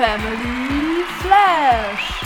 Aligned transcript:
Family 0.00 1.04
Flash. 1.18 2.22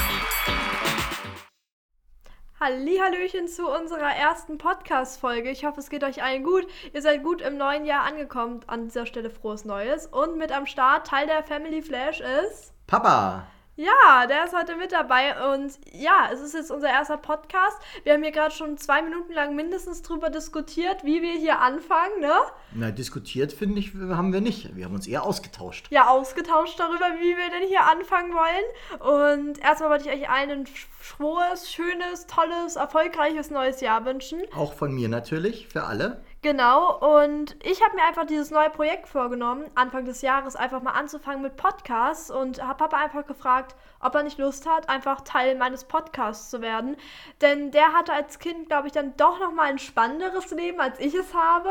Hallöchen 2.60 3.48
zu 3.48 3.68
unserer 3.68 4.14
ersten 4.14 4.58
Podcast-Folge. 4.58 5.50
Ich 5.50 5.64
hoffe, 5.64 5.80
es 5.80 5.90
geht 5.90 6.04
euch 6.04 6.22
allen 6.22 6.44
gut. 6.44 6.68
Ihr 6.92 7.02
seid 7.02 7.24
gut 7.24 7.42
im 7.42 7.56
neuen 7.56 7.84
Jahr 7.84 8.04
angekommen. 8.04 8.60
An 8.68 8.84
dieser 8.84 9.06
Stelle 9.06 9.28
frohes 9.28 9.64
Neues. 9.64 10.06
Und 10.06 10.38
mit 10.38 10.52
am 10.52 10.66
Start, 10.66 11.08
Teil 11.08 11.26
der 11.26 11.42
Family 11.42 11.82
Flash 11.82 12.20
ist. 12.20 12.74
Papa! 12.86 13.44
Ja, 13.76 14.26
der 14.28 14.44
ist 14.44 14.54
heute 14.56 14.76
mit 14.76 14.92
dabei 14.92 15.52
und 15.52 15.72
ja, 15.90 16.28
es 16.32 16.40
ist 16.40 16.54
jetzt 16.54 16.70
unser 16.70 16.88
erster 16.88 17.16
Podcast. 17.16 17.76
Wir 18.04 18.12
haben 18.12 18.22
hier 18.22 18.30
gerade 18.30 18.54
schon 18.54 18.78
zwei 18.78 19.02
Minuten 19.02 19.32
lang 19.32 19.56
mindestens 19.56 20.00
drüber 20.02 20.30
diskutiert, 20.30 21.02
wie 21.02 21.22
wir 21.22 21.32
hier 21.32 21.58
anfangen, 21.58 22.20
ne? 22.20 22.32
Na, 22.72 22.92
diskutiert 22.92 23.52
finde 23.52 23.80
ich, 23.80 23.92
haben 23.92 24.32
wir 24.32 24.40
nicht. 24.40 24.76
Wir 24.76 24.84
haben 24.84 24.94
uns 24.94 25.08
eher 25.08 25.24
ausgetauscht. 25.24 25.88
Ja, 25.90 26.06
ausgetauscht 26.06 26.78
darüber, 26.78 27.04
wie 27.18 27.36
wir 27.36 27.50
denn 27.50 27.66
hier 27.66 27.82
anfangen 27.82 28.32
wollen. 28.32 29.42
Und 29.42 29.58
erstmal 29.58 29.90
wollte 29.90 30.08
ich 30.08 30.22
euch 30.22 30.30
allen 30.30 30.50
ein 30.50 30.66
frohes, 31.00 31.72
schönes, 31.72 32.28
tolles, 32.28 32.76
erfolgreiches 32.76 33.50
neues 33.50 33.80
Jahr 33.80 34.04
wünschen. 34.04 34.40
Auch 34.54 34.74
von 34.74 34.92
mir 34.94 35.08
natürlich, 35.08 35.66
für 35.66 35.82
alle. 35.82 36.22
Genau, 36.44 36.98
und 36.98 37.56
ich 37.64 37.82
habe 37.82 37.96
mir 37.96 38.02
einfach 38.02 38.26
dieses 38.26 38.50
neue 38.50 38.68
Projekt 38.68 39.08
vorgenommen, 39.08 39.64
Anfang 39.74 40.04
des 40.04 40.20
Jahres 40.20 40.56
einfach 40.56 40.82
mal 40.82 40.90
anzufangen 40.90 41.40
mit 41.40 41.56
Podcasts 41.56 42.30
und 42.30 42.62
habe 42.62 42.76
Papa 42.76 42.98
einfach 42.98 43.26
gefragt, 43.26 43.74
ob 43.98 44.14
er 44.14 44.24
nicht 44.24 44.36
Lust 44.36 44.68
hat, 44.68 44.90
einfach 44.90 45.22
Teil 45.22 45.54
meines 45.54 45.84
Podcasts 45.84 46.50
zu 46.50 46.60
werden. 46.60 46.98
Denn 47.40 47.70
der 47.70 47.94
hatte 47.94 48.12
als 48.12 48.38
Kind, 48.38 48.68
glaube 48.68 48.88
ich, 48.88 48.92
dann 48.92 49.16
doch 49.16 49.40
nochmal 49.40 49.70
ein 49.70 49.78
spannenderes 49.78 50.50
Leben, 50.50 50.80
als 50.80 51.00
ich 51.00 51.14
es 51.14 51.32
habe 51.32 51.70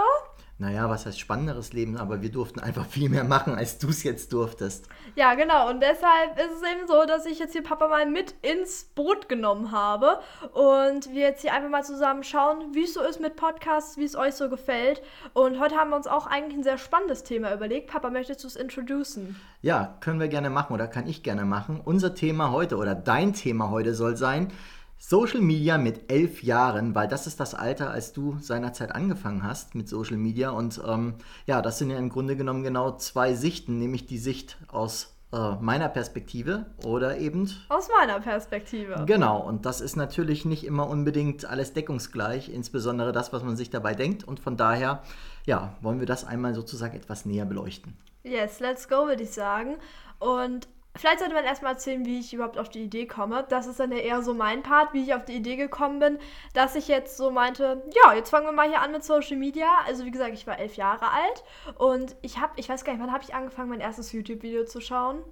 naja, 0.59 0.89
was 0.89 1.05
heißt 1.05 1.19
spannenderes 1.19 1.73
Leben, 1.73 1.97
aber 1.97 2.21
wir 2.21 2.31
durften 2.31 2.59
einfach 2.59 2.85
viel 2.85 3.09
mehr 3.09 3.23
machen, 3.23 3.55
als 3.55 3.79
du 3.79 3.89
es 3.89 4.03
jetzt 4.03 4.31
durftest. 4.33 4.87
Ja, 5.15 5.33
genau. 5.33 5.69
Und 5.69 5.81
deshalb 5.81 6.37
ist 6.37 6.61
es 6.61 6.71
eben 6.71 6.87
so, 6.87 7.05
dass 7.05 7.25
ich 7.25 7.39
jetzt 7.39 7.53
hier 7.53 7.63
Papa 7.63 7.87
mal 7.87 8.05
mit 8.05 8.35
ins 8.43 8.85
Boot 8.95 9.27
genommen 9.27 9.71
habe 9.71 10.19
und 10.53 11.09
wir 11.09 11.21
jetzt 11.21 11.41
hier 11.41 11.53
einfach 11.53 11.69
mal 11.69 11.83
zusammen 11.83 12.23
schauen, 12.23 12.73
wie 12.73 12.83
es 12.83 12.93
so 12.93 13.01
ist 13.01 13.19
mit 13.19 13.35
Podcasts, 13.35 13.97
wie 13.97 14.03
es 14.03 14.15
euch 14.15 14.35
so 14.35 14.47
gefällt. 14.49 15.01
Und 15.33 15.59
heute 15.59 15.75
haben 15.75 15.89
wir 15.89 15.95
uns 15.95 16.07
auch 16.07 16.27
eigentlich 16.27 16.59
ein 16.59 16.63
sehr 16.63 16.77
spannendes 16.77 17.23
Thema 17.23 17.53
überlegt. 17.53 17.89
Papa, 17.89 18.09
möchtest 18.11 18.43
du 18.43 18.47
es 18.47 18.55
introducen? 18.55 19.35
Ja, 19.61 19.97
können 20.01 20.19
wir 20.19 20.27
gerne 20.27 20.49
machen 20.49 20.73
oder 20.73 20.87
kann 20.87 21.07
ich 21.07 21.23
gerne 21.23 21.45
machen. 21.45 21.81
Unser 21.83 22.13
Thema 22.13 22.51
heute 22.51 22.77
oder 22.77 22.93
dein 22.95 23.33
Thema 23.33 23.71
heute 23.71 23.95
soll 23.95 24.17
sein, 24.17 24.51
Social 25.05 25.41
Media 25.41 25.77
mit 25.77 26.09
elf 26.09 26.43
Jahren, 26.43 26.95
weil 26.95 27.09
das 27.09 27.27
ist 27.27 27.37
das 27.41 27.53
Alter, 27.53 27.91
als 27.91 28.13
du 28.13 28.37
seinerzeit 28.39 28.95
angefangen 28.95 29.43
hast 29.43 29.75
mit 29.75 29.89
Social 29.89 30.15
Media. 30.15 30.51
Und 30.51 30.81
ähm, 30.87 31.15
ja, 31.45 31.61
das 31.61 31.77
sind 31.77 31.89
ja 31.89 31.97
im 31.97 32.07
Grunde 32.07 32.37
genommen 32.37 32.63
genau 32.63 32.95
zwei 32.95 33.33
Sichten, 33.33 33.79
nämlich 33.79 34.05
die 34.05 34.17
Sicht 34.17 34.57
aus 34.69 35.13
äh, 35.33 35.55
meiner 35.59 35.89
Perspektive 35.89 36.67
oder 36.85 37.17
eben 37.17 37.51
aus 37.67 37.89
meiner 37.99 38.21
Perspektive. 38.21 39.03
Genau, 39.05 39.45
und 39.45 39.65
das 39.65 39.81
ist 39.81 39.97
natürlich 39.97 40.45
nicht 40.45 40.65
immer 40.65 40.87
unbedingt 40.89 41.43
alles 41.43 41.73
deckungsgleich, 41.73 42.47
insbesondere 42.47 43.11
das, 43.11 43.33
was 43.33 43.43
man 43.43 43.57
sich 43.57 43.69
dabei 43.69 43.95
denkt. 43.95 44.23
Und 44.23 44.39
von 44.39 44.55
daher, 44.55 45.03
ja, 45.45 45.75
wollen 45.81 45.99
wir 45.99 46.07
das 46.07 46.23
einmal 46.23 46.53
sozusagen 46.53 46.95
etwas 46.95 47.25
näher 47.25 47.45
beleuchten. 47.45 47.97
Yes, 48.23 48.61
let's 48.61 48.87
go, 48.87 49.05
würde 49.07 49.23
ich 49.23 49.31
sagen. 49.31 49.75
Und 50.19 50.69
Vielleicht 50.95 51.19
sollte 51.19 51.33
man 51.33 51.43
erstmal 51.43 51.73
erzählen, 51.73 52.05
wie 52.05 52.19
ich 52.19 52.33
überhaupt 52.33 52.57
auf 52.57 52.69
die 52.69 52.83
Idee 52.83 53.07
komme. 53.07 53.45
Das 53.49 53.65
ist 53.65 53.79
dann 53.79 53.91
ja 53.91 53.97
eher 53.97 54.21
so 54.21 54.33
mein 54.33 54.61
Part, 54.61 54.93
wie 54.93 55.01
ich 55.01 55.15
auf 55.15 55.25
die 55.25 55.35
Idee 55.35 55.55
gekommen 55.55 55.99
bin, 55.99 56.19
dass 56.53 56.75
ich 56.75 56.87
jetzt 56.87 57.17
so 57.17 57.31
meinte, 57.31 57.83
ja, 57.93 58.13
jetzt 58.13 58.29
fangen 58.29 58.45
wir 58.45 58.51
mal 58.51 58.67
hier 58.67 58.81
an 58.81 58.91
mit 58.91 59.03
Social 59.03 59.37
Media. 59.37 59.67
Also 59.87 60.05
wie 60.05 60.11
gesagt, 60.11 60.33
ich 60.33 60.45
war 60.45 60.59
elf 60.59 60.75
Jahre 60.75 61.09
alt 61.09 61.43
und 61.79 62.15
ich 62.21 62.39
habe, 62.39 62.53
ich 62.57 62.69
weiß 62.69 62.83
gar 62.83 62.93
nicht, 62.93 63.01
wann 63.01 63.11
habe 63.11 63.23
ich 63.23 63.33
angefangen, 63.33 63.69
mein 63.69 63.79
erstes 63.79 64.11
YouTube-Video 64.11 64.65
zu 64.65 64.81
schauen? 64.81 65.23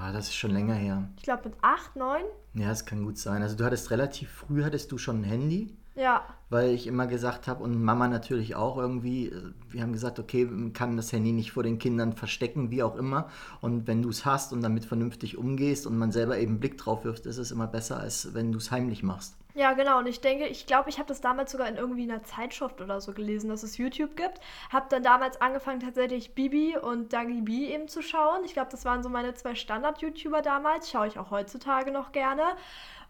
Ah, 0.00 0.12
das 0.12 0.28
ist 0.28 0.36
schon 0.36 0.52
länger 0.52 0.74
her. 0.74 1.08
Ich 1.16 1.24
glaube 1.24 1.48
mit 1.48 1.58
acht, 1.62 1.96
neun. 1.96 2.22
Ja, 2.54 2.68
das 2.68 2.86
kann 2.86 3.04
gut 3.04 3.18
sein. 3.18 3.42
Also 3.42 3.56
du 3.56 3.64
hattest 3.64 3.90
relativ 3.90 4.30
früh, 4.30 4.62
hattest 4.62 4.92
du 4.92 4.98
schon 4.98 5.22
ein 5.22 5.24
Handy? 5.24 5.74
Ja. 5.98 6.24
Weil 6.48 6.70
ich 6.70 6.86
immer 6.86 7.08
gesagt 7.08 7.48
habe, 7.48 7.62
und 7.62 7.82
Mama 7.82 8.06
natürlich 8.06 8.54
auch 8.54 8.78
irgendwie, 8.78 9.26
äh, 9.26 9.52
wir 9.68 9.82
haben 9.82 9.92
gesagt, 9.92 10.20
okay, 10.20 10.44
man 10.44 10.72
kann 10.72 10.96
das 10.96 11.12
Handy 11.12 11.32
nicht 11.32 11.50
vor 11.50 11.64
den 11.64 11.78
Kindern 11.78 12.12
verstecken, 12.12 12.70
wie 12.70 12.84
auch 12.84 12.96
immer. 12.96 13.28
Und 13.60 13.88
wenn 13.88 14.00
du 14.00 14.08
es 14.08 14.24
hast 14.24 14.52
und 14.52 14.62
damit 14.62 14.84
vernünftig 14.84 15.36
umgehst 15.36 15.86
und 15.86 15.98
man 15.98 16.12
selber 16.12 16.38
eben 16.38 16.52
einen 16.52 16.60
Blick 16.60 16.78
drauf 16.78 17.04
wirft, 17.04 17.26
ist 17.26 17.38
es 17.38 17.50
immer 17.50 17.66
besser, 17.66 17.98
als 17.98 18.32
wenn 18.32 18.52
du 18.52 18.58
es 18.58 18.70
heimlich 18.70 19.02
machst. 19.02 19.36
Ja, 19.58 19.72
genau. 19.72 19.98
Und 19.98 20.06
ich 20.06 20.20
denke, 20.20 20.46
ich 20.46 20.66
glaube, 20.66 20.88
ich 20.88 20.98
habe 20.98 21.08
das 21.08 21.20
damals 21.20 21.50
sogar 21.50 21.66
in 21.66 21.74
irgendwie 21.74 22.04
einer 22.04 22.22
Zeitschrift 22.22 22.80
oder 22.80 23.00
so 23.00 23.12
gelesen, 23.12 23.50
dass 23.50 23.64
es 23.64 23.76
YouTube 23.76 24.14
gibt. 24.14 24.38
Habe 24.70 24.86
dann 24.88 25.02
damals 25.02 25.40
angefangen, 25.40 25.80
tatsächlich 25.80 26.32
Bibi 26.32 26.76
und 26.76 27.12
Dagi 27.12 27.40
B 27.40 27.66
eben 27.66 27.88
zu 27.88 28.00
schauen. 28.00 28.44
Ich 28.44 28.52
glaube, 28.52 28.70
das 28.70 28.84
waren 28.84 29.02
so 29.02 29.08
meine 29.08 29.34
zwei 29.34 29.56
Standard-YouTuber 29.56 30.42
damals. 30.42 30.88
Schaue 30.90 31.08
ich 31.08 31.18
auch 31.18 31.32
heutzutage 31.32 31.90
noch 31.90 32.12
gerne. 32.12 32.44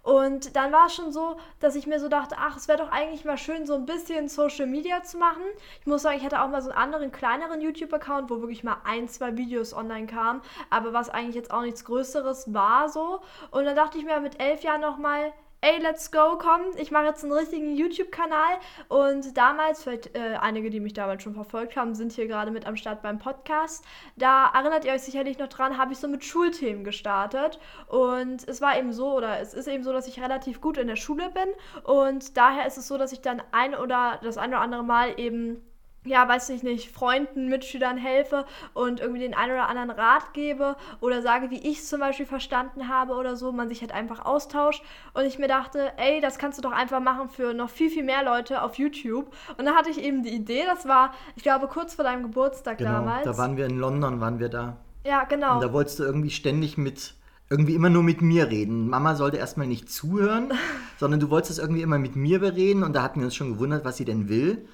Und 0.03 0.57
dann 0.57 0.73
war 0.73 0.87
es 0.87 0.95
schon 0.95 1.13
so, 1.13 1.37
dass 1.61 1.75
ich 1.75 1.87
mir 1.87 2.01
so 2.01 2.09
dachte, 2.09 2.37
ach, 2.39 2.57
es 2.57 2.67
wäre 2.67 2.79
doch 2.79 2.91
eigentlich 2.91 3.25
mal 3.25 3.37
schön, 3.37 3.67
so 3.67 3.75
ein 3.75 3.85
bisschen 3.85 4.29
Social 4.29 4.67
Media 4.67 5.03
zu 5.03 5.19
machen. 5.19 5.43
Ich 5.81 5.87
muss 5.87 6.03
sagen, 6.03 6.17
ich 6.17 6.25
hatte 6.25 6.41
auch 6.41 6.49
mal 6.49 6.63
so 6.63 6.71
einen 6.71 6.79
anderen, 6.79 7.13
kleineren 7.13 7.61
YouTube-Account, 7.61 8.31
wo 8.31 8.41
wirklich 8.41 8.65
mal 8.65 8.79
ein, 8.85 9.09
zwei 9.09 9.37
Videos 9.37 9.75
online 9.75 10.07
kamen, 10.07 10.41
aber 10.71 10.93
was 10.93 11.11
eigentlich 11.11 11.35
jetzt 11.35 11.51
auch 11.51 11.63
nichts 11.63 11.85
Größeres 11.85 12.55
war 12.55 12.89
so. 12.89 13.21
Und 13.51 13.65
dann 13.65 13.77
dachte 13.77 13.99
ich 13.99 14.05
mir 14.05 14.19
mit 14.21 14.41
elf 14.41 14.63
Jahren 14.63 14.81
nochmal, 14.81 15.33
ey, 15.61 15.79
let's 15.81 16.11
go, 16.13 16.39
komm, 16.39 16.61
ich 16.77 16.91
mache 16.91 17.07
jetzt 17.07 17.25
einen 17.25 17.33
richtigen 17.33 17.75
YouTube-Kanal. 17.75 18.59
Und 18.89 19.37
damals, 19.37 19.83
vielleicht 19.83 20.15
äh, 20.15 20.37
einige, 20.41 20.71
die 20.71 20.81
mich 20.81 20.93
damals 20.93 21.23
schon 21.23 21.35
verfolgt 21.35 21.77
haben, 21.77 21.95
sind 21.95 22.13
hier 22.13 22.29
gerade 22.29 22.51
mit 22.51 22.67
am 22.67 22.77
Start 22.77 23.03
beim 23.03 23.19
Podcast. 23.19 23.85
Da 24.17 24.51
erinnert 24.55 24.85
ihr 24.85 24.93
euch 24.93 25.03
sicherlich 25.03 25.39
noch 25.39 25.49
dran, 25.49 25.77
habe 25.77 25.93
ich 25.93 25.99
so 25.99 26.07
mit 26.07 26.25
Schulthemen 26.25 26.85
gestartet. 26.85 27.59
Und 27.89 28.47
es 28.47 28.61
war 28.61 28.79
eben 28.79 28.93
so, 28.93 29.17
oder 29.17 29.41
es 29.41 29.53
ist 29.53 29.67
eben 29.67 29.83
so, 29.83 29.93
dass 29.93 30.07
ich 30.07 30.23
relativ 30.23 30.61
gut 30.61 30.79
in 30.79 30.87
der 30.87 30.97
Schule 30.97 31.31
bin. 31.31 31.49
Und 31.83 32.37
daher 32.37 32.67
ist 32.67 32.79
es 32.79 32.87
so, 32.87 32.97
dass 32.97 33.13
ich 33.13 33.21
dann 33.21 33.43
ein 33.51 33.75
oder 33.75 34.21
das 34.23 34.39
ein 34.39 34.51
oder 34.51 34.61
andere 34.61 34.85
Mal 34.85 35.19
eben 35.19 35.68
ja, 36.05 36.27
weiß 36.29 36.49
ich 36.51 36.63
nicht, 36.63 36.91
Freunden, 36.91 37.49
Mitschülern 37.49 37.97
helfe 37.97 38.47
und 38.73 39.01
irgendwie 39.01 39.21
den 39.21 39.35
einen 39.35 39.53
oder 39.53 39.69
anderen 39.69 39.91
Rat 39.91 40.33
gebe 40.33 40.77
oder 41.01 41.23
sage, 41.23 41.51
wie 41.51 41.59
ich 41.59 41.79
es 41.79 41.89
zum 41.89 42.01
Beispiel 42.01 42.27
verstanden 42.27 42.89
habe 42.89 43.15
oder 43.15 43.37
so, 43.37 43.53
man 43.53 43.69
sich 43.69 43.81
halt 43.81 43.93
einfach 43.93 44.25
austauscht 44.25 44.83
und 45.15 45.25
ich 45.25 45.39
mir 45.39 45.49
dachte, 45.49 45.93
ey, 45.97 46.21
das 46.21 46.39
kannst 46.39 46.59
du 46.59 46.63
doch 46.63 46.73
einfach 46.73 47.01
machen 47.01 47.29
für 47.29 47.53
noch 47.53 47.71
viel, 47.71 47.91
viel 47.91 48.05
mehr 48.05 48.25
Leute 48.25 48.63
auf 48.63 48.77
YouTube 48.77 49.35
und 49.57 49.67
dann 49.67 49.75
hatte 49.75 49.91
ich 49.91 49.99
eben 49.99 50.23
die 50.23 50.35
Idee, 50.35 50.65
das 50.67 50.87
war, 50.87 51.13
ich 51.37 51.43
glaube, 51.43 51.67
kurz 51.67 51.95
vor 51.95 52.05
deinem 52.05 52.23
Geburtstag 52.23 52.79
genau, 52.79 52.93
damals. 52.93 53.25
da 53.25 53.37
waren 53.37 53.57
wir 53.57 53.67
in 53.67 53.79
London, 53.79 54.21
waren 54.21 54.39
wir 54.39 54.49
da. 54.49 54.77
Ja, 55.05 55.25
genau. 55.25 55.55
Und 55.55 55.63
da 55.63 55.73
wolltest 55.73 55.99
du 55.99 56.05
irgendwie 56.05 56.31
ständig 56.31 56.77
mit 56.77 57.15
irgendwie 57.51 57.75
immer 57.75 57.89
nur 57.89 58.03
mit 58.03 58.21
mir 58.21 58.51
reden. 58.51 58.89
Mama 58.89 59.15
sollte 59.15 59.39
erstmal 59.39 59.67
nicht 59.67 59.91
zuhören, 59.91 60.53
sondern 60.99 61.19
du 61.19 61.31
wolltest 61.31 61.53
es 61.53 61.59
irgendwie 61.59 61.83
immer 61.83 61.99
mit 61.99 62.15
mir 62.15 62.41
bereden 62.41 62.83
und 62.83 62.95
da 62.95 63.03
hatten 63.03 63.21
wir 63.21 63.27
uns 63.27 63.35
schon 63.35 63.55
gewundert, 63.55 63.85
was 63.85 63.97
sie 63.97 64.05
denn 64.05 64.29
will. 64.29 64.69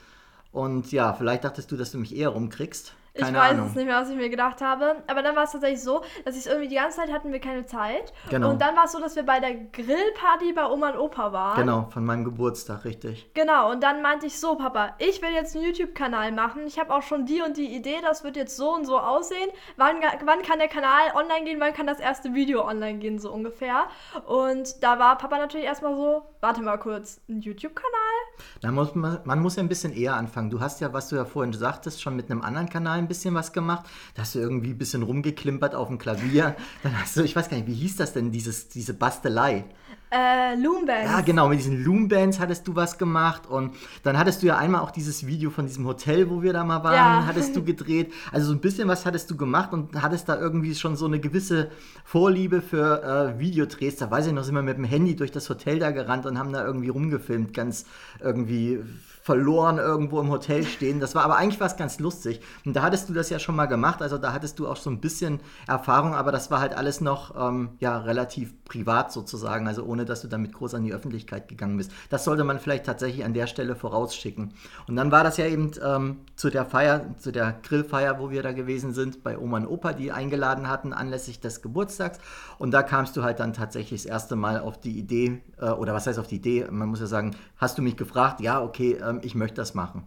Und 0.54 0.92
ja, 0.92 1.12
vielleicht 1.12 1.42
dachtest 1.42 1.72
du, 1.72 1.76
dass 1.76 1.90
du 1.90 1.98
mich 1.98 2.14
eher 2.14 2.28
rumkriegst. 2.28 2.94
Keine 3.16 3.30
ich 3.30 3.42
weiß 3.44 3.52
Ahnung. 3.52 3.66
es 3.68 3.74
nicht 3.76 3.86
mehr, 3.86 4.00
was 4.00 4.10
ich 4.10 4.16
mir 4.16 4.28
gedacht 4.28 4.60
habe. 4.60 4.96
Aber 5.06 5.22
dann 5.22 5.36
war 5.36 5.44
es 5.44 5.52
tatsächlich 5.52 5.82
so, 5.82 6.02
dass 6.24 6.36
ich 6.36 6.46
irgendwie 6.46 6.68
die 6.68 6.74
ganze 6.74 6.98
Zeit 6.98 7.12
hatten 7.12 7.30
wir 7.30 7.38
keine 7.38 7.64
Zeit. 7.64 8.12
Genau. 8.28 8.50
Und 8.50 8.60
dann 8.60 8.74
war 8.74 8.86
es 8.86 8.92
so, 8.92 9.00
dass 9.00 9.14
wir 9.14 9.22
bei 9.22 9.38
der 9.38 9.54
Grillparty 9.54 10.52
bei 10.52 10.66
Oma 10.66 10.90
und 10.90 10.98
Opa 10.98 11.32
waren. 11.32 11.56
Genau, 11.56 11.88
von 11.90 12.04
meinem 12.04 12.24
Geburtstag, 12.24 12.84
richtig. 12.84 13.30
Genau, 13.34 13.70
und 13.70 13.84
dann 13.84 14.02
meinte 14.02 14.26
ich 14.26 14.40
so, 14.40 14.56
Papa, 14.56 14.94
ich 14.98 15.22
will 15.22 15.30
jetzt 15.30 15.54
einen 15.54 15.64
YouTube-Kanal 15.64 16.32
machen. 16.32 16.66
Ich 16.66 16.78
habe 16.80 16.92
auch 16.92 17.02
schon 17.02 17.24
die 17.24 17.40
und 17.40 17.56
die 17.56 17.76
Idee, 17.76 17.98
das 18.02 18.24
wird 18.24 18.36
jetzt 18.36 18.56
so 18.56 18.74
und 18.74 18.84
so 18.84 18.98
aussehen. 18.98 19.50
Wann, 19.76 19.96
wann 20.24 20.42
kann 20.42 20.58
der 20.58 20.68
Kanal 20.68 21.12
online 21.14 21.44
gehen? 21.44 21.60
Wann 21.60 21.72
kann 21.72 21.86
das 21.86 22.00
erste 22.00 22.34
Video 22.34 22.66
online 22.66 22.98
gehen, 22.98 23.20
so 23.20 23.32
ungefähr? 23.32 23.84
Und 24.26 24.82
da 24.82 24.98
war 24.98 25.16
Papa 25.18 25.38
natürlich 25.38 25.66
erstmal 25.66 25.94
so, 25.94 26.22
warte 26.40 26.62
mal 26.62 26.78
kurz, 26.78 27.20
ein 27.28 27.40
YouTube-Kanal? 27.40 28.72
Muss 28.74 28.94
man, 28.96 29.20
man 29.24 29.38
muss 29.38 29.54
ja 29.54 29.62
ein 29.62 29.68
bisschen 29.68 29.92
eher 29.92 30.16
anfangen. 30.16 30.50
Du 30.50 30.60
hast 30.60 30.80
ja, 30.80 30.92
was 30.92 31.08
du 31.08 31.16
ja 31.16 31.24
vorhin 31.24 31.52
sagtest, 31.52 32.02
schon 32.02 32.16
mit 32.16 32.28
einem 32.28 32.42
anderen 32.42 32.68
Kanal 32.68 33.03
ein 33.04 33.08
bisschen 33.08 33.34
was 33.34 33.52
gemacht. 33.52 33.86
Da 34.14 34.22
hast 34.22 34.34
du 34.34 34.38
irgendwie 34.38 34.70
ein 34.70 34.78
bisschen 34.78 35.02
rumgeklimpert 35.02 35.74
auf 35.74 35.88
dem 35.88 35.98
Klavier. 35.98 36.56
Dann 36.82 37.00
hast 37.00 37.16
du, 37.16 37.22
ich 37.22 37.36
weiß 37.36 37.48
gar 37.48 37.56
nicht, 37.56 37.66
wie 37.66 37.74
hieß 37.74 37.96
das 37.96 38.12
denn, 38.12 38.32
dieses, 38.32 38.68
diese 38.68 38.94
Bastelei? 38.94 39.64
Äh, 40.10 40.54
Loombands. 40.54 41.10
Ja, 41.10 41.20
genau, 41.22 41.48
mit 41.48 41.58
diesen 41.58 41.82
Loombands 41.82 42.38
hattest 42.38 42.68
du 42.68 42.76
was 42.76 42.98
gemacht 42.98 43.48
und 43.48 43.74
dann 44.04 44.16
hattest 44.16 44.42
du 44.42 44.46
ja 44.46 44.56
einmal 44.56 44.80
auch 44.82 44.92
dieses 44.92 45.26
Video 45.26 45.50
von 45.50 45.66
diesem 45.66 45.84
Hotel, 45.86 46.30
wo 46.30 46.40
wir 46.40 46.52
da 46.52 46.62
mal 46.62 46.84
waren, 46.84 46.94
ja. 46.94 47.24
hattest 47.26 47.56
du 47.56 47.64
gedreht. 47.64 48.12
Also 48.30 48.46
so 48.46 48.52
ein 48.52 48.60
bisschen 48.60 48.86
was 48.86 49.06
hattest 49.06 49.28
du 49.32 49.36
gemacht 49.36 49.72
und 49.72 50.00
hattest 50.00 50.28
da 50.28 50.38
irgendwie 50.38 50.76
schon 50.76 50.94
so 50.94 51.06
eine 51.06 51.18
gewisse 51.18 51.68
Vorliebe 52.04 52.62
für 52.62 53.02
äh, 53.02 53.40
Videodrehs. 53.40 53.96
Da 53.96 54.08
weiß 54.08 54.28
ich 54.28 54.32
noch, 54.32 54.44
sind 54.44 54.54
wir 54.54 54.62
mit 54.62 54.76
dem 54.76 54.84
Handy 54.84 55.16
durch 55.16 55.32
das 55.32 55.50
Hotel 55.50 55.80
da 55.80 55.90
gerannt 55.90 56.26
und 56.26 56.38
haben 56.38 56.52
da 56.52 56.64
irgendwie 56.64 56.90
rumgefilmt, 56.90 57.52
ganz 57.52 57.84
irgendwie 58.20 58.84
verloren 59.24 59.78
irgendwo 59.78 60.20
im 60.20 60.28
Hotel 60.28 60.64
stehen. 60.64 61.00
Das 61.00 61.14
war 61.14 61.24
aber 61.24 61.38
eigentlich 61.38 61.58
was 61.58 61.78
ganz 61.78 61.98
lustig. 61.98 62.42
Und 62.66 62.76
da 62.76 62.82
hattest 62.82 63.08
du 63.08 63.14
das 63.14 63.30
ja 63.30 63.38
schon 63.38 63.56
mal 63.56 63.64
gemacht, 63.64 64.02
also 64.02 64.18
da 64.18 64.34
hattest 64.34 64.58
du 64.58 64.68
auch 64.68 64.76
so 64.76 64.90
ein 64.90 65.00
bisschen 65.00 65.40
Erfahrung, 65.66 66.14
aber 66.14 66.30
das 66.30 66.50
war 66.50 66.60
halt 66.60 66.76
alles 66.76 67.00
noch 67.00 67.34
ähm, 67.34 67.70
ja, 67.80 67.96
relativ 67.96 68.52
privat 68.66 69.12
sozusagen, 69.12 69.66
also 69.66 69.82
ohne 69.84 70.04
dass 70.04 70.20
du 70.20 70.28
damit 70.28 70.52
groß 70.52 70.74
an 70.74 70.84
die 70.84 70.92
Öffentlichkeit 70.92 71.48
gegangen 71.48 71.78
bist. 71.78 71.90
Das 72.10 72.24
sollte 72.24 72.44
man 72.44 72.58
vielleicht 72.58 72.84
tatsächlich 72.84 73.24
an 73.24 73.32
der 73.32 73.46
Stelle 73.46 73.76
vorausschicken. 73.76 74.52
Und 74.88 74.96
dann 74.96 75.10
war 75.10 75.24
das 75.24 75.38
ja 75.38 75.46
eben 75.46 75.70
ähm, 75.82 76.18
zu 76.36 76.50
der 76.50 76.66
Feier, 76.66 77.16
zu 77.16 77.32
der 77.32 77.54
Grillfeier, 77.62 78.18
wo 78.18 78.28
wir 78.28 78.42
da 78.42 78.52
gewesen 78.52 78.92
sind, 78.92 79.22
bei 79.22 79.38
Oma 79.38 79.56
und 79.56 79.68
Opa, 79.68 79.94
die 79.94 80.12
eingeladen 80.12 80.68
hatten 80.68 80.92
anlässlich 80.92 81.40
des 81.40 81.62
Geburtstags. 81.62 82.18
Und 82.58 82.72
da 82.72 82.82
kamst 82.82 83.16
du 83.16 83.22
halt 83.22 83.40
dann 83.40 83.54
tatsächlich 83.54 84.02
das 84.02 84.10
erste 84.10 84.36
Mal 84.36 84.60
auf 84.60 84.78
die 84.78 84.98
Idee, 84.98 85.40
äh, 85.58 85.70
oder 85.70 85.94
was 85.94 86.06
heißt 86.06 86.18
auf 86.18 86.26
die 86.26 86.36
Idee? 86.36 86.66
Man 86.70 86.90
muss 86.90 87.00
ja 87.00 87.06
sagen, 87.06 87.34
hast 87.56 87.78
du 87.78 87.82
mich 87.82 87.96
gefragt, 87.96 88.42
ja, 88.42 88.60
okay, 88.60 88.98
ähm, 89.02 89.13
ich 89.22 89.34
möchte 89.34 89.56
das 89.56 89.74
machen. 89.74 90.04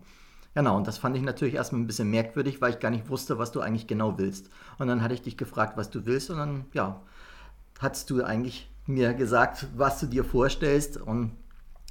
Genau, 0.53 0.75
und 0.75 0.87
das 0.87 0.97
fand 0.97 1.15
ich 1.15 1.21
natürlich 1.21 1.53
erstmal 1.53 1.81
ein 1.81 1.87
bisschen 1.87 2.09
merkwürdig, 2.09 2.61
weil 2.61 2.71
ich 2.71 2.79
gar 2.79 2.89
nicht 2.89 3.09
wusste, 3.09 3.37
was 3.37 3.51
du 3.51 3.61
eigentlich 3.61 3.85
genau 3.85 4.17
willst. 4.17 4.49
Und 4.79 4.87
dann 4.87 5.03
hatte 5.03 5.13
ich 5.13 5.21
dich 5.21 5.37
gefragt, 5.37 5.77
was 5.77 5.91
du 5.91 6.05
willst, 6.05 6.31
und 6.31 6.37
dann, 6.37 6.65
ja, 6.73 6.99
hast 7.79 8.09
du 8.09 8.23
eigentlich 8.23 8.69
mir 8.87 9.13
gesagt, 9.13 9.67
was 9.75 9.99
du 9.99 10.07
dir 10.07 10.23
vorstellst. 10.23 10.97
Und 10.97 11.33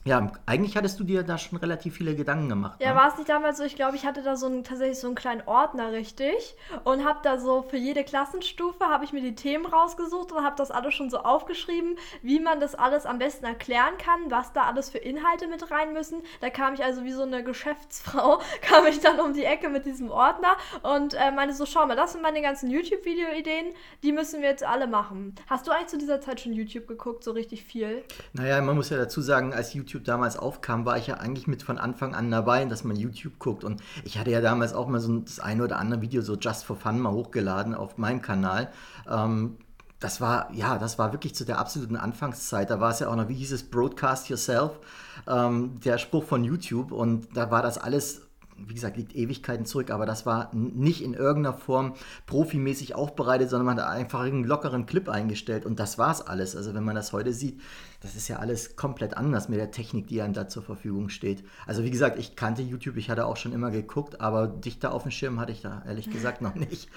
ja, 0.06 0.30
eigentlich 0.46 0.76
hattest 0.76 1.00
du 1.00 1.04
dir 1.04 1.24
da 1.24 1.36
schon 1.36 1.58
relativ 1.58 1.96
viele 1.96 2.14
Gedanken 2.14 2.48
gemacht. 2.48 2.80
Ja, 2.80 2.90
ne? 2.90 2.96
war 2.96 3.08
es 3.08 3.16
nicht 3.18 3.28
damals 3.28 3.58
so? 3.58 3.64
Ich 3.64 3.74
glaube, 3.74 3.96
ich 3.96 4.06
hatte 4.06 4.22
da 4.22 4.36
so 4.36 4.46
einen, 4.46 4.62
tatsächlich 4.62 5.00
so 5.00 5.08
einen 5.08 5.16
kleinen 5.16 5.42
Ordner 5.46 5.90
richtig 5.90 6.54
und 6.84 7.04
habe 7.04 7.18
da 7.24 7.38
so 7.38 7.62
für 7.62 7.76
jede 7.76 8.04
Klassenstufe 8.04 8.84
habe 8.84 9.04
ich 9.04 9.12
mir 9.12 9.20
die 9.20 9.34
Themen 9.34 9.66
rausgesucht 9.66 10.30
und 10.30 10.44
habe 10.44 10.54
das 10.56 10.70
alles 10.70 10.94
schon 10.94 11.10
so 11.10 11.18
aufgeschrieben, 11.18 11.96
wie 12.22 12.38
man 12.38 12.60
das 12.60 12.76
alles 12.76 13.04
am 13.04 13.18
besten 13.18 13.46
erklären 13.46 13.98
kann, 13.98 14.30
was 14.30 14.52
da 14.52 14.62
alles 14.62 14.90
für 14.90 14.98
Inhalte 14.98 15.48
mit 15.48 15.70
rein 15.72 15.92
müssen. 15.92 16.22
Da 16.40 16.50
kam 16.50 16.74
ich 16.74 16.84
also 16.84 17.02
wie 17.02 17.12
so 17.12 17.22
eine 17.22 17.42
Geschäftsfrau, 17.42 18.40
kam 18.62 18.86
ich 18.86 19.00
dann 19.00 19.18
um 19.18 19.32
die 19.32 19.44
Ecke 19.44 19.68
mit 19.68 19.86
diesem 19.86 20.12
Ordner 20.12 20.56
und 20.82 21.14
äh, 21.14 21.32
meinte 21.32 21.54
so, 21.54 21.66
schau 21.66 21.84
mal, 21.84 21.96
das 21.96 22.12
sind 22.12 22.22
meine 22.22 22.42
ganzen 22.42 22.70
YouTube-Video-Ideen, 22.70 23.74
die 24.04 24.12
müssen 24.12 24.40
wir 24.40 24.50
jetzt 24.50 24.64
alle 24.64 24.86
machen. 24.86 25.34
Hast 25.48 25.66
du 25.66 25.72
eigentlich 25.72 25.88
zu 25.88 25.98
dieser 25.98 26.20
Zeit 26.20 26.40
schon 26.40 26.52
YouTube 26.52 26.86
geguckt, 26.86 27.24
so 27.24 27.32
richtig 27.32 27.64
viel? 27.64 28.04
Naja, 28.34 28.60
man 28.60 28.76
muss 28.76 28.90
ja 28.90 28.96
dazu 28.98 29.20
sagen, 29.20 29.52
als 29.52 29.74
YouTube 29.74 29.95
YouTube 29.96 30.04
damals 30.04 30.36
aufkam, 30.36 30.84
war 30.84 30.98
ich 30.98 31.06
ja 31.06 31.14
eigentlich 31.14 31.46
mit 31.46 31.62
von 31.62 31.78
Anfang 31.78 32.14
an 32.14 32.30
dabei, 32.30 32.64
dass 32.64 32.84
man 32.84 32.96
YouTube 32.96 33.38
guckt. 33.38 33.64
Und 33.64 33.82
ich 34.04 34.18
hatte 34.18 34.30
ja 34.30 34.40
damals 34.40 34.74
auch 34.74 34.86
mal 34.88 35.00
so 35.00 35.18
das 35.18 35.40
eine 35.40 35.64
oder 35.64 35.78
andere 35.78 36.02
Video 36.02 36.22
so 36.22 36.36
just 36.36 36.64
for 36.64 36.76
fun 36.76 37.00
mal 37.00 37.12
hochgeladen 37.12 37.74
auf 37.74 37.98
meinem 37.98 38.22
Kanal. 38.22 38.70
Ähm, 39.08 39.56
das 39.98 40.20
war, 40.20 40.52
ja, 40.52 40.78
das 40.78 40.98
war 40.98 41.12
wirklich 41.12 41.34
zu 41.34 41.44
der 41.44 41.58
absoluten 41.58 41.96
Anfangszeit. 41.96 42.68
Da 42.68 42.80
war 42.80 42.90
es 42.90 42.98
ja 42.98 43.08
auch 43.08 43.16
noch, 43.16 43.28
wie 43.28 43.34
hieß 43.34 43.52
es, 43.52 43.62
Broadcast 43.62 44.28
Yourself, 44.28 44.78
ähm, 45.26 45.80
der 45.80 45.96
Spruch 45.96 46.24
von 46.24 46.44
YouTube. 46.44 46.92
Und 46.92 47.34
da 47.34 47.50
war 47.50 47.62
das 47.62 47.78
alles 47.78 48.25
wie 48.58 48.74
gesagt, 48.74 48.96
liegt 48.96 49.14
Ewigkeiten 49.14 49.66
zurück, 49.66 49.90
aber 49.90 50.06
das 50.06 50.26
war 50.26 50.50
nicht 50.54 51.02
in 51.02 51.14
irgendeiner 51.14 51.56
Form 51.56 51.94
profimäßig 52.26 52.94
aufbereitet, 52.94 53.50
sondern 53.50 53.66
man 53.66 53.78
hat 53.78 53.88
einfach 53.88 54.20
einen 54.20 54.44
lockeren 54.44 54.86
Clip 54.86 55.08
eingestellt 55.08 55.66
und 55.66 55.78
das 55.78 55.98
war 55.98 56.10
es 56.10 56.22
alles. 56.22 56.56
Also 56.56 56.74
wenn 56.74 56.84
man 56.84 56.94
das 56.94 57.12
heute 57.12 57.32
sieht, 57.32 57.60
das 58.00 58.16
ist 58.16 58.28
ja 58.28 58.36
alles 58.36 58.76
komplett 58.76 59.16
anders 59.16 59.48
mit 59.48 59.58
der 59.58 59.70
Technik, 59.70 60.06
die 60.06 60.22
einem 60.22 60.34
da 60.34 60.48
zur 60.48 60.62
Verfügung 60.62 61.08
steht. 61.08 61.44
Also 61.66 61.84
wie 61.84 61.90
gesagt, 61.90 62.18
ich 62.18 62.36
kannte 62.36 62.62
YouTube, 62.62 62.96
ich 62.96 63.10
hatte 63.10 63.26
auch 63.26 63.36
schon 63.36 63.52
immer 63.52 63.70
geguckt, 63.70 64.20
aber 64.20 64.46
dichter 64.46 64.92
auf 64.92 65.02
dem 65.02 65.10
Schirm 65.10 65.40
hatte 65.40 65.52
ich 65.52 65.60
da 65.60 65.82
ehrlich 65.86 66.10
gesagt 66.10 66.40
noch 66.42 66.54
nicht. 66.54 66.88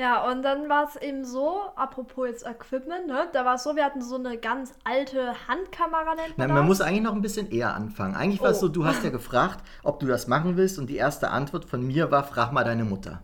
Ja, 0.00 0.26
und 0.30 0.42
dann 0.42 0.70
war 0.70 0.88
es 0.88 0.96
eben 0.96 1.26
so, 1.26 1.60
apropos 1.76 2.26
jetzt 2.26 2.46
Equipment, 2.46 3.06
ne? 3.06 3.28
da 3.34 3.44
war 3.44 3.56
es 3.56 3.64
so, 3.64 3.76
wir 3.76 3.84
hatten 3.84 4.00
so 4.00 4.14
eine 4.14 4.38
ganz 4.38 4.72
alte 4.82 5.34
Handkamera, 5.46 6.14
nennt 6.14 6.38
man 6.38 6.48
Nein, 6.48 6.56
man 6.56 6.66
muss 6.66 6.80
eigentlich 6.80 7.02
noch 7.02 7.12
ein 7.12 7.20
bisschen 7.20 7.50
eher 7.50 7.74
anfangen. 7.74 8.14
Eigentlich 8.14 8.40
war 8.40 8.48
es 8.48 8.56
oh. 8.58 8.60
so, 8.62 8.68
du 8.68 8.86
hast 8.86 9.04
ja 9.04 9.10
gefragt, 9.10 9.62
ob 9.82 10.00
du 10.00 10.06
das 10.06 10.26
machen 10.26 10.56
willst 10.56 10.78
und 10.78 10.88
die 10.88 10.96
erste 10.96 11.28
Antwort 11.28 11.66
von 11.66 11.86
mir 11.86 12.10
war, 12.10 12.24
frag 12.24 12.50
mal 12.50 12.64
deine 12.64 12.84
Mutter. 12.84 13.22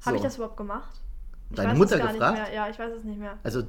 So. 0.00 0.08
Habe 0.08 0.18
ich 0.18 0.22
das 0.22 0.36
überhaupt 0.36 0.58
gemacht? 0.58 1.00
Ich 1.48 1.56
deine 1.56 1.72
Mutter 1.72 1.98
gefragt? 1.98 2.52
Ja, 2.54 2.68
ich 2.68 2.78
weiß 2.78 2.92
es 2.98 3.04
nicht 3.04 3.18
mehr. 3.18 3.38
Also 3.42 3.62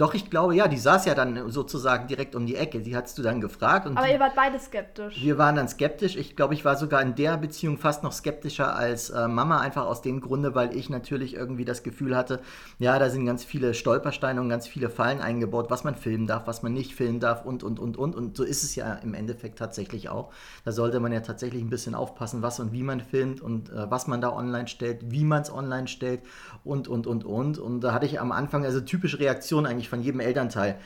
doch, 0.00 0.14
ich 0.14 0.30
glaube, 0.30 0.54
ja, 0.54 0.66
die 0.66 0.78
saß 0.78 1.04
ja 1.04 1.14
dann 1.14 1.50
sozusagen 1.50 2.06
direkt 2.06 2.34
um 2.34 2.46
die 2.46 2.56
Ecke. 2.56 2.80
Die 2.80 2.96
hattest 2.96 3.18
du 3.18 3.22
dann 3.22 3.42
gefragt. 3.42 3.86
Aber 3.86 4.06
die, 4.06 4.14
ihr 4.14 4.20
wart 4.20 4.34
beide 4.34 4.58
skeptisch. 4.58 5.22
Wir 5.22 5.36
waren 5.36 5.56
dann 5.56 5.68
skeptisch. 5.68 6.16
Ich 6.16 6.36
glaube, 6.36 6.54
ich 6.54 6.64
war 6.64 6.76
sogar 6.76 7.02
in 7.02 7.14
der 7.14 7.36
Beziehung 7.36 7.76
fast 7.76 8.02
noch 8.02 8.12
skeptischer 8.12 8.74
als 8.74 9.10
äh, 9.10 9.28
Mama, 9.28 9.60
einfach 9.60 9.84
aus 9.84 10.00
dem 10.00 10.22
Grunde, 10.22 10.54
weil 10.54 10.74
ich 10.74 10.88
natürlich 10.88 11.34
irgendwie 11.34 11.66
das 11.66 11.82
Gefühl 11.82 12.16
hatte, 12.16 12.40
ja, 12.78 12.98
da 12.98 13.10
sind 13.10 13.26
ganz 13.26 13.44
viele 13.44 13.74
Stolpersteine 13.74 14.40
und 14.40 14.48
ganz 14.48 14.66
viele 14.66 14.88
Fallen 14.88 15.20
eingebaut, 15.20 15.66
was 15.68 15.84
man 15.84 15.94
filmen 15.94 16.26
darf, 16.26 16.46
was 16.46 16.62
man 16.62 16.72
nicht 16.72 16.94
filmen 16.94 17.20
darf 17.20 17.44
und, 17.44 17.62
und, 17.62 17.78
und, 17.78 17.98
und. 17.98 18.16
Und 18.16 18.38
so 18.38 18.44
ist 18.44 18.62
es 18.62 18.74
ja 18.76 18.94
im 18.94 19.12
Endeffekt 19.12 19.58
tatsächlich 19.58 20.08
auch. 20.08 20.32
Da 20.64 20.72
sollte 20.72 20.98
man 21.00 21.12
ja 21.12 21.20
tatsächlich 21.20 21.62
ein 21.62 21.68
bisschen 21.68 21.94
aufpassen, 21.94 22.40
was 22.40 22.58
und 22.58 22.72
wie 22.72 22.82
man 22.82 23.02
filmt 23.02 23.42
und 23.42 23.68
äh, 23.68 23.90
was 23.90 24.06
man 24.06 24.22
da 24.22 24.32
online 24.32 24.66
stellt, 24.66 25.10
wie 25.10 25.24
man 25.24 25.42
es 25.42 25.52
online 25.52 25.88
stellt 25.88 26.22
und, 26.64 26.88
und, 26.88 27.06
und, 27.06 27.26
und. 27.26 27.58
Und 27.58 27.82
da 27.82 27.92
hatte 27.92 28.06
ich 28.06 28.18
am 28.18 28.32
Anfang 28.32 28.64
also 28.64 28.80
typische 28.80 29.18
Reaktion 29.18 29.66
eigentlich 29.66 29.89
von 29.90 30.02
jedem 30.02 30.20
Elternteil. 30.20 30.80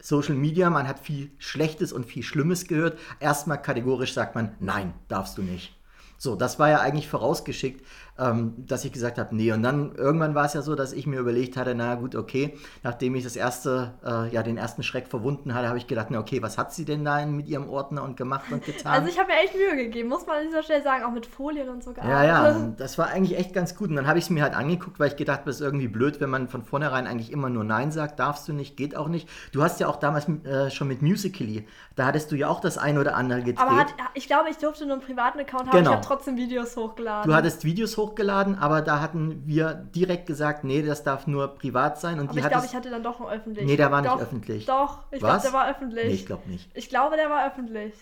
Social 0.00 0.34
Media, 0.34 0.70
man 0.70 0.86
hat 0.86 1.00
viel 1.00 1.32
Schlechtes 1.38 1.92
und 1.92 2.06
viel 2.06 2.22
Schlimmes 2.22 2.68
gehört. 2.68 2.98
Erstmal 3.18 3.60
kategorisch 3.60 4.12
sagt 4.12 4.34
man, 4.34 4.54
nein, 4.60 4.94
darfst 5.08 5.38
du 5.38 5.42
nicht. 5.42 5.74
So, 6.18 6.36
das 6.36 6.58
war 6.58 6.70
ja 6.70 6.80
eigentlich 6.80 7.08
vorausgeschickt 7.08 7.84
ähm, 8.18 8.54
dass 8.66 8.84
ich 8.84 8.92
gesagt 8.92 9.18
habe, 9.18 9.34
nee. 9.34 9.52
Und 9.52 9.62
dann 9.62 9.94
irgendwann 9.94 10.34
war 10.34 10.46
es 10.46 10.54
ja 10.54 10.62
so, 10.62 10.74
dass 10.74 10.92
ich 10.92 11.06
mir 11.06 11.20
überlegt 11.20 11.56
hatte, 11.56 11.74
na 11.74 11.94
gut, 11.96 12.14
okay, 12.14 12.56
nachdem 12.82 13.14
ich 13.14 13.24
das 13.24 13.36
erste, 13.36 13.94
äh, 14.04 14.32
ja, 14.32 14.42
den 14.42 14.56
ersten 14.56 14.82
Schreck 14.82 15.08
verwunden 15.08 15.54
hatte, 15.54 15.68
habe 15.68 15.78
ich 15.78 15.86
gedacht, 15.86 16.08
na 16.10 16.18
okay, 16.18 16.42
was 16.42 16.56
hat 16.56 16.72
sie 16.72 16.84
denn 16.84 17.04
da 17.04 17.24
mit 17.26 17.48
ihrem 17.48 17.68
Ordner 17.68 18.02
und 18.02 18.16
gemacht 18.16 18.46
und 18.50 18.64
getan? 18.64 18.92
Also 18.92 19.08
ich 19.08 19.18
habe 19.18 19.28
mir 19.28 19.38
echt 19.38 19.54
Mühe 19.54 19.84
gegeben, 19.84 20.08
muss 20.08 20.26
man 20.26 20.38
an 20.38 20.44
dieser 20.46 20.62
Stelle 20.62 20.82
sagen, 20.82 21.04
auch 21.04 21.10
mit 21.10 21.26
Folien 21.26 21.68
und 21.68 21.84
so 21.84 21.92
Ja, 21.92 22.24
ja, 22.24 22.72
das 22.76 22.96
war 22.96 23.08
eigentlich 23.08 23.38
echt 23.38 23.52
ganz 23.52 23.76
gut. 23.76 23.90
Und 23.90 23.96
dann 23.96 24.06
habe 24.06 24.18
ich 24.18 24.24
es 24.24 24.30
mir 24.30 24.42
halt 24.42 24.54
angeguckt, 24.54 24.98
weil 24.98 25.08
ich 25.08 25.16
gedacht 25.16 25.40
habe, 25.40 25.50
das 25.50 25.56
ist 25.56 25.62
irgendwie 25.62 25.88
blöd, 25.88 26.20
wenn 26.20 26.30
man 26.30 26.48
von 26.48 26.62
vornherein 26.62 27.06
eigentlich 27.06 27.32
immer 27.32 27.50
nur 27.50 27.64
Nein 27.64 27.92
sagt, 27.92 28.18
darfst 28.18 28.48
du 28.48 28.52
nicht, 28.52 28.76
geht 28.76 28.96
auch 28.96 29.08
nicht. 29.08 29.28
Du 29.52 29.62
hast 29.62 29.78
ja 29.80 29.88
auch 29.88 29.96
damals 29.96 30.26
äh, 30.44 30.70
schon 30.70 30.88
mit 30.88 31.02
Musical.ly, 31.02 31.66
da 31.96 32.06
hattest 32.06 32.32
du 32.32 32.36
ja 32.36 32.48
auch 32.48 32.60
das 32.60 32.78
ein 32.78 32.98
oder 32.98 33.14
andere 33.14 33.40
gedreht. 33.40 33.58
Aber 33.58 33.76
hat, 33.76 33.94
ich 34.14 34.26
glaube, 34.26 34.48
ich 34.50 34.56
durfte 34.56 34.86
nur 34.86 34.94
einen 34.94 35.04
privaten 35.04 35.38
Account 35.38 35.68
haben, 35.68 35.78
genau. 35.78 35.90
ich 35.90 35.96
habe 35.96 36.06
trotzdem 36.06 36.36
Videos 36.36 36.76
hochgeladen. 36.76 37.30
Du 37.30 37.36
hattest 37.36 37.64
Videos 37.64 37.96
hochgeladen 37.96 38.05
hochgeladen, 38.06 38.56
aber 38.58 38.82
da 38.82 39.00
hatten 39.00 39.42
wir 39.46 39.74
direkt 39.74 40.26
gesagt, 40.26 40.64
nee, 40.64 40.82
das 40.82 41.02
darf 41.02 41.26
nur 41.26 41.48
privat 41.56 42.00
sein. 42.00 42.20
Und 42.20 42.30
aber 42.30 42.38
ich 42.38 42.48
glaube, 42.48 42.66
ich 42.66 42.74
hatte 42.74 42.90
dann 42.90 43.02
doch 43.02 43.20
einen 43.20 43.30
öffentlich. 43.30 43.66
Nee, 43.66 43.76
der 43.76 43.90
war 43.90 44.02
nicht 44.02 44.12
doch, 44.12 44.20
öffentlich. 44.20 44.66
Doch, 44.66 45.04
ich 45.10 45.20
glaube, 45.20 45.42
der 45.42 45.52
war 45.52 45.70
öffentlich. 45.70 46.06
Nee, 46.06 46.12
ich 46.12 46.26
glaube 46.26 46.48
nicht. 46.48 46.70
Ich 46.74 46.88
glaube, 46.88 47.16
der 47.16 47.30
war 47.30 47.46
öffentlich. 47.46 47.94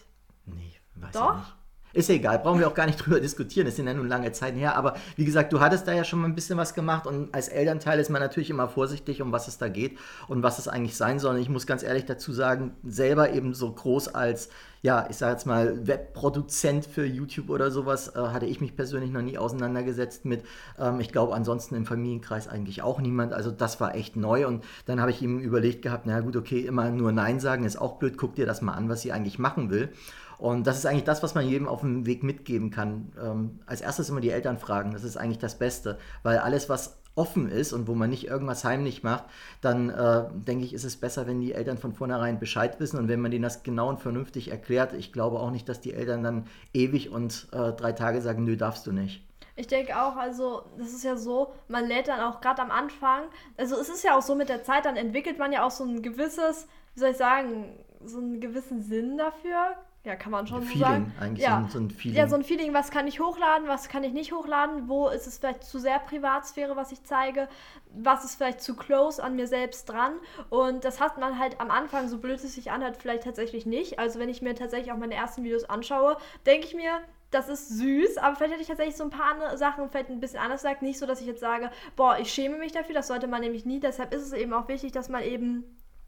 Nee, 0.46 0.72
weiß 0.96 1.12
doch? 1.12 1.32
ich 1.32 1.38
nicht. 1.38 1.54
Ist 1.94 2.10
egal, 2.10 2.40
brauchen 2.40 2.58
wir 2.58 2.66
auch 2.66 2.74
gar 2.74 2.86
nicht 2.86 2.98
drüber 3.04 3.20
diskutieren, 3.20 3.66
das 3.66 3.76
sind 3.76 3.86
ja 3.86 3.94
nun 3.94 4.08
lange 4.08 4.32
Zeiten 4.32 4.58
her. 4.58 4.76
Aber 4.76 4.96
wie 5.16 5.24
gesagt, 5.24 5.52
du 5.52 5.60
hattest 5.60 5.86
da 5.86 5.92
ja 5.92 6.02
schon 6.02 6.20
mal 6.20 6.26
ein 6.26 6.34
bisschen 6.34 6.58
was 6.58 6.74
gemacht 6.74 7.06
und 7.06 7.32
als 7.32 7.48
Elternteil 7.48 8.00
ist 8.00 8.10
man 8.10 8.20
natürlich 8.20 8.50
immer 8.50 8.68
vorsichtig, 8.68 9.22
um 9.22 9.30
was 9.30 9.46
es 9.46 9.58
da 9.58 9.68
geht 9.68 9.96
und 10.26 10.42
was 10.42 10.58
es 10.58 10.66
eigentlich 10.66 10.96
sein 10.96 11.20
soll. 11.20 11.36
Und 11.36 11.40
ich 11.40 11.48
muss 11.48 11.66
ganz 11.66 11.84
ehrlich 11.84 12.04
dazu 12.04 12.32
sagen, 12.32 12.72
selber 12.84 13.32
eben 13.32 13.54
so 13.54 13.70
groß 13.70 14.08
als, 14.08 14.48
ja, 14.82 15.06
ich 15.08 15.16
sage 15.16 15.32
jetzt 15.32 15.46
mal, 15.46 15.86
Webproduzent 15.86 16.84
für 16.84 17.06
YouTube 17.06 17.48
oder 17.48 17.70
sowas, 17.70 18.08
äh, 18.16 18.18
hatte 18.18 18.46
ich 18.46 18.60
mich 18.60 18.74
persönlich 18.74 19.12
noch 19.12 19.22
nie 19.22 19.38
auseinandergesetzt 19.38 20.24
mit. 20.24 20.42
Ähm, 20.78 20.98
ich 20.98 21.12
glaube, 21.12 21.32
ansonsten 21.32 21.76
im 21.76 21.86
Familienkreis 21.86 22.48
eigentlich 22.48 22.82
auch 22.82 23.00
niemand. 23.00 23.32
Also 23.32 23.52
das 23.52 23.80
war 23.80 23.94
echt 23.94 24.16
neu 24.16 24.48
und 24.48 24.64
dann 24.86 25.00
habe 25.00 25.12
ich 25.12 25.22
ihm 25.22 25.38
überlegt 25.38 25.82
gehabt, 25.82 26.06
na 26.06 26.20
gut, 26.20 26.34
okay, 26.34 26.60
immer 26.60 26.90
nur 26.90 27.12
Nein 27.12 27.38
sagen 27.38 27.64
ist 27.64 27.80
auch 27.80 27.98
blöd, 27.98 28.18
guck 28.18 28.34
dir 28.34 28.46
das 28.46 28.62
mal 28.62 28.72
an, 28.72 28.88
was 28.88 29.02
sie 29.02 29.12
eigentlich 29.12 29.38
machen 29.38 29.70
will. 29.70 29.90
Und 30.38 30.66
das 30.66 30.78
ist 30.78 30.86
eigentlich 30.86 31.04
das, 31.04 31.22
was 31.22 31.34
man 31.34 31.48
jedem 31.48 31.68
auf 31.68 31.80
dem 31.80 32.06
Weg 32.06 32.22
mitgeben 32.22 32.70
kann. 32.70 33.12
Ähm, 33.20 33.60
als 33.66 33.80
erstes 33.80 34.08
immer 34.08 34.20
die 34.20 34.30
Eltern 34.30 34.58
fragen, 34.58 34.92
das 34.92 35.04
ist 35.04 35.16
eigentlich 35.16 35.38
das 35.38 35.58
Beste, 35.58 35.98
weil 36.22 36.38
alles, 36.38 36.68
was 36.68 36.98
offen 37.16 37.48
ist 37.48 37.72
und 37.72 37.86
wo 37.86 37.94
man 37.94 38.10
nicht 38.10 38.26
irgendwas 38.26 38.64
heimlich 38.64 39.02
macht, 39.02 39.24
dann 39.60 39.90
äh, 39.90 40.24
denke 40.32 40.64
ich, 40.64 40.74
ist 40.74 40.84
es 40.84 40.96
besser, 40.96 41.26
wenn 41.26 41.40
die 41.40 41.52
Eltern 41.52 41.78
von 41.78 41.92
vornherein 41.92 42.40
Bescheid 42.40 42.80
wissen 42.80 42.98
und 42.98 43.08
wenn 43.08 43.20
man 43.20 43.30
denen 43.30 43.44
das 43.44 43.62
genau 43.62 43.88
und 43.88 44.00
vernünftig 44.00 44.50
erklärt. 44.50 44.92
Ich 44.94 45.12
glaube 45.12 45.38
auch 45.38 45.50
nicht, 45.50 45.68
dass 45.68 45.80
die 45.80 45.94
Eltern 45.94 46.22
dann 46.22 46.46
ewig 46.72 47.10
und 47.10 47.46
äh, 47.52 47.72
drei 47.72 47.92
Tage 47.92 48.20
sagen, 48.20 48.44
nö, 48.44 48.56
darfst 48.56 48.86
du 48.86 48.92
nicht. 48.92 49.24
Ich 49.56 49.68
denke 49.68 49.96
auch, 50.00 50.16
also 50.16 50.64
das 50.76 50.88
ist 50.88 51.04
ja 51.04 51.16
so, 51.16 51.52
man 51.68 51.86
lädt 51.86 52.08
dann 52.08 52.20
auch 52.20 52.40
gerade 52.40 52.60
am 52.60 52.72
Anfang, 52.72 53.22
also 53.56 53.76
es 53.76 53.88
ist 53.88 54.02
ja 54.02 54.18
auch 54.18 54.22
so 54.22 54.34
mit 54.34 54.48
der 54.48 54.64
Zeit, 54.64 54.84
dann 54.84 54.96
entwickelt 54.96 55.38
man 55.38 55.52
ja 55.52 55.64
auch 55.64 55.70
so 55.70 55.84
ein 55.84 56.02
gewisses, 56.02 56.66
wie 56.94 57.00
soll 57.00 57.10
ich 57.10 57.16
sagen, 57.16 57.78
so 58.04 58.18
einen 58.18 58.40
gewissen 58.40 58.82
Sinn 58.82 59.16
dafür, 59.16 59.76
ja, 60.04 60.16
kann 60.16 60.32
man 60.32 60.46
schon 60.46 60.62
Feeling, 60.62 60.78
so 60.78 60.84
sagen. 60.84 61.12
eigentlich 61.18 61.44
ja. 61.44 61.50
so, 61.50 61.56
ein, 61.56 61.70
so, 61.70 61.78
ein, 61.78 61.90
Feeling. 61.90 62.18
Ja, 62.18 62.28
so 62.28 62.36
ein 62.36 62.44
Feeling, 62.44 62.74
was 62.74 62.90
kann 62.90 63.06
ich 63.06 63.20
hochladen, 63.20 63.68
was 63.68 63.88
kann 63.88 64.04
ich 64.04 64.12
nicht 64.12 64.32
hochladen, 64.32 64.86
wo 64.86 65.08
ist 65.08 65.26
es 65.26 65.38
vielleicht 65.38 65.64
zu 65.64 65.78
sehr 65.78 65.98
Privatsphäre, 65.98 66.76
was 66.76 66.92
ich 66.92 67.02
zeige, 67.04 67.48
was 67.90 68.22
ist 68.22 68.34
vielleicht 68.34 68.60
zu 68.60 68.76
close 68.76 69.22
an 69.22 69.34
mir 69.34 69.46
selbst 69.46 69.88
dran. 69.88 70.12
Und 70.50 70.84
das 70.84 71.00
hat 71.00 71.18
man 71.18 71.38
halt 71.38 71.58
am 71.58 71.70
Anfang, 71.70 72.08
so 72.08 72.18
blöd 72.18 72.36
es 72.36 72.54
sich 72.54 72.70
anhört, 72.70 72.98
vielleicht 72.98 73.24
tatsächlich 73.24 73.64
nicht. 73.64 73.98
Also 73.98 74.18
wenn 74.20 74.28
ich 74.28 74.42
mir 74.42 74.54
tatsächlich 74.54 74.92
auch 74.92 74.98
meine 74.98 75.14
ersten 75.14 75.42
Videos 75.42 75.64
anschaue, 75.64 76.18
denke 76.44 76.66
ich 76.66 76.74
mir, 76.74 77.00
das 77.30 77.48
ist 77.48 77.70
süß, 77.70 78.18
aber 78.18 78.36
vielleicht 78.36 78.52
hätte 78.52 78.62
ich 78.62 78.68
tatsächlich 78.68 78.96
so 78.96 79.04
ein 79.04 79.10
paar 79.10 79.32
andere 79.32 79.56
Sachen 79.56 79.88
vielleicht 79.88 80.10
ein 80.10 80.20
bisschen 80.20 80.38
anders 80.38 80.60
gesagt. 80.62 80.82
Nicht 80.82 80.98
so, 80.98 81.06
dass 81.06 81.22
ich 81.22 81.26
jetzt 81.26 81.40
sage, 81.40 81.70
boah, 81.96 82.18
ich 82.18 82.30
schäme 82.30 82.58
mich 82.58 82.72
dafür, 82.72 82.94
das 82.94 83.08
sollte 83.08 83.26
man 83.26 83.40
nämlich 83.40 83.64
nie. 83.64 83.80
Deshalb 83.80 84.12
ist 84.12 84.22
es 84.22 84.34
eben 84.34 84.52
auch 84.52 84.68
wichtig, 84.68 84.92
dass 84.92 85.08
man 85.08 85.22
eben 85.22 85.64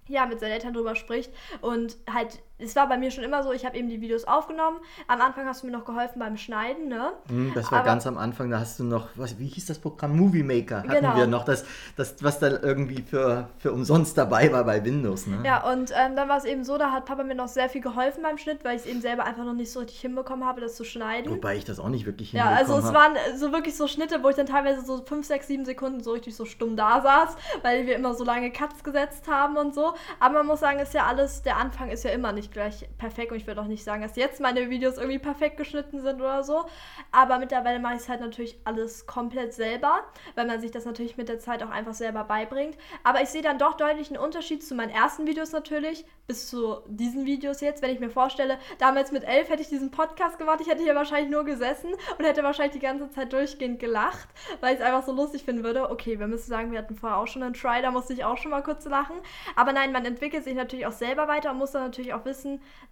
ja, 0.08 0.26
mit 0.26 0.38
seinen 0.38 0.52
Eltern 0.52 0.74
drüber 0.74 0.94
spricht 0.94 1.32
und 1.62 1.96
halt 2.12 2.40
es 2.58 2.74
war 2.74 2.88
bei 2.88 2.96
mir 2.96 3.10
schon 3.10 3.22
immer 3.22 3.42
so, 3.42 3.52
ich 3.52 3.66
habe 3.66 3.76
eben 3.76 3.88
die 3.88 4.00
Videos 4.00 4.24
aufgenommen. 4.24 4.78
Am 5.08 5.20
Anfang 5.20 5.46
hast 5.46 5.62
du 5.62 5.66
mir 5.66 5.72
noch 5.74 5.84
geholfen 5.84 6.18
beim 6.18 6.38
Schneiden, 6.38 6.88
ne? 6.88 7.12
Mm, 7.28 7.52
das 7.54 7.70
war 7.70 7.80
Aber, 7.80 7.88
ganz 7.88 8.06
am 8.06 8.16
Anfang, 8.16 8.48
da 8.48 8.60
hast 8.60 8.78
du 8.80 8.84
noch, 8.84 9.08
was, 9.14 9.38
wie 9.38 9.46
hieß 9.46 9.66
das 9.66 9.78
Programm? 9.78 10.16
Movie 10.16 10.42
Maker 10.42 10.78
hatten 10.78 10.88
genau. 10.88 11.16
wir 11.16 11.26
noch, 11.26 11.44
das, 11.44 11.66
das, 11.96 12.14
was 12.22 12.38
dann 12.38 12.58
irgendwie 12.62 13.02
für, 13.02 13.48
für 13.58 13.72
umsonst 13.72 14.16
dabei 14.16 14.50
war 14.52 14.64
bei 14.64 14.82
Windows, 14.82 15.26
ne? 15.26 15.40
Ja, 15.44 15.70
und 15.70 15.92
ähm, 15.94 16.16
dann 16.16 16.30
war 16.30 16.38
es 16.38 16.46
eben 16.46 16.64
so, 16.64 16.78
da 16.78 16.92
hat 16.92 17.04
Papa 17.04 17.24
mir 17.24 17.34
noch 17.34 17.48
sehr 17.48 17.68
viel 17.68 17.82
geholfen 17.82 18.22
beim 18.22 18.38
Schnitt, 18.38 18.64
weil 18.64 18.76
ich 18.76 18.82
es 18.82 18.88
eben 18.88 19.02
selber 19.02 19.24
einfach 19.24 19.44
noch 19.44 19.52
nicht 19.52 19.70
so 19.70 19.80
richtig 19.80 20.00
hinbekommen 20.00 20.46
habe, 20.46 20.62
das 20.62 20.76
zu 20.76 20.84
schneiden. 20.84 21.30
Wobei 21.30 21.56
ich 21.56 21.64
das 21.66 21.78
auch 21.78 21.90
nicht 21.90 22.06
wirklich 22.06 22.30
hinbekommen 22.30 22.58
habe. 22.58 22.68
Ja, 22.68 22.74
also 22.74 22.88
es 22.88 22.94
waren 22.94 23.12
so 23.36 23.52
wirklich 23.52 23.76
so 23.76 23.86
Schnitte, 23.86 24.22
wo 24.22 24.30
ich 24.30 24.36
dann 24.36 24.46
teilweise 24.46 24.82
so 24.82 25.02
5, 25.04 25.26
6, 25.26 25.46
7 25.46 25.64
Sekunden 25.66 26.02
so 26.02 26.12
richtig 26.12 26.34
so 26.34 26.46
stumm 26.46 26.74
da 26.74 27.02
saß, 27.02 27.36
weil 27.60 27.86
wir 27.86 27.96
immer 27.96 28.14
so 28.14 28.24
lange 28.24 28.50
Cuts 28.50 28.82
gesetzt 28.82 29.28
haben 29.28 29.58
und 29.58 29.74
so. 29.74 29.92
Aber 30.20 30.36
man 30.36 30.46
muss 30.46 30.60
sagen, 30.60 30.78
ist 30.78 30.94
ja 30.94 31.04
alles, 31.04 31.42
der 31.42 31.58
Anfang 31.58 31.90
ist 31.90 32.02
ja 32.04 32.12
immer 32.12 32.32
nicht 32.32 32.45
gleich 32.52 32.86
perfekt 32.98 33.16
perfekt 33.16 33.32
und 33.32 33.38
ich 33.38 33.46
würde 33.46 33.60
auch 33.60 33.66
nicht 33.66 33.82
sagen, 33.82 34.02
dass 34.02 34.16
jetzt 34.16 34.40
meine 34.40 34.68
Videos 34.68 34.98
irgendwie 34.98 35.18
perfekt 35.18 35.56
geschnitten 35.56 36.00
sind 36.00 36.20
oder 36.20 36.44
so. 36.44 36.66
Aber 37.12 37.38
mittlerweile 37.38 37.78
mache 37.78 37.94
ich 37.94 38.00
es 38.00 38.08
halt 38.08 38.20
natürlich 38.20 38.58
alles 38.64 39.06
komplett 39.06 39.54
selber, 39.54 40.04
weil 40.34 40.46
man 40.46 40.60
sich 40.60 40.70
das 40.70 40.84
natürlich 40.84 41.16
mit 41.16 41.28
der 41.28 41.38
Zeit 41.38 41.62
auch 41.62 41.70
einfach 41.70 41.94
selber 41.94 42.24
beibringt. 42.24 42.76
Aber 43.04 43.22
ich 43.22 43.28
sehe 43.28 43.42
dann 43.42 43.58
doch 43.58 43.74
deutlich 43.74 44.08
einen 44.08 44.22
Unterschied 44.22 44.62
zu 44.62 44.74
meinen 44.74 44.90
ersten 44.90 45.26
Videos 45.26 45.52
natürlich 45.52 46.04
bis 46.26 46.48
zu 46.48 46.78
diesen 46.86 47.24
Videos 47.24 47.60
jetzt. 47.60 47.82
Wenn 47.82 47.90
ich 47.90 48.00
mir 48.00 48.10
vorstelle, 48.10 48.58
damals 48.78 49.12
mit 49.12 49.24
elf 49.24 49.48
hätte 49.48 49.62
ich 49.62 49.68
diesen 49.68 49.90
Podcast 49.90 50.38
gemacht, 50.38 50.60
ich 50.60 50.68
hätte 50.68 50.82
hier 50.82 50.94
wahrscheinlich 50.94 51.30
nur 51.30 51.44
gesessen 51.44 51.92
und 52.18 52.24
hätte 52.24 52.42
wahrscheinlich 52.42 52.74
die 52.74 52.84
ganze 52.84 53.08
Zeit 53.10 53.32
durchgehend 53.32 53.78
gelacht, 53.78 54.28
weil 54.60 54.74
ich 54.74 54.80
es 54.80 54.84
einfach 54.84 55.04
so 55.04 55.12
lustig 55.12 55.44
finden 55.44 55.64
würde. 55.64 55.88
Okay, 55.90 56.18
wir 56.18 56.26
müssen 56.26 56.48
sagen, 56.48 56.72
wir 56.72 56.78
hatten 56.80 56.96
vorher 56.96 57.18
auch 57.18 57.28
schon 57.28 57.42
einen 57.42 57.54
Try, 57.54 57.80
da 57.80 57.90
musste 57.90 58.12
ich 58.12 58.24
auch 58.24 58.36
schon 58.36 58.50
mal 58.50 58.62
kurz 58.62 58.84
lachen. 58.84 59.16
Aber 59.54 59.72
nein, 59.72 59.92
man 59.92 60.04
entwickelt 60.04 60.44
sich 60.44 60.54
natürlich 60.54 60.86
auch 60.86 60.92
selber 60.92 61.28
weiter 61.28 61.52
und 61.52 61.58
muss 61.58 61.70
dann 61.70 61.82
natürlich 61.82 62.12
auch 62.12 62.24
wissen, 62.24 62.35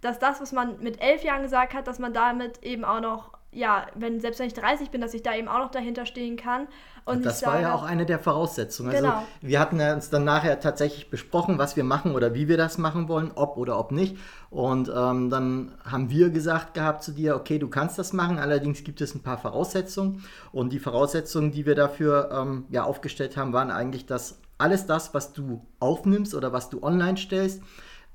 dass 0.00 0.18
das, 0.18 0.40
was 0.40 0.52
man 0.52 0.80
mit 0.80 1.00
elf 1.00 1.24
Jahren 1.24 1.42
gesagt 1.42 1.74
hat, 1.74 1.86
dass 1.86 1.98
man 1.98 2.12
damit 2.12 2.62
eben 2.62 2.84
auch 2.84 3.00
noch, 3.00 3.32
ja, 3.52 3.86
wenn 3.94 4.20
selbst 4.20 4.40
wenn 4.40 4.46
ich 4.46 4.54
30 4.54 4.90
bin, 4.90 5.00
dass 5.00 5.14
ich 5.14 5.22
da 5.22 5.34
eben 5.34 5.48
auch 5.48 5.58
noch 5.58 5.70
dahinter 5.70 6.06
stehen 6.06 6.36
kann. 6.36 6.68
Und 7.06 7.26
das 7.26 7.44
war 7.44 7.60
ja 7.60 7.74
auch 7.74 7.82
eine 7.82 8.06
der 8.06 8.18
Voraussetzungen. 8.18 8.90
Also 8.90 9.02
genau. 9.02 9.22
wir 9.42 9.60
hatten 9.60 9.78
uns 9.78 10.08
dann 10.08 10.24
nachher 10.24 10.58
tatsächlich 10.58 11.10
besprochen, 11.10 11.58
was 11.58 11.76
wir 11.76 11.84
machen 11.84 12.14
oder 12.14 12.32
wie 12.32 12.48
wir 12.48 12.56
das 12.56 12.78
machen 12.78 13.08
wollen, 13.08 13.30
ob 13.34 13.58
oder 13.58 13.78
ob 13.78 13.92
nicht. 13.92 14.16
Und 14.48 14.88
ähm, 14.88 15.28
dann 15.28 15.72
haben 15.84 16.08
wir 16.08 16.30
gesagt 16.30 16.72
gehabt 16.72 17.02
zu 17.02 17.12
dir, 17.12 17.36
okay, 17.36 17.58
du 17.58 17.68
kannst 17.68 17.98
das 17.98 18.14
machen, 18.14 18.38
allerdings 18.38 18.84
gibt 18.84 19.02
es 19.02 19.14
ein 19.14 19.22
paar 19.22 19.36
Voraussetzungen. 19.36 20.24
Und 20.50 20.72
die 20.72 20.78
Voraussetzungen, 20.78 21.52
die 21.52 21.66
wir 21.66 21.74
dafür 21.74 22.30
ähm, 22.32 22.64
ja, 22.70 22.84
aufgestellt 22.84 23.36
haben, 23.36 23.52
waren 23.52 23.70
eigentlich, 23.70 24.06
dass 24.06 24.38
alles 24.56 24.86
das, 24.86 25.12
was 25.12 25.32
du 25.32 25.60
aufnimmst 25.80 26.34
oder 26.34 26.52
was 26.52 26.70
du 26.70 26.82
online 26.82 27.18
stellst, 27.18 27.62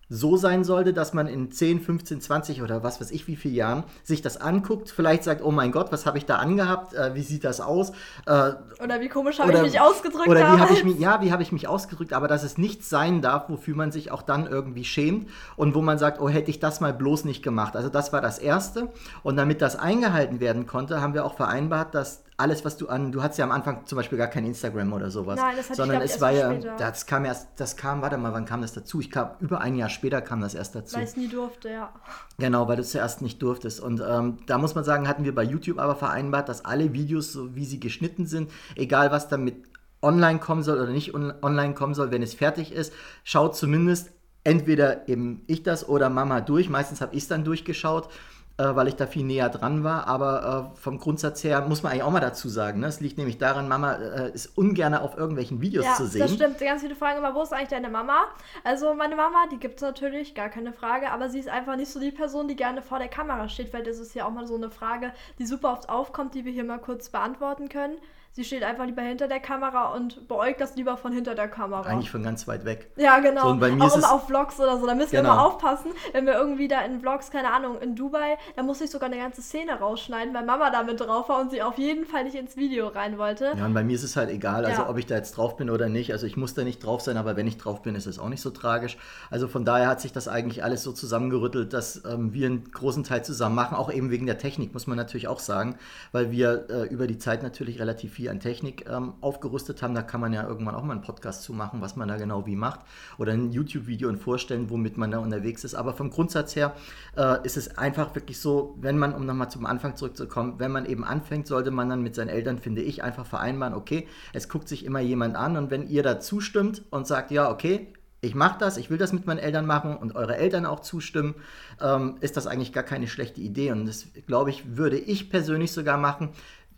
so 0.10 0.38
sein 0.38 0.64
sollte, 0.64 0.92
dass 0.92 1.14
man 1.14 1.28
in 1.28 1.52
10, 1.52 1.82
15, 1.82 2.22
20 2.22 2.62
oder 2.64 2.84
was 2.84 3.00
weiß 3.00 3.12
ich 3.12 3.28
wie 3.28 3.36
viele 3.36 3.54
Jahren 3.54 3.84
sich 4.04 4.22
das 4.22 4.38
anguckt, 4.38 4.90
vielleicht 4.90 5.24
sagt, 5.24 5.44
oh 5.44 5.52
mein 5.52 5.72
Gott, 5.72 5.92
was 5.92 6.06
habe 6.06 6.18
ich 6.18 6.26
da 6.26 6.38
angehabt, 6.38 6.96
äh, 6.96 7.14
wie 7.14 7.22
sieht 7.22 7.44
das 7.44 7.62
aus? 7.62 7.92
Äh, 8.26 8.54
oder 8.84 9.00
wie 9.00 9.10
komisch 9.10 9.40
habe 9.40 9.54
ich 9.54 9.62
mich 9.62 9.80
ausgedrückt. 9.80 10.28
Oder 10.28 10.42
wie 10.42 10.60
habe 10.60 10.74
ich 10.74 10.84
mich, 10.84 11.00
ja, 11.00 11.22
wie 11.22 11.32
habe 11.32 11.44
ich 11.44 11.52
mich 11.52 11.68
ausgedrückt, 11.68 12.14
aber 12.14 12.28
dass 12.28 12.44
es 12.44 12.58
nichts 12.58 12.90
sein 12.90 13.22
darf, 13.22 13.50
wofür 13.50 13.76
man 13.76 13.92
sich 13.92 14.12
auch 14.12 14.24
dann 14.24 14.48
irgendwie 14.48 14.84
schämt 14.84 15.30
und 15.56 15.76
wo 15.76 15.82
man 15.82 16.00
sagt, 16.00 16.20
oh, 16.20 16.28
hätte 16.28 16.50
ich 16.50 16.60
das 16.60 16.82
mal 16.82 16.94
bloß 16.94 17.26
nicht 17.26 17.44
gemacht. 17.44 17.76
Also 17.76 17.90
das 17.90 18.12
war 18.12 18.22
das 18.22 18.40
Erste 18.40 18.90
und 19.22 19.38
damit 19.38 19.62
das 19.62 19.76
eingehalten 19.76 20.40
werden 20.40 20.66
konnte, 20.66 21.02
haben 21.02 21.14
wir 21.14 21.24
auch 21.24 21.36
vereinbart, 21.36 21.94
dass 21.94 22.24
alles, 22.40 22.64
was 22.64 22.78
du 22.78 22.88
an, 22.88 23.12
du 23.12 23.22
hattest 23.22 23.40
ja 23.40 23.46
am 23.46 23.52
Anfang 23.52 23.86
zum 23.86 23.98
Beispiel 23.98 24.18
gar 24.18 24.28
kein 24.28 24.46
Instagram 24.46 24.94
oder 24.94 25.12
sowas. 25.12 25.38
Nein, 25.40 25.58
das 25.58 25.66
hatte 25.70 25.76
sondern 25.76 26.02
ich, 26.02 26.12
es 26.12 26.22
war 26.22 26.32
ja, 26.32 26.52
später. 26.52 26.76
das 26.78 27.06
kam 27.06 27.26
erst, 27.26 27.50
das 27.58 27.76
kam, 27.76 28.02
warte 28.02 28.18
mal, 28.18 28.34
wann 28.34 28.46
kam 28.46 28.62
das 28.62 28.74
dazu? 28.74 29.02
Ich 29.02 29.12
kam 29.12 29.32
über 29.40 29.62
ein 29.62 29.76
Jahr 29.76 29.90
später 29.90 30.22
kam 30.22 30.40
das 30.42 30.56
erst 30.56 30.76
dazu. 30.76 30.96
Weil 30.96 31.04
es 31.04 31.18
nie 31.18 31.28
durfte, 31.28 31.70
ja. 31.70 31.94
Genau, 32.38 32.68
weil 32.68 32.78
du 32.78 32.84
zuerst 32.84 33.22
nicht 33.22 33.42
durftest. 33.42 33.82
Und 33.82 34.02
ähm, 34.08 34.38
da 34.48 34.58
muss 34.58 34.74
man 34.74 34.84
sagen, 34.84 35.08
hatten 35.08 35.26
wir 35.26 35.36
bei 35.36 35.44
YouTube 35.44 35.80
aber 35.80 35.96
vereinbart, 35.96 36.48
dass 36.48 36.64
alle 36.64 36.94
Videos, 36.94 37.34
so 37.34 37.56
wie 37.56 37.66
sie 37.66 37.80
geschnitten 37.80 38.26
sind, 38.26 38.52
egal 38.76 39.12
was 39.12 39.28
damit 39.28 39.64
online 40.02 40.40
kommen 40.40 40.64
soll 40.64 40.80
oder 40.80 40.92
nicht 40.92 41.14
online 41.14 41.74
kommen 41.74 41.94
soll, 41.94 42.12
wenn 42.12 42.24
es 42.24 42.34
fertig 42.34 42.72
ist, 42.72 42.94
schaut 43.24 43.56
zumindest 43.56 44.12
entweder 44.46 45.10
eben 45.10 45.44
ich 45.48 45.64
das 45.64 45.88
oder 45.88 46.10
Mama 46.10 46.42
durch. 46.42 46.70
Meistens 46.70 47.02
habe 47.02 47.16
ich 47.16 47.24
es 47.24 47.28
dann 47.28 47.44
durchgeschaut 47.44 48.10
äh, 48.60 48.76
weil 48.76 48.90
ich 48.90 48.96
da 48.98 49.08
viel 49.08 49.24
näher 49.24 49.48
dran 49.48 49.86
war. 49.86 50.08
Aber 50.08 50.74
äh, 50.76 50.80
vom 50.80 51.00
Grundsatz 51.00 51.44
her 51.46 51.62
muss 51.62 51.82
man 51.82 51.94
eigentlich 51.94 52.04
auch 52.04 52.12
mal 52.12 52.20
dazu 52.20 52.50
sagen. 52.50 52.82
Ne? 52.82 52.88
Es 52.88 53.00
liegt 53.00 53.18
nämlich 53.18 53.38
daran, 53.38 53.70
Mama 53.70 53.94
äh, 53.94 54.32
ist 54.34 54.58
ungern 54.58 54.94
auf 54.94 55.18
irgendwelchen 55.18 55.62
Videos 55.62 55.86
ja, 55.86 55.94
zu 55.94 56.06
sehen. 56.06 56.22
Das 56.22 56.34
stimmt. 56.34 56.60
Ganz 56.60 56.82
viele 56.82 56.96
fragen 56.96 57.20
immer, 57.20 57.34
wo 57.34 57.42
ist 57.42 57.54
eigentlich 57.54 57.70
deine 57.70 57.90
Mama? 57.90 58.26
Also 58.66 58.94
meine 58.94 59.16
Mama, 59.16 59.46
die 59.50 59.58
gibt 59.58 59.76
es 59.76 59.82
natürlich, 59.82 60.36
gar 60.36 60.50
keine 60.50 60.74
Frage, 60.74 61.10
aber 61.12 61.30
sie 61.30 61.40
ist 61.40 61.48
einfach 61.48 61.78
nicht 61.78 61.90
so 61.90 62.02
die 62.02 62.12
Person, 62.12 62.50
die 62.50 62.58
gerne 62.58 62.82
vor 62.82 63.00
der 63.00 63.08
Kamera 63.08 63.48
steht, 63.48 63.74
weil 63.74 63.84
das 63.84 63.98
ist 63.98 64.14
ja 64.14 64.26
auch 64.26 64.32
mal 64.32 64.46
so 64.46 64.56
eine 64.56 64.70
Frage, 64.70 65.14
die 65.38 65.46
super 65.46 65.72
oft 65.72 65.88
aufkommt, 65.88 66.36
die 66.36 66.44
wir 66.44 66.52
hier 66.52 66.66
mal 66.66 66.80
kurz 66.80 67.10
beantworten 67.10 67.70
können. 67.70 67.98
Sie 68.32 68.44
steht 68.44 68.64
einfach 68.64 68.86
lieber 68.86 69.02
hinter 69.02 69.28
der 69.28 69.40
Kamera 69.40 69.94
und 69.96 70.28
beäugt 70.28 70.62
das 70.62 70.76
lieber 70.76 70.98
von 70.98 71.12
hinter 71.12 71.34
der 71.34 71.48
Kamera. 71.48 71.90
Eigentlich 71.90 72.12
von 72.12 72.22
ganz 72.22 72.48
weit 72.48 72.64
weg. 72.64 72.92
Ja, 72.96 73.20
genau. 73.20 73.42
So, 73.42 73.48
und 73.50 73.60
bei 73.60 73.72
mir 73.72 73.84
auch 73.84 73.98
immer 73.98 74.14
auf 74.14 74.28
Vlogs 74.28 74.60
oder 74.60 74.78
so. 74.78 74.86
Da 74.86 74.94
müssen 74.94 75.12
genau. 75.12 75.24
wir 75.24 75.34
immer 75.34 75.46
aufpassen, 75.46 75.92
wenn 76.14 76.28
wir 76.28 76.34
irgendwie 76.34 76.68
da 76.68 76.82
in 76.82 77.00
Vlogs, 77.00 77.32
keine 77.32 77.52
Ahnung, 77.52 77.82
in 77.82 77.96
Dubai, 77.96 78.38
da 78.56 78.62
muss 78.62 78.82
ich 78.82 78.92
sogar 78.92 79.10
eine 79.10 79.18
ganze 79.18 79.42
Szene 79.42 79.80
rausschneiden, 79.80 80.34
weil 80.34 80.46
Mama 80.46 80.70
da 80.70 80.84
mit 80.84 81.00
drauf 81.00 81.28
war 81.28 81.42
und 81.42 81.50
sie 81.50 81.64
auf 81.64 81.80
jeden 81.80 82.06
Fall 82.06 82.24
nicht 82.24 82.36
ins 82.36 82.56
Video 82.56 82.88
rein 82.88 83.18
wollte. 83.18 83.52
Ja, 83.58 83.66
und 83.66 83.74
bei 83.74 83.84
mir 83.84 83.96
ist 83.96 84.04
es 84.04 84.16
halt 84.16 84.30
egal, 84.30 84.64
also 84.64 84.84
ja. 84.84 84.90
ob 84.90 84.98
ich 85.00 85.08
da 85.08 85.16
jetzt 85.16 85.36
drauf 85.36 85.58
bin 85.58 85.72
oder 85.72 85.90
nicht. 85.90 86.12
Also 86.12 86.28
ich 86.28 86.38
muss 86.38 86.54
da 86.54 86.64
nicht 86.64 86.86
drauf 86.86 87.02
sein, 87.02 87.18
aber 87.18 87.36
wenn 87.36 87.48
ich 87.48 87.58
drauf 87.58 87.82
bin, 87.82 87.96
ist 87.96 88.06
es 88.06 88.20
auch 88.20 88.30
nicht 88.30 88.42
so 88.42 88.52
tragisch. 88.52 88.98
Also 89.32 89.48
von 89.48 89.66
daher 89.66 89.88
hat 89.88 90.02
sich 90.02 90.14
das 90.14 90.28
eigentlich 90.28 90.64
alles 90.64 90.84
so 90.84 90.92
zusammengerüttelt, 90.92 91.74
dass 91.74 92.06
ähm, 92.06 92.32
wir 92.32 92.46
einen 92.46 92.72
großen 92.72 93.04
Teil 93.04 93.26
zusammen 93.26 93.56
machen, 93.56 93.76
auch 93.76 93.92
eben 93.92 94.12
wegen 94.12 94.28
der 94.28 94.38
Technik, 94.38 94.72
muss 94.74 94.86
man 94.86 94.98
natürlich 94.98 95.28
auch 95.28 95.40
sagen, 95.40 95.78
weil 96.12 96.32
wir 96.32 96.68
äh, 96.70 96.84
über 96.94 97.08
die 97.08 97.18
Zeit 97.18 97.42
natürlich 97.42 97.80
relativ 97.80 98.14
viel 98.14 98.19
an 98.28 98.40
Technik 98.40 98.90
ähm, 98.90 99.14
aufgerüstet 99.22 99.84
haben. 99.84 99.94
Da 99.94 100.02
kann 100.02 100.20
man 100.20 100.34
ja 100.34 100.48
irgendwann 100.48 100.74
auch 100.74 100.84
mal 100.84 100.94
einen 100.94 101.04
Podcast 101.04 101.44
zu 101.44 101.54
machen, 101.54 101.80
was 101.80 101.96
man 101.96 102.08
da 102.08 102.18
genau 102.18 102.48
wie 102.48 102.56
macht. 102.56 102.80
Oder 103.20 103.34
ein 103.34 103.52
YouTube-Video 103.52 104.10
und 104.10 104.18
vorstellen, 104.18 104.72
womit 104.72 104.98
man 104.98 105.12
da 105.12 105.20
unterwegs 105.20 105.64
ist. 105.64 105.76
Aber 105.76 105.94
vom 105.94 106.10
Grundsatz 106.10 106.56
her 106.56 106.74
äh, 107.16 107.38
ist 107.44 107.56
es 107.56 107.78
einfach 107.78 108.16
wirklich 108.16 108.40
so, 108.40 108.76
wenn 108.82 108.98
man, 108.98 109.14
um 109.14 109.28
nochmal 109.28 109.52
zum 109.52 109.68
Anfang 109.68 109.96
zurückzukommen, 109.96 110.56
wenn 110.58 110.72
man 110.72 110.88
eben 110.88 111.04
anfängt, 111.04 111.46
sollte 111.46 111.70
man 111.70 111.88
dann 111.88 112.02
mit 112.02 112.16
seinen 112.16 112.30
Eltern, 112.30 112.58
finde 112.58 112.82
ich, 112.82 113.04
einfach 113.04 113.28
vereinbaren, 113.28 113.76
okay, 113.76 114.08
es 114.34 114.50
guckt 114.50 114.68
sich 114.68 114.84
immer 114.84 115.00
jemand 115.00 115.36
an 115.36 115.56
und 115.56 115.70
wenn 115.70 115.88
ihr 115.88 116.02
da 116.02 116.20
zustimmt 116.20 116.84
und 116.90 117.06
sagt, 117.06 117.30
ja, 117.30 117.52
okay, 117.52 117.94
ich 118.22 118.36
mache 118.36 118.60
das, 118.60 118.78
ich 118.78 118.90
will 118.90 118.98
das 118.98 119.14
mit 119.14 119.26
meinen 119.26 119.38
Eltern 119.38 119.66
machen 119.66 119.96
und 119.96 120.16
eure 120.16 120.36
Eltern 120.36 120.66
auch 120.66 120.82
zustimmen, 120.82 121.36
ähm, 121.82 122.18
ist 122.20 122.36
das 122.36 122.48
eigentlich 122.48 122.74
gar 122.74 122.84
keine 122.84 123.08
schlechte 123.08 123.40
Idee. 123.40 123.72
Und 123.72 123.86
das, 123.86 124.08
glaube 124.28 124.50
ich, 124.50 124.76
würde 124.76 124.98
ich 124.98 125.30
persönlich 125.30 125.72
sogar 125.72 125.98
machen, 125.98 126.30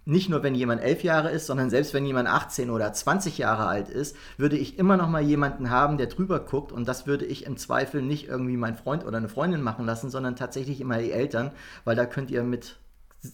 nicht 0.05 0.29
nur 0.29 0.41
wenn 0.43 0.55
jemand 0.55 0.81
elf 0.81 1.03
Jahre 1.03 1.29
ist, 1.29 1.46
sondern 1.46 1.70
selbst 1.70 1.93
wenn 1.93 2.05
jemand 2.05 2.27
18 2.27 2.70
oder 2.70 2.91
20 2.91 3.38
Jahre 3.38 3.67
alt 3.67 3.89
ist, 3.89 4.15
würde 4.38 4.58
ich 4.58 4.79
immer 4.79 4.98
noch 4.98 5.10
mal 5.10 5.22
jemanden 5.22 5.70
haben, 5.70 5.98
der 5.98 6.08
drüber 6.08 6.39
guckt 6.39 6.72
und 6.72 6.88
das 6.88 7.05
würde 7.05 7.25
ich 7.25 7.46
im 7.46 7.58
Zweifel 7.58 8.01
nicht 8.01 8.27
irgendwie 8.27 8.58
mein 8.58 8.75
Freund 8.75 9.05
oder 9.05 9.17
eine 9.17 9.29
Freundin 9.29 9.62
machen 9.62 9.86
lassen, 9.86 10.10
sondern 10.10 10.36
tatsächlich 10.36 10.81
immer 10.81 10.98
die 10.98 11.12
Eltern, 11.12 11.51
weil 11.86 11.96
da 11.96 12.05
könnt 12.05 12.31
ihr 12.31 12.43
mit 12.43 12.77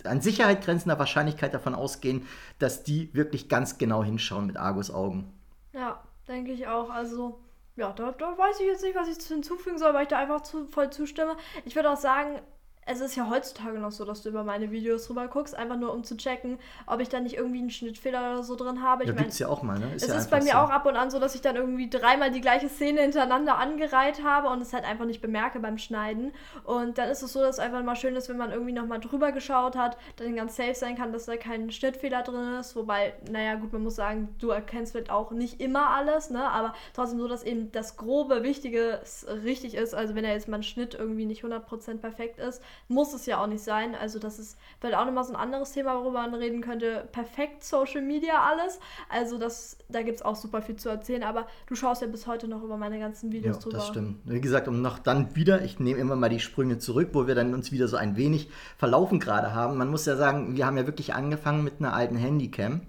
an 0.04 0.20
Sicherheit 0.20 0.64
grenzender 0.64 1.00
Wahrscheinlichkeit 1.00 1.54
davon 1.54 1.74
ausgehen, 1.74 2.28
dass 2.60 2.84
die 2.84 3.14
wirklich 3.14 3.48
ganz 3.48 3.78
genau 3.78 4.04
hinschauen 4.04 4.46
mit 4.46 4.58
Argus 4.58 4.92
Augen. 4.92 5.32
Ja, 5.72 6.04
denke 6.28 6.52
ich 6.52 6.68
auch. 6.68 6.90
Also 6.90 7.40
ja, 7.78 7.94
da, 7.94 8.12
da 8.12 8.38
weiß 8.38 8.60
ich 8.60 8.66
jetzt 8.66 8.84
nicht, 8.84 8.96
was 8.96 9.08
ich 9.08 9.24
hinzufügen 9.26 9.78
soll, 9.78 9.94
weil 9.94 10.04
ich 10.04 10.08
da 10.10 10.18
einfach 10.18 10.42
zu, 10.42 10.68
voll 10.68 10.90
zustimme. 10.90 11.38
Ich 11.64 11.76
würde 11.76 11.92
auch 11.92 11.98
sagen, 11.98 12.42
es 12.88 13.02
ist 13.02 13.16
ja 13.16 13.30
heutzutage 13.30 13.80
noch 13.80 13.92
so, 13.92 14.06
dass 14.06 14.22
du 14.22 14.30
über 14.30 14.44
meine 14.44 14.72
Videos 14.72 15.10
rüber 15.10 15.28
guckst, 15.28 15.56
einfach 15.56 15.76
nur 15.78 15.94
um 15.94 16.04
zu 16.04 16.16
checken, 16.16 16.58
ob 16.86 17.02
ich 17.02 17.10
da 17.10 17.20
nicht 17.20 17.36
irgendwie 17.36 17.60
einen 17.60 17.70
Schnittfehler 17.70 18.34
oder 18.34 18.44
so 18.44 18.56
drin 18.56 18.82
habe. 18.82 19.04
Ich 19.04 19.10
ja, 19.10 19.16
gibt's 19.16 19.40
ja 19.40 19.50
auch 19.50 19.62
mal, 19.62 19.78
ne? 19.78 19.94
Ist 19.96 20.04
es 20.04 20.10
ja 20.10 20.16
ist 20.16 20.30
bei 20.30 20.42
mir 20.42 20.54
so. 20.54 20.58
auch 20.58 20.70
ab 20.70 20.86
und 20.86 20.96
an 20.96 21.12
so, 21.12 21.20
dass 21.20 21.36
ich 21.36 21.42
dann 21.42 21.56
irgendwie 21.56 21.90
dreimal 21.90 22.32
die 22.32 22.42
gleiche 22.42 22.70
Szene 22.70 23.02
hintereinander 23.02 23.58
angereiht 23.58 24.24
habe 24.24 24.48
und 24.48 24.62
es 24.62 24.72
halt 24.74 24.86
einfach 24.86 25.06
nicht 25.06 25.22
bemerke 25.22 25.60
beim 25.60 25.78
Schneiden. 25.78 26.32
Und 26.64 26.98
dann 26.98 27.10
ist 27.10 27.22
es 27.22 27.34
so, 27.34 27.42
dass 27.42 27.58
es 27.58 27.60
einfach 27.60 27.84
mal 27.84 27.96
schön 27.96 28.16
ist, 28.16 28.30
wenn 28.30 28.38
man 28.38 28.52
irgendwie 28.52 28.74
nochmal 28.74 29.00
drüber 29.00 29.32
geschaut 29.32 29.76
hat, 29.76 29.98
dann 30.16 30.36
ganz 30.36 30.56
safe 30.56 30.76
sein 30.76 30.96
kann, 30.96 31.12
dass 31.12 31.26
da 31.26 31.36
kein 31.36 31.72
Schnittfehler 31.72 32.24
drin 32.24 32.56
ist. 32.60 32.76
Wobei, 32.76 33.14
naja, 33.30 33.56
gut, 33.56 33.74
man 33.74 33.84
muss 33.84 33.96
sagen, 33.96 34.30
du 34.40 34.50
erkennst 34.50 34.94
vielleicht 34.94 35.12
auch 35.12 35.32
nicht 35.32 35.60
immer 35.60 35.90
alles, 35.90 36.30
ne? 36.30 36.50
Aber 36.50 36.74
trotzdem 36.94 37.20
so, 37.20 37.28
dass 37.28 37.44
eben 37.44 37.72
das 37.72 37.98
grobe, 37.98 38.44
Wichtige 38.44 39.02
richtig 39.44 39.76
ist. 39.76 39.94
Also 39.94 40.16
wenn 40.16 40.24
er 40.24 40.34
jetzt 40.34 40.48
mal 40.48 40.58
ein 40.58 40.64
Schnitt 40.64 40.94
irgendwie 40.94 41.26
nicht 41.26 41.44
100% 41.44 41.98
perfekt 41.98 42.40
ist, 42.40 42.62
muss 42.88 43.14
es 43.14 43.26
ja 43.26 43.42
auch 43.42 43.48
nicht 43.48 43.64
sein. 43.64 43.96
Also 43.96 44.20
das 44.20 44.40
ist 44.40 44.58
vielleicht 44.80 44.98
auch 44.98 45.06
nochmal 45.06 45.24
so 45.24 45.34
ein 45.34 45.40
anderes 45.40 45.72
Thema, 45.72 45.96
worüber 45.96 46.22
man 46.22 46.34
reden 46.34 46.62
könnte. 46.62 47.08
Perfekt 47.12 47.64
Social 47.64 48.02
Media 48.02 48.42
alles. 48.42 48.80
Also 49.10 49.38
das, 49.38 49.78
da 49.90 50.02
gibt 50.02 50.18
es 50.18 50.22
auch 50.22 50.36
super 50.36 50.62
viel 50.62 50.76
zu 50.76 50.90
erzählen, 50.90 51.24
aber 51.24 51.48
du 51.68 51.76
schaust 51.76 52.02
ja 52.02 52.08
bis 52.08 52.28
heute 52.28 52.48
noch 52.48 52.64
über 52.64 52.78
meine 52.78 53.00
ganzen 53.00 53.32
Videos 53.32 53.58
ja, 53.58 53.62
drüber. 53.62 53.78
das 53.78 53.88
stimmt. 53.88 54.20
Wie 54.26 54.42
gesagt, 54.42 54.68
um 54.68 54.82
noch 54.82 55.00
dann 55.00 55.36
wieder, 55.36 55.62
ich 55.64 55.80
nehme 55.80 56.00
immer 56.00 56.16
mal 56.16 56.30
die 56.30 56.40
Sprünge 56.40 56.78
zurück, 56.78 57.10
wo 57.14 57.28
wir 57.28 57.36
dann 57.36 57.54
uns 57.54 57.72
wieder 57.72 57.88
so 57.88 57.98
ein 57.98 58.18
wenig 58.18 58.50
verlaufen 58.78 59.20
gerade 59.20 59.54
haben. 59.54 59.78
Man 59.78 59.90
muss 59.90 60.06
ja 60.06 60.16
sagen, 60.16 60.56
wir 60.56 60.66
haben 60.66 60.78
ja 60.78 60.86
wirklich 60.86 61.14
angefangen 61.14 61.64
mit 61.64 61.76
einer 61.80 61.94
alten 61.94 62.16
Handycam 62.16 62.82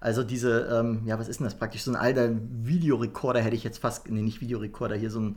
Also 0.00 0.22
diese, 0.22 0.68
ähm, 0.72 1.02
ja, 1.06 1.18
was 1.18 1.28
ist 1.28 1.40
denn 1.40 1.44
das 1.44 1.54
praktisch? 1.54 1.82
So 1.82 1.90
ein 1.90 1.96
alter 1.96 2.30
Videorekorder 2.62 3.40
hätte 3.40 3.56
ich 3.56 3.64
jetzt 3.64 3.78
fast, 3.78 4.08
nee, 4.10 4.22
nicht 4.22 4.40
Videorekorder, 4.40 4.96
hier 4.96 5.10
so 5.10 5.20
ein, 5.20 5.36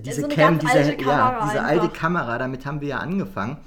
diese 0.00 0.22
so 0.22 0.28
Cam, 0.28 0.58
diese, 0.58 0.72
alte 0.72 0.96
Kamera 0.96 1.32
ja, 1.32 1.44
diese 1.44 1.60
einfach. 1.60 1.82
alte 1.82 1.88
Kamera, 1.88 2.38
damit 2.38 2.66
haben 2.66 2.80
wir 2.80 2.88
ja 2.88 2.98
angefangen. 2.98 3.58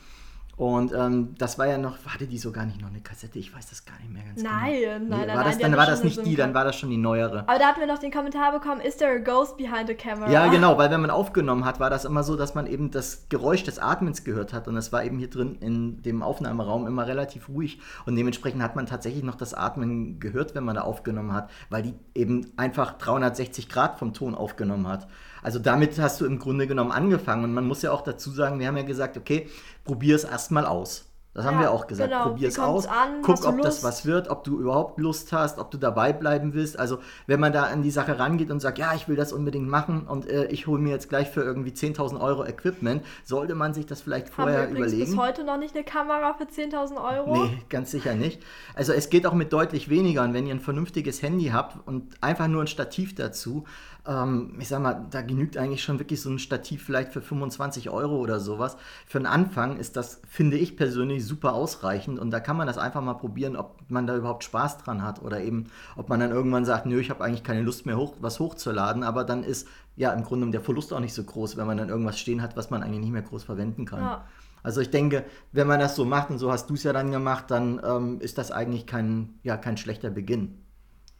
Und 0.59 0.91
ähm, 0.93 1.35
das 1.37 1.57
war 1.57 1.67
ja 1.67 1.77
noch, 1.77 2.05
hatte 2.05 2.27
die 2.27 2.37
sogar 2.37 2.65
nicht 2.65 2.81
noch 2.81 2.89
eine 2.89 2.99
Kassette? 2.99 3.39
Ich 3.39 3.55
weiß 3.55 3.69
das 3.69 3.85
gar 3.85 3.97
nicht 3.99 4.11
mehr 4.11 4.23
ganz 4.23 4.43
Nein, 4.43 4.73
genau. 4.73 4.91
nein, 4.91 5.03
Nee, 5.03 5.09
nein, 5.09 5.27
war 5.29 5.35
nein, 5.35 5.45
das, 5.45 5.57
dann 5.57 5.77
war 5.77 5.85
das 5.85 6.03
nicht 6.03 6.25
die, 6.25 6.35
dann 6.35 6.53
war 6.53 6.65
das 6.65 6.75
schon 6.75 6.89
die 6.89 6.97
neuere. 6.97 7.47
Aber 7.47 7.57
da 7.57 7.67
hatten 7.67 7.79
wir 7.79 7.87
noch 7.87 7.99
den 7.99 8.11
Kommentar 8.11 8.51
bekommen, 8.51 8.81
is 8.81 8.97
there 8.97 9.15
a 9.15 9.19
ghost 9.19 9.55
behind 9.55 9.87
the 9.87 9.93
camera? 9.93 10.29
Ja, 10.29 10.47
genau, 10.47 10.77
weil 10.77 10.91
wenn 10.91 10.99
man 10.99 11.11
aufgenommen 11.11 11.63
hat, 11.63 11.79
war 11.79 11.89
das 11.89 12.03
immer 12.03 12.23
so, 12.23 12.35
dass 12.35 12.55
man 12.55 12.67
eben 12.67 12.91
das 12.91 13.29
Geräusch 13.29 13.63
des 13.63 13.79
Atmens 13.79 14.25
gehört 14.25 14.51
hat 14.51 14.67
und 14.67 14.75
es 14.75 14.91
war 14.91 15.01
eben 15.05 15.17
hier 15.17 15.29
drin 15.29 15.55
in 15.61 16.01
dem 16.01 16.21
Aufnahmeraum 16.21 16.87
immer 16.87 17.07
relativ 17.07 17.47
ruhig 17.47 17.79
und 18.05 18.17
dementsprechend 18.17 18.61
hat 18.61 18.75
man 18.75 18.85
tatsächlich 18.85 19.23
noch 19.23 19.35
das 19.35 19.53
Atmen 19.53 20.19
gehört, 20.19 20.55
wenn 20.55 20.65
man 20.65 20.75
da 20.75 20.81
aufgenommen 20.81 21.31
hat, 21.31 21.49
weil 21.69 21.83
die 21.83 21.93
eben 22.15 22.51
einfach 22.57 22.97
360 22.97 23.69
Grad 23.69 23.97
vom 23.97 24.13
Ton 24.13 24.35
aufgenommen 24.35 24.89
hat. 24.89 25.07
Also 25.43 25.59
damit 25.59 25.99
hast 25.99 26.21
du 26.21 26.25
im 26.25 26.39
Grunde 26.39 26.67
genommen 26.67 26.91
angefangen 26.91 27.43
und 27.43 27.53
man 27.53 27.65
muss 27.67 27.81
ja 27.81 27.91
auch 27.91 28.01
dazu 28.01 28.31
sagen, 28.31 28.59
wir 28.59 28.67
haben 28.67 28.77
ja 28.77 28.83
gesagt, 28.83 29.17
okay, 29.17 29.47
probier 29.83 30.15
es 30.15 30.23
erstmal 30.23 30.65
aus. 30.65 31.05
Das 31.35 31.45
haben 31.45 31.57
Ja, 31.57 31.61
wir 31.65 31.71
auch 31.71 31.85
gesagt. 31.85 32.09
genau. 32.09 32.23
Probier 32.23 32.47
es 32.49 32.57
aus. 32.57 32.87
an? 32.87 33.21
Guck, 33.21 33.45
ob 33.45 33.57
das 33.61 33.75
Lust? 33.75 33.83
was 33.83 34.05
wird, 34.07 34.29
ob 34.31 34.43
du 34.43 34.59
überhaupt 34.59 34.99
Lust 34.99 35.31
hast, 35.31 35.59
ob 35.59 35.69
du 35.69 35.77
dabei 35.77 36.11
bleiben 36.11 36.55
willst. 36.55 36.77
Also, 36.79 36.97
wenn 37.27 37.39
man 37.39 37.53
da 37.53 37.65
an 37.65 37.83
die 37.83 37.91
Sache 37.91 38.17
rangeht 38.17 38.49
und 38.49 38.59
sagt, 38.59 38.79
ja, 38.79 38.95
ich 38.95 39.07
will 39.07 39.15
das 39.15 39.31
unbedingt 39.31 39.69
machen 39.69 40.07
und 40.07 40.27
äh, 40.27 40.45
ich 40.47 40.65
hole 40.65 40.81
mir 40.81 40.89
jetzt 40.89 41.07
gleich 41.07 41.29
für 41.29 41.41
irgendwie 41.43 41.69
10.000 41.69 42.19
Euro 42.19 42.45
Equipment, 42.45 43.05
sollte 43.23 43.53
man 43.53 43.75
sich 43.75 43.85
das 43.85 44.01
vielleicht 44.01 44.25
Haben 44.29 44.33
vorher 44.33 44.61
wir 44.63 44.69
übrigens 44.69 44.91
überlegen. 44.93 45.11
bis 45.11 45.19
heute 45.21 45.43
noch 45.43 45.57
nicht 45.57 45.75
eine 45.75 45.85
Kamera 45.85 46.33
für 46.33 46.45
10.000 46.45 47.17
Euro? 47.17 47.45
Nee, 47.45 47.61
ganz 47.69 47.91
sicher 47.91 48.15
nicht. 48.15 48.41
Also 48.73 48.91
es 48.93 49.11
geht 49.11 49.27
auch 49.27 49.33
mit 49.33 49.53
deutlich 49.53 49.87
weniger. 49.87 50.23
Und 50.23 50.33
wenn 50.33 50.47
ihr 50.47 50.55
ein 50.55 50.59
vernünftiges 50.59 51.21
Handy 51.21 51.49
habt 51.53 51.77
und 51.87 52.11
einfach 52.21 52.47
nur 52.47 52.63
ein 52.63 52.67
Stativ 52.67 53.13
dazu, 53.13 53.65
ähm, 54.09 54.55
ich 54.59 54.67
sag 54.67 54.81
mal, 54.81 55.05
da 55.11 55.21
genügt 55.21 55.55
eigentlich 55.55 55.83
schon 55.83 55.99
wirklich 55.99 56.21
so 56.21 56.29
ein 56.29 56.39
Stativ 56.39 56.83
vielleicht 56.83 57.13
für 57.13 57.21
25 57.21 57.91
Euro 57.91 58.17
oder 58.17 58.39
sowas. 58.39 58.75
Für 59.05 59.19
einen 59.19 59.27
Anfang 59.27 59.77
ist 59.77 59.95
das, 59.95 60.19
finde 60.27 60.57
ich 60.57 60.75
persönlich, 60.75 61.25
super 61.25 61.53
ausreichend. 61.53 62.17
Und 62.17 62.31
da 62.31 62.39
kann 62.39 62.57
man 62.57 62.65
das 62.65 62.79
einfach 62.79 63.01
mal 63.01 63.13
probieren, 63.13 63.55
ob 63.55 63.79
man 63.87 64.07
da 64.07 64.17
überhaupt 64.17 64.43
Spaß 64.43 64.79
dran 64.79 65.03
hat. 65.03 65.21
Oder 65.21 65.41
eben, 65.41 65.67
ob 65.95 66.09
man 66.09 66.19
dann 66.19 66.31
irgendwann 66.31 66.65
sagt, 66.65 66.87
nö, 66.87 66.99
ich 66.99 67.11
habe 67.11 67.23
eigentlich 67.23 67.43
keine 67.43 67.61
Lust 67.61 67.85
mehr, 67.85 67.97
hoch, 67.97 68.15
was 68.19 68.39
hochzuladen. 68.39 69.03
Aber 69.03 69.23
dann 69.23 69.43
ist 69.43 69.67
ja 69.95 70.11
im 70.11 70.23
Grunde 70.23 70.49
der 70.49 70.61
Verlust 70.61 70.91
auch 70.91 70.99
nicht 70.99 71.13
so 71.13 71.23
groß, 71.23 71.55
wenn 71.57 71.67
man 71.67 71.77
dann 71.77 71.89
irgendwas 71.89 72.19
stehen 72.19 72.41
hat, 72.41 72.57
was 72.57 72.71
man 72.71 72.81
eigentlich 72.81 73.01
nicht 73.01 73.13
mehr 73.13 73.21
groß 73.21 73.43
verwenden 73.43 73.85
kann. 73.85 74.01
Ja. 74.01 74.25
Also 74.63 74.81
ich 74.81 74.89
denke, 74.89 75.23
wenn 75.51 75.67
man 75.67 75.79
das 75.79 75.95
so 75.95 76.03
macht, 76.03 76.31
und 76.31 76.39
so 76.39 76.51
hast 76.51 76.69
du 76.69 76.73
es 76.73 76.83
ja 76.83 76.93
dann 76.93 77.11
gemacht, 77.11 77.45
dann 77.49 77.79
ähm, 77.85 78.19
ist 78.19 78.37
das 78.37 78.51
eigentlich 78.51 78.87
kein, 78.87 79.35
ja, 79.43 79.55
kein 79.55 79.77
schlechter 79.77 80.09
Beginn. 80.09 80.57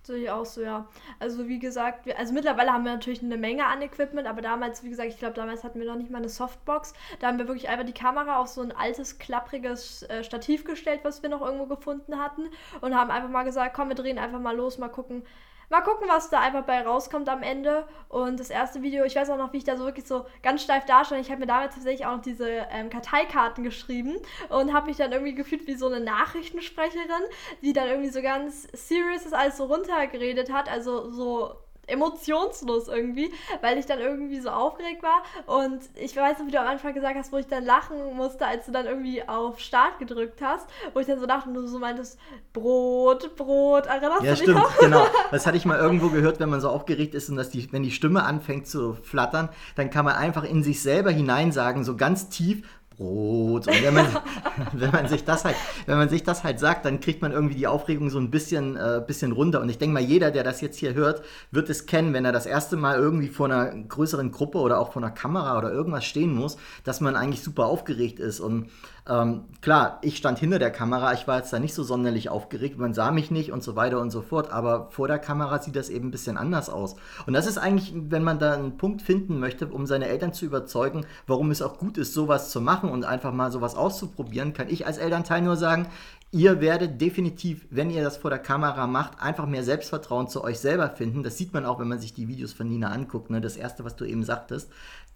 Sehe 0.10 0.24
ich 0.24 0.32
auch 0.32 0.46
so, 0.46 0.64
ja. 0.64 0.88
Also 1.20 1.48
wie 1.48 1.60
gesagt, 1.60 2.08
wir, 2.08 2.18
also 2.18 2.34
mittlerweile 2.34 2.74
haben 2.74 2.84
wir 2.84 2.94
natürlich 2.94 3.22
eine 3.22 3.38
Menge 3.38 3.68
an 3.68 3.84
Equipment, 3.84 4.28
aber 4.28 4.42
damals, 4.42 4.84
wie 4.84 4.90
gesagt, 4.90 5.10
ich 5.10 5.20
glaube, 5.20 5.36
damals 5.36 5.64
hatten 5.64 5.80
wir 5.80 5.86
noch 5.86 5.98
nicht 5.98 6.10
mal 6.10 6.18
eine 6.18 6.30
Softbox. 6.30 6.96
Da 7.20 7.28
haben 7.28 7.38
wir 7.38 7.48
wirklich 7.48 7.70
einfach 7.70 7.86
die 7.86 7.94
Kamera 7.94 8.40
auf 8.40 8.48
so 8.48 8.62
ein 8.64 8.72
altes, 8.72 9.20
klappriges 9.20 10.02
äh, 10.02 10.24
Stativ 10.24 10.66
gestellt, 10.66 11.02
was 11.04 11.22
wir 11.22 11.30
noch 11.30 11.42
irgendwo 11.42 11.68
gefunden 11.68 12.18
hatten 12.18 12.50
und 12.82 12.96
haben 12.96 13.12
einfach 13.12 13.30
mal 13.30 13.44
gesagt, 13.44 13.76
komm, 13.76 13.90
wir 13.90 13.96
drehen 13.96 14.18
einfach 14.18 14.40
mal 14.40 14.56
los, 14.56 14.80
mal 14.80 14.90
gucken, 14.90 15.22
mal 15.70 15.82
gucken, 15.82 16.08
was 16.08 16.30
da 16.30 16.40
einfach 16.40 16.64
bei 16.64 16.82
rauskommt 16.82 17.30
am 17.30 17.44
Ende. 17.44 17.88
Und 18.10 18.40
das 18.40 18.50
erste 18.50 18.82
Video, 18.82 19.06
ich 19.06 19.16
weiß 19.16 19.30
auch 19.30 19.38
noch, 19.38 19.54
wie 19.54 19.58
ich 19.58 19.64
da 19.64 19.78
so 19.78 19.86
wirklich 19.86 20.08
so 20.08 20.26
ganz 20.42 20.64
steif 20.64 20.86
darstelle. 20.86 21.22
Ich 21.22 21.30
habe 21.30 21.40
mir 21.40 21.48
damals 21.48 21.76
tatsächlich 21.76 22.06
auch 22.06 22.18
noch 22.18 22.22
diese 22.22 22.50
ähm, 22.72 22.90
Karteikarten 22.90 23.64
geschrieben 23.64 24.18
und 24.50 24.74
habe 24.74 24.88
mich 24.88 24.98
dann 24.98 25.12
irgendwie 25.12 25.36
gefühlt 25.36 25.68
wie 25.68 25.76
so 25.76 25.88
eine 25.88 26.00
Nachrichtensprecherin, 26.00 27.24
die 27.62 27.74
dann 27.74 27.88
irgendwie 27.88 28.10
so 28.10 28.22
ganz 28.22 28.68
serious 28.74 29.24
das 29.24 29.34
alles 29.34 29.58
so 29.58 29.66
runtergeredet 29.66 30.52
hat, 30.52 30.70
also 30.70 31.12
so 31.12 31.56
emotionslos 31.90 32.88
irgendwie, 32.88 33.32
weil 33.62 33.78
ich 33.78 33.86
dann 33.86 34.00
irgendwie 34.00 34.40
so 34.40 34.50
aufgeregt 34.50 35.04
war 35.04 35.24
und 35.62 35.82
ich 35.96 36.16
weiß 36.16 36.40
noch, 36.40 36.48
wie 36.48 36.52
du 36.52 36.60
am 36.60 36.68
Anfang 36.68 36.94
gesagt 36.94 37.16
hast, 37.18 37.32
wo 37.32 37.38
ich 37.38 37.48
dann 37.48 37.66
lachen 37.66 38.16
musste, 38.16 38.46
als 38.46 38.66
du 38.66 38.72
dann 38.72 38.86
irgendwie 38.86 39.28
auf 39.28 39.60
Start 39.60 40.00
gedrückt 40.00 40.42
hast, 40.42 40.68
wo 40.94 41.00
ich 41.00 41.08
dann 41.08 41.20
so 41.20 41.26
dachte 41.26 41.50
und 41.50 41.56
du 41.56 41.68
so 41.68 41.80
meintest, 41.80 42.18
Brot, 42.54 43.36
Brot, 43.36 43.86
erinnerst 43.86 44.24
Ja, 44.24 44.32
du 44.32 44.36
dich 44.36 44.40
stimmt, 44.44 44.58
noch? 44.60 44.78
genau. 44.80 45.06
Das 45.32 45.46
hatte 45.46 45.58
ich 45.58 45.66
mal 45.66 45.78
irgendwo 45.78 46.10
gehört, 46.10 46.40
wenn 46.40 46.50
man 46.50 46.62
so 46.62 46.70
aufgeregt 46.70 47.14
ist 47.14 47.30
und 47.30 47.36
dass 47.36 47.50
die, 47.50 47.72
wenn 47.72 47.84
die 47.84 47.92
Stimme 47.92 48.24
anfängt 48.24 48.68
zu 48.68 48.94
flattern, 48.94 49.50
dann 49.76 49.90
kann 49.90 50.06
man 50.06 50.16
einfach 50.16 50.44
in 50.44 50.64
sich 50.64 50.82
selber 50.82 51.12
hineinsagen, 51.12 51.84
so 51.84 51.96
ganz 51.96 52.30
tief, 52.30 52.64
Brot. 53.00 53.68
Und 53.68 53.84
wenn 53.84 53.94
man, 53.94 54.06
wenn 54.74 54.92
man 54.92 55.08
sich 55.08 55.24
das 55.24 55.46
halt, 55.46 55.56
wenn 55.88 55.98
man 55.98 56.10
sich 56.10 56.22
das 56.22 56.44
halt 56.44 56.60
sagt, 56.60 56.86
dann 56.86 57.00
kriegt 57.00 57.22
man 57.22 57.32
irgendwie 57.32 57.56
die 57.56 57.66
Aufregung 57.66 58.10
so 58.10 58.20
ein 58.20 58.30
bisschen, 58.30 58.76
äh, 58.76 59.02
bisschen 59.06 59.32
runter. 59.32 59.62
Und 59.62 59.70
ich 59.70 59.80
denke 59.80 59.94
mal, 59.94 60.04
jeder, 60.04 60.30
der 60.30 60.44
das 60.44 60.62
jetzt 60.62 60.78
hier 60.78 60.94
hört, 60.94 61.24
wird 61.50 61.70
es 61.70 61.88
kennen, 61.88 62.14
wenn 62.14 62.26
er 62.26 62.32
das 62.32 62.46
erste 62.46 62.78
Mal 62.78 62.98
irgendwie 62.98 63.30
vor 63.30 63.48
einer 63.48 63.72
größeren 63.72 64.32
Gruppe 64.32 64.60
oder 64.60 64.80
auch 64.80 64.92
vor 64.94 65.02
einer 65.02 65.12
Kamera 65.12 65.58
oder 65.58 65.72
irgendwas 65.72 66.06
stehen 66.06 66.36
muss, 66.36 66.58
dass 66.84 67.02
man 67.02 67.16
eigentlich 67.16 67.42
super 67.42 67.66
aufgeregt 67.66 68.20
ist. 68.20 68.40
Und 68.40 68.70
ähm, 69.08 69.46
klar, 69.62 70.00
ich 70.02 70.18
stand 70.18 70.40
hinter 70.40 70.60
der 70.60 70.72
Kamera, 70.72 71.14
ich 71.14 71.28
war 71.28 71.38
jetzt 71.38 71.54
da 71.54 71.60
nicht 71.60 71.74
so 71.74 71.84
sonderlich 71.84 72.30
aufgeregt, 72.30 72.78
man 72.78 72.94
sah 72.94 73.12
mich 73.12 73.32
nicht 73.32 73.52
und 73.52 73.64
so 73.64 73.76
weiter 73.76 74.00
und 74.00 74.12
so 74.12 74.22
fort, 74.22 74.52
aber 74.52 74.90
vor 74.92 75.08
der 75.08 75.20
Kamera 75.20 75.60
sieht 75.60 75.76
das 75.76 75.90
eben 75.90 76.08
ein 76.08 76.12
bisschen 76.12 76.38
anders 76.38 76.70
aus. 76.70 76.96
Und 77.26 77.34
das 77.34 77.48
ist 77.48 77.58
eigentlich, 77.58 77.94
wenn 77.96 78.24
man 78.24 78.40
da 78.40 78.54
einen 78.54 78.78
Punkt 78.78 79.02
finden 79.02 79.40
möchte, 79.40 79.68
um 79.68 79.86
seine 79.86 80.08
Eltern 80.08 80.34
zu 80.34 80.46
überzeugen, 80.46 81.06
warum 81.28 81.52
es 81.52 81.62
auch 81.62 81.78
gut 81.78 81.98
ist, 81.98 82.14
sowas 82.14 82.50
zu 82.50 82.62
machen 82.62 82.90
und 82.90 83.06
einfach 83.06 83.34
mal 83.34 83.52
sowas 83.52 83.76
auszuprobieren, 83.76 84.54
kann 84.54 84.70
ich 84.70 84.86
als 84.86 84.98
Elternteil 84.98 85.42
nur 85.42 85.56
sagen, 85.56 85.88
Ihr 86.32 86.62
werdet 86.62 87.02
definitiv, 87.02 87.66
wenn 87.72 87.90
ihr 87.90 88.04
das 88.04 88.18
vor 88.18 88.30
der 88.30 88.38
Kamera 88.38 88.86
macht, 88.86 89.20
einfach 89.20 89.48
mehr 89.48 89.64
Selbstvertrauen 89.64 90.28
zu 90.28 90.44
euch 90.44 90.60
selber 90.60 90.88
finden. 90.92 91.24
Das 91.24 91.38
sieht 91.38 91.56
man 91.56 91.66
auch, 91.66 91.80
wenn 91.80 91.88
man 91.88 92.00
sich 92.00 92.14
die 92.14 92.28
Videos 92.28 92.54
von 92.54 92.68
Nina 92.68 92.90
anguckt. 92.90 93.32
Ne? 93.32 93.42
Das 93.42 93.58
erste, 93.58 93.84
was 93.84 93.96
du 93.96 94.06
eben 94.06 94.24
sagtest, 94.24 94.70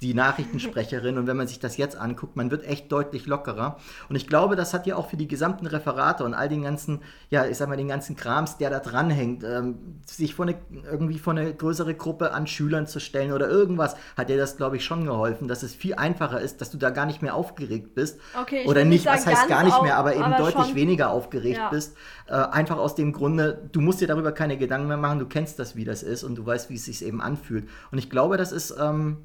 die 0.03 0.13
Nachrichtensprecherin. 0.13 1.17
Und 1.17 1.27
wenn 1.27 1.37
man 1.37 1.47
sich 1.47 1.59
das 1.59 1.77
jetzt 1.77 1.95
anguckt, 1.95 2.35
man 2.35 2.51
wird 2.51 2.65
echt 2.65 2.91
deutlich 2.91 3.25
lockerer. 3.25 3.77
Und 4.09 4.15
ich 4.15 4.27
glaube, 4.27 4.55
das 4.55 4.73
hat 4.73 4.85
ja 4.85 4.95
auch 4.95 5.09
für 5.09 5.17
die 5.17 5.27
gesamten 5.27 5.65
Referate 5.65 6.23
und 6.23 6.33
all 6.33 6.49
den 6.49 6.63
ganzen, 6.63 6.99
ja, 7.29 7.45
ich 7.45 7.57
sag 7.57 7.69
mal, 7.69 7.77
den 7.77 7.87
ganzen 7.87 8.15
Krams, 8.15 8.57
der 8.57 8.69
da 8.69 8.79
dranhängt, 8.79 9.43
ähm, 9.43 9.99
sich 10.05 10.35
vor 10.35 10.45
eine, 10.45 10.55
irgendwie 10.83 11.19
vor 11.19 11.31
eine 11.33 11.53
größere 11.53 11.95
Gruppe 11.95 12.33
an 12.33 12.47
Schülern 12.47 12.85
zu 12.87 12.99
stellen 12.99 13.31
oder 13.31 13.47
irgendwas, 13.47 13.95
hat 14.17 14.29
dir 14.29 14.37
das, 14.37 14.57
glaube 14.57 14.75
ich, 14.77 14.85
schon 14.85 15.05
geholfen, 15.05 15.47
dass 15.47 15.63
es 15.63 15.73
viel 15.73 15.95
einfacher 15.95 16.39
ist, 16.41 16.59
dass 16.61 16.69
du 16.69 16.77
da 16.77 16.89
gar 16.89 17.05
nicht 17.05 17.21
mehr 17.21 17.35
aufgeregt 17.35 17.95
bist. 17.95 18.19
Okay, 18.39 18.61
ich 18.63 18.67
oder 18.67 18.83
nicht, 18.85 19.05
was 19.05 19.25
heißt 19.25 19.47
gar 19.47 19.63
nicht 19.63 19.81
mehr, 19.81 19.97
aber 19.97 20.13
eben 20.13 20.23
aber 20.23 20.37
deutlich 20.37 20.65
schon- 20.67 20.75
weniger 20.75 21.09
aufgeregt 21.11 21.57
Ja. 21.57 21.69
bist. 21.69 21.95
Äh, 22.27 22.33
einfach 22.33 22.77
aus 22.77 22.95
dem 22.95 23.13
Grunde, 23.13 23.69
du 23.71 23.79
musst 23.81 24.01
dir 24.01 24.07
darüber 24.07 24.31
keine 24.31 24.57
Gedanken 24.57 24.87
mehr 24.87 24.97
machen, 24.97 25.19
du 25.19 25.25
kennst 25.27 25.59
das, 25.59 25.75
wie 25.75 25.85
das 25.85 26.03
ist 26.03 26.23
und 26.23 26.35
du 26.35 26.45
weißt, 26.45 26.69
wie 26.69 26.75
es 26.75 26.85
sich 26.85 27.03
eben 27.05 27.21
anfühlt. 27.21 27.67
Und 27.91 27.97
ich 27.97 28.09
glaube, 28.09 28.37
das 28.37 28.51
ist 28.51 28.75
ähm, 28.79 29.17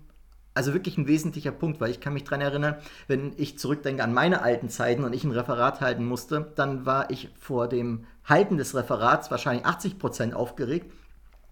also 0.54 0.74
wirklich 0.74 0.98
ein 0.98 1.06
wesentlicher 1.06 1.52
Punkt, 1.52 1.80
weil 1.80 1.90
ich 1.90 2.00
kann 2.00 2.12
mich 2.14 2.24
daran 2.24 2.40
erinnern, 2.40 2.76
wenn 3.06 3.32
ich 3.37 3.58
zurückdenke 3.58 4.02
an 4.02 4.12
meine 4.12 4.42
alten 4.42 4.68
Zeiten 4.68 5.04
und 5.04 5.12
ich 5.12 5.24
ein 5.24 5.32
Referat 5.32 5.80
halten 5.80 6.04
musste, 6.04 6.52
dann 6.56 6.84
war 6.84 7.11
ich 7.11 7.30
vor 7.38 7.68
dem 7.68 8.06
Halten 8.24 8.56
des 8.56 8.74
Referats 8.74 9.30
wahrscheinlich 9.30 9.64
80 9.64 9.98
Prozent 9.98 10.34
aufgeregt. 10.34 10.92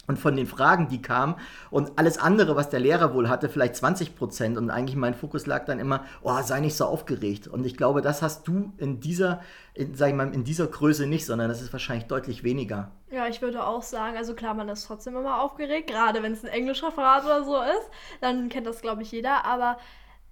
Und 0.06 0.18
von 0.18 0.36
den 0.36 0.46
Fragen, 0.46 0.88
die 0.88 1.02
kamen 1.02 1.34
und 1.70 1.98
alles 1.98 2.18
andere, 2.18 2.54
was 2.54 2.70
der 2.70 2.80
Lehrer 2.80 3.12
wohl 3.12 3.28
hatte, 3.28 3.48
vielleicht 3.48 3.76
20 3.76 4.16
Prozent. 4.16 4.56
Und 4.56 4.70
eigentlich 4.70 4.96
mein 4.96 5.14
Fokus 5.14 5.46
lag 5.46 5.64
dann 5.64 5.80
immer, 5.80 6.04
oh, 6.22 6.40
sei 6.42 6.60
nicht 6.60 6.76
so 6.76 6.84
aufgeregt. 6.84 7.48
Und 7.48 7.66
ich 7.66 7.76
glaube, 7.76 8.02
das 8.02 8.22
hast 8.22 8.46
du 8.46 8.72
in 8.78 9.00
dieser, 9.00 9.40
in, 9.74 9.94
sag 9.94 10.10
ich 10.10 10.14
mal, 10.14 10.32
in 10.32 10.44
dieser 10.44 10.68
Größe 10.68 11.06
nicht, 11.06 11.26
sondern 11.26 11.48
das 11.48 11.60
ist 11.60 11.72
wahrscheinlich 11.72 12.06
deutlich 12.06 12.44
weniger. 12.44 12.92
Ja, 13.10 13.26
ich 13.26 13.42
würde 13.42 13.66
auch 13.66 13.82
sagen, 13.82 14.16
also 14.16 14.34
klar, 14.34 14.54
man 14.54 14.68
ist 14.68 14.86
trotzdem 14.86 15.16
immer 15.16 15.40
aufgeregt, 15.40 15.88
gerade 15.88 16.22
wenn 16.22 16.32
es 16.32 16.44
ein 16.44 16.50
Englischreferat 16.50 17.24
oder 17.24 17.44
so 17.44 17.60
ist, 17.60 17.90
dann 18.20 18.48
kennt 18.48 18.66
das, 18.66 18.82
glaube 18.82 19.02
ich, 19.02 19.10
jeder, 19.12 19.44
aber 19.44 19.78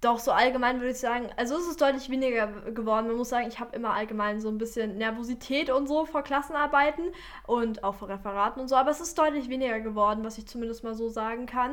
doch, 0.01 0.19
so 0.19 0.31
allgemein 0.31 0.79
würde 0.79 0.91
ich 0.91 0.99
sagen, 0.99 1.29
also 1.37 1.55
es 1.55 1.67
ist 1.67 1.81
deutlich 1.81 2.09
weniger 2.09 2.47
geworden. 2.71 3.07
Man 3.07 3.15
muss 3.15 3.29
sagen, 3.29 3.47
ich 3.47 3.59
habe 3.59 3.75
immer 3.75 3.93
allgemein 3.93 4.39
so 4.39 4.49
ein 4.49 4.57
bisschen 4.57 4.97
Nervosität 4.97 5.69
und 5.69 5.87
so 5.87 6.05
vor 6.05 6.21
Klassenarbeiten 6.21 7.05
und 7.47 7.83
auch 7.83 7.95
vor 7.95 8.09
Referaten 8.09 8.61
und 8.61 8.67
so, 8.67 8.75
aber 8.75 8.91
es 8.91 8.99
ist 8.99 9.17
deutlich 9.17 9.49
weniger 9.49 9.79
geworden, 9.79 10.23
was 10.23 10.37
ich 10.37 10.47
zumindest 10.47 10.83
mal 10.83 10.95
so 10.95 11.09
sagen 11.09 11.45
kann. 11.45 11.71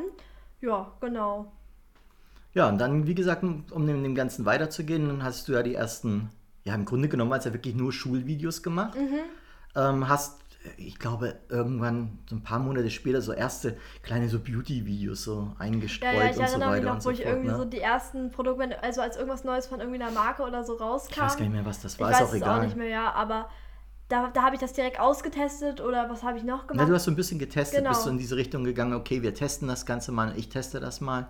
Ja, 0.61 0.91
genau. 1.01 1.51
Ja, 2.53 2.69
und 2.69 2.77
dann, 2.77 3.07
wie 3.07 3.15
gesagt, 3.15 3.43
um 3.43 3.87
dem, 3.87 4.03
dem 4.03 4.15
Ganzen 4.15 4.45
weiterzugehen, 4.45 5.07
dann 5.07 5.23
hast 5.23 5.47
du 5.47 5.53
ja 5.53 5.63
die 5.63 5.75
ersten, 5.75 6.29
ja, 6.63 6.75
im 6.75 6.85
Grunde 6.85 7.09
genommen 7.09 7.33
hast 7.33 7.45
du 7.45 7.49
ja 7.49 7.53
wirklich 7.53 7.75
nur 7.75 7.91
Schulvideos 7.91 8.63
gemacht. 8.63 8.95
Mhm. 8.95 9.19
Ähm, 9.75 10.07
hast, 10.07 10.39
ich 10.77 10.97
glaube, 10.99 11.35
irgendwann 11.49 12.19
so 12.29 12.35
ein 12.35 12.43
paar 12.43 12.59
Monate 12.59 12.89
später 12.89 13.21
so 13.21 13.33
erste 13.33 13.77
kleine 14.01 14.29
so 14.29 14.39
Beauty-Videos 14.39 15.23
so 15.23 15.53
eingestreut 15.59 16.13
Ja, 16.13 16.23
ja, 16.23 16.29
ich 16.31 16.37
und 16.37 16.47
so 16.47 16.59
erinnere 16.59 16.71
mich 16.71 16.77
weiter 16.77 16.85
noch, 16.85 16.93
und 16.95 16.97
wo 16.99 17.01
so 17.01 17.09
ich 17.11 17.21
fort. 17.23 17.29
irgendwie 17.29 17.49
Ne? 17.51 17.57
so 17.57 17.65
die 17.65 17.79
ersten 17.79 18.31
Produkte, 18.31 18.81
also 18.83 19.01
als 19.01 19.17
irgendwas 19.17 19.43
Neues 19.43 19.67
von 19.67 19.79
irgendwie 19.81 20.01
einer 20.01 20.11
Marke 20.11 20.43
oder 20.43 20.63
so 20.63 20.73
rauskam. 20.75 21.11
ich 21.13 21.21
weiß 21.21 21.35
gar 21.37 21.43
nicht 21.45 21.53
mehr, 21.53 21.65
was 21.65 21.81
das 21.81 21.95
Ich 21.95 21.99
war, 21.99 22.09
weiß 22.11 22.21
ist 22.21 22.23
auch 22.23 22.29
es 22.29 22.33
egal. 22.35 22.59
auch 22.59 22.63
nicht 22.63 22.77
mehr, 22.77 22.87
ja, 22.87 23.11
aber 23.11 23.49
da, 24.09 24.29
da 24.33 24.43
habe 24.43 24.55
ich 24.55 24.61
das 24.61 24.73
direkt 24.73 24.99
ausgetestet 24.99 25.81
oder 25.81 26.09
was 26.09 26.23
habe 26.23 26.37
ich 26.37 26.43
noch 26.43 26.61
Na, 26.63 26.67
gemacht? 26.67 26.89
du 26.89 26.93
hast 26.93 27.03
so 27.05 27.11
ein 27.11 27.15
bisschen 27.15 27.39
getestet, 27.39 27.79
Genau. 27.79 27.89
bist 27.89 28.03
so 28.03 28.09
in 28.09 28.17
diese 28.17 28.35
Richtung 28.35 28.63
gegangen, 28.63 28.93
okay, 28.93 29.21
wir 29.21 29.33
testen 29.33 29.67
das 29.67 29.85
Ganze 29.85 30.11
mal, 30.11 30.33
ich 30.37 30.49
teste 30.49 30.79
das 30.79 31.01
mal. 31.01 31.27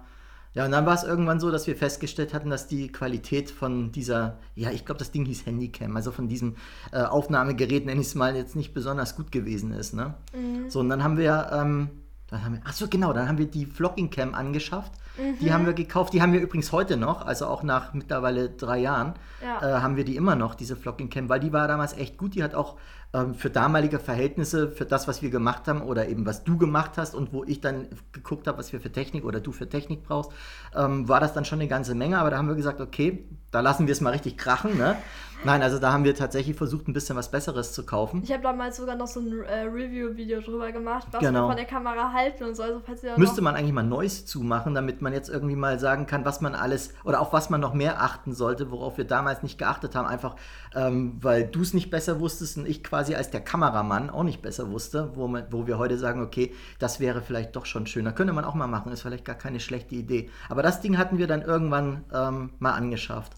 Ja, 0.53 0.65
und 0.65 0.71
dann 0.71 0.85
war 0.85 0.93
es 0.93 1.03
irgendwann 1.03 1.39
so, 1.39 1.49
dass 1.49 1.65
wir 1.65 1.75
festgestellt 1.75 2.33
hatten, 2.33 2.49
dass 2.49 2.67
die 2.67 2.91
Qualität 2.91 3.49
von 3.49 3.91
dieser, 3.91 4.37
ja, 4.55 4.69
ich 4.69 4.85
glaube, 4.85 4.99
das 4.99 5.11
Ding 5.11 5.25
hieß 5.25 5.45
Handycam, 5.47 5.95
also 5.95 6.11
von 6.11 6.27
diesem 6.27 6.55
äh, 6.91 7.01
Aufnahmegerät, 7.01 7.85
nenne 7.85 8.01
ich 8.01 8.07
es 8.07 8.15
mal, 8.15 8.35
jetzt 8.35 8.55
nicht 8.55 8.73
besonders 8.73 9.15
gut 9.15 9.31
gewesen 9.31 9.71
ist. 9.71 9.93
Ne? 9.93 10.13
Mhm. 10.35 10.69
So, 10.69 10.79
und 10.81 10.89
dann 10.89 11.03
haben 11.03 11.17
wir, 11.17 11.49
ähm, 11.51 11.89
dann 12.27 12.43
haben 12.45 12.53
wir, 12.53 12.61
ach 12.65 12.73
so, 12.73 12.87
genau, 12.87 13.13
dann 13.13 13.27
haben 13.27 13.39
wir 13.39 13.47
die 13.47 13.65
Vlogging 13.65 14.11
Cam 14.11 14.35
angeschafft. 14.35 14.91
Mhm. 15.17 15.39
Die 15.39 15.53
haben 15.53 15.65
wir 15.65 15.73
gekauft, 15.73 16.13
die 16.13 16.21
haben 16.21 16.33
wir 16.33 16.41
übrigens 16.41 16.71
heute 16.71 16.97
noch, 16.97 17.25
also 17.25 17.45
auch 17.47 17.63
nach 17.63 17.93
mittlerweile 17.93 18.49
drei 18.49 18.79
Jahren, 18.79 19.13
ja. 19.41 19.77
äh, 19.77 19.81
haben 19.81 19.95
wir 19.95 20.05
die 20.05 20.15
immer 20.15 20.35
noch, 20.35 20.55
diese 20.55 20.75
Vlogging 20.75 21.09
Cam, 21.09 21.29
weil 21.29 21.39
die 21.39 21.53
war 21.53 21.67
damals 21.67 21.93
echt 21.93 22.17
gut. 22.17 22.35
Die 22.35 22.43
hat 22.43 22.55
auch 22.55 22.77
ähm, 23.13 23.35
für 23.35 23.49
damalige 23.49 23.99
Verhältnisse, 23.99 24.69
für 24.69 24.85
das, 24.85 25.07
was 25.07 25.21
wir 25.21 25.29
gemacht 25.29 25.67
haben 25.67 25.81
oder 25.81 26.07
eben 26.07 26.25
was 26.25 26.43
du 26.43 26.57
gemacht 26.57 26.93
hast 26.97 27.13
und 27.13 27.31
wo 27.31 27.43
ich 27.43 27.61
dann 27.61 27.87
geguckt 28.11 28.47
habe, 28.47 28.57
was 28.57 28.73
wir 28.73 28.81
für 28.81 28.91
Technik 28.91 29.23
oder 29.23 29.39
du 29.39 29.51
für 29.51 29.69
Technik 29.69 30.03
brauchst, 30.03 30.31
ähm, 30.75 31.07
war 31.07 31.19
das 31.19 31.33
dann 31.33 31.45
schon 31.45 31.59
eine 31.59 31.69
ganze 31.69 31.93
Menge. 31.93 32.17
Aber 32.17 32.31
da 32.31 32.37
haben 32.37 32.47
wir 32.47 32.55
gesagt, 32.55 32.81
okay, 32.81 33.23
da 33.53 33.61
lassen 33.61 33.87
wir 33.87 33.91
es 33.91 34.01
mal 34.01 34.09
richtig 34.09 34.37
krachen. 34.37 34.77
Ne? 34.77 34.97
Nein, 35.45 35.61
also 35.61 35.77
da 35.77 35.91
haben 35.91 36.05
wir 36.05 36.15
tatsächlich 36.15 36.55
versucht, 36.55 36.87
ein 36.87 36.93
bisschen 36.93 37.17
was 37.17 37.29
Besseres 37.29 37.73
zu 37.73 37.85
kaufen. 37.85 38.21
Ich 38.23 38.31
habe 38.31 38.43
damals 38.43 38.77
sogar 38.77 38.95
noch 38.95 39.07
so 39.07 39.19
ein 39.19 39.43
äh, 39.43 39.63
Review-Video 39.63 40.41
drüber 40.41 40.71
gemacht, 40.71 41.07
was 41.11 41.19
genau. 41.19 41.43
wir 41.43 41.47
von 41.49 41.57
der 41.57 41.65
Kamera 41.65 42.13
halten 42.13 42.45
und 42.45 42.55
so. 42.55 42.63
Also, 42.63 42.81
falls 42.83 43.03
ihr 43.03 43.17
Müsste 43.17 43.41
man 43.41 43.55
eigentlich 43.55 43.73
mal 43.73 43.83
Neues 43.83 44.25
zumachen, 44.25 44.73
damit 44.73 45.01
man 45.01 45.11
jetzt 45.11 45.29
irgendwie 45.29 45.55
mal 45.55 45.79
sagen 45.79 46.05
kann, 46.05 46.23
was 46.23 46.39
man 46.39 46.55
alles 46.55 46.93
oder 47.03 47.19
auf 47.19 47.33
was 47.33 47.49
man 47.49 47.59
noch 47.59 47.73
mehr 47.73 48.01
achten 48.01 48.33
sollte, 48.33 48.71
worauf 48.71 48.97
wir 48.97 49.05
damals 49.05 49.43
nicht 49.43 49.57
geachtet 49.57 49.95
haben. 49.95 50.07
Einfach, 50.07 50.35
ähm, 50.75 51.17
weil 51.21 51.45
du 51.45 51.61
es 51.61 51.73
nicht 51.73 51.91
besser 51.91 52.19
wusstest 52.19 52.57
und 52.57 52.67
ich 52.67 52.83
quasi 52.83 53.15
als 53.15 53.29
der 53.29 53.41
Kameramann 53.41 54.09
auch 54.09 54.23
nicht 54.23 54.41
besser 54.41 54.71
wusste, 54.71 55.11
wo, 55.15 55.27
man, 55.27 55.45
wo 55.51 55.67
wir 55.67 55.77
heute 55.77 55.97
sagen, 55.97 56.21
okay, 56.21 56.53
das 56.79 56.99
wäre 56.99 57.21
vielleicht 57.21 57.55
doch 57.55 57.65
schon 57.65 57.85
schöner. 57.85 58.13
Könnte 58.13 58.33
man 58.33 58.45
auch 58.45 58.55
mal 58.55 58.67
machen, 58.67 58.91
ist 58.93 59.01
vielleicht 59.01 59.25
gar 59.25 59.35
keine 59.35 59.59
schlechte 59.59 59.95
Idee. 59.95 60.29
Aber 60.47 60.63
das 60.63 60.79
Ding 60.79 60.97
hatten 60.97 61.17
wir 61.17 61.27
dann 61.27 61.41
irgendwann 61.41 62.05
ähm, 62.13 62.51
mal 62.59 62.71
angeschafft. 62.71 63.33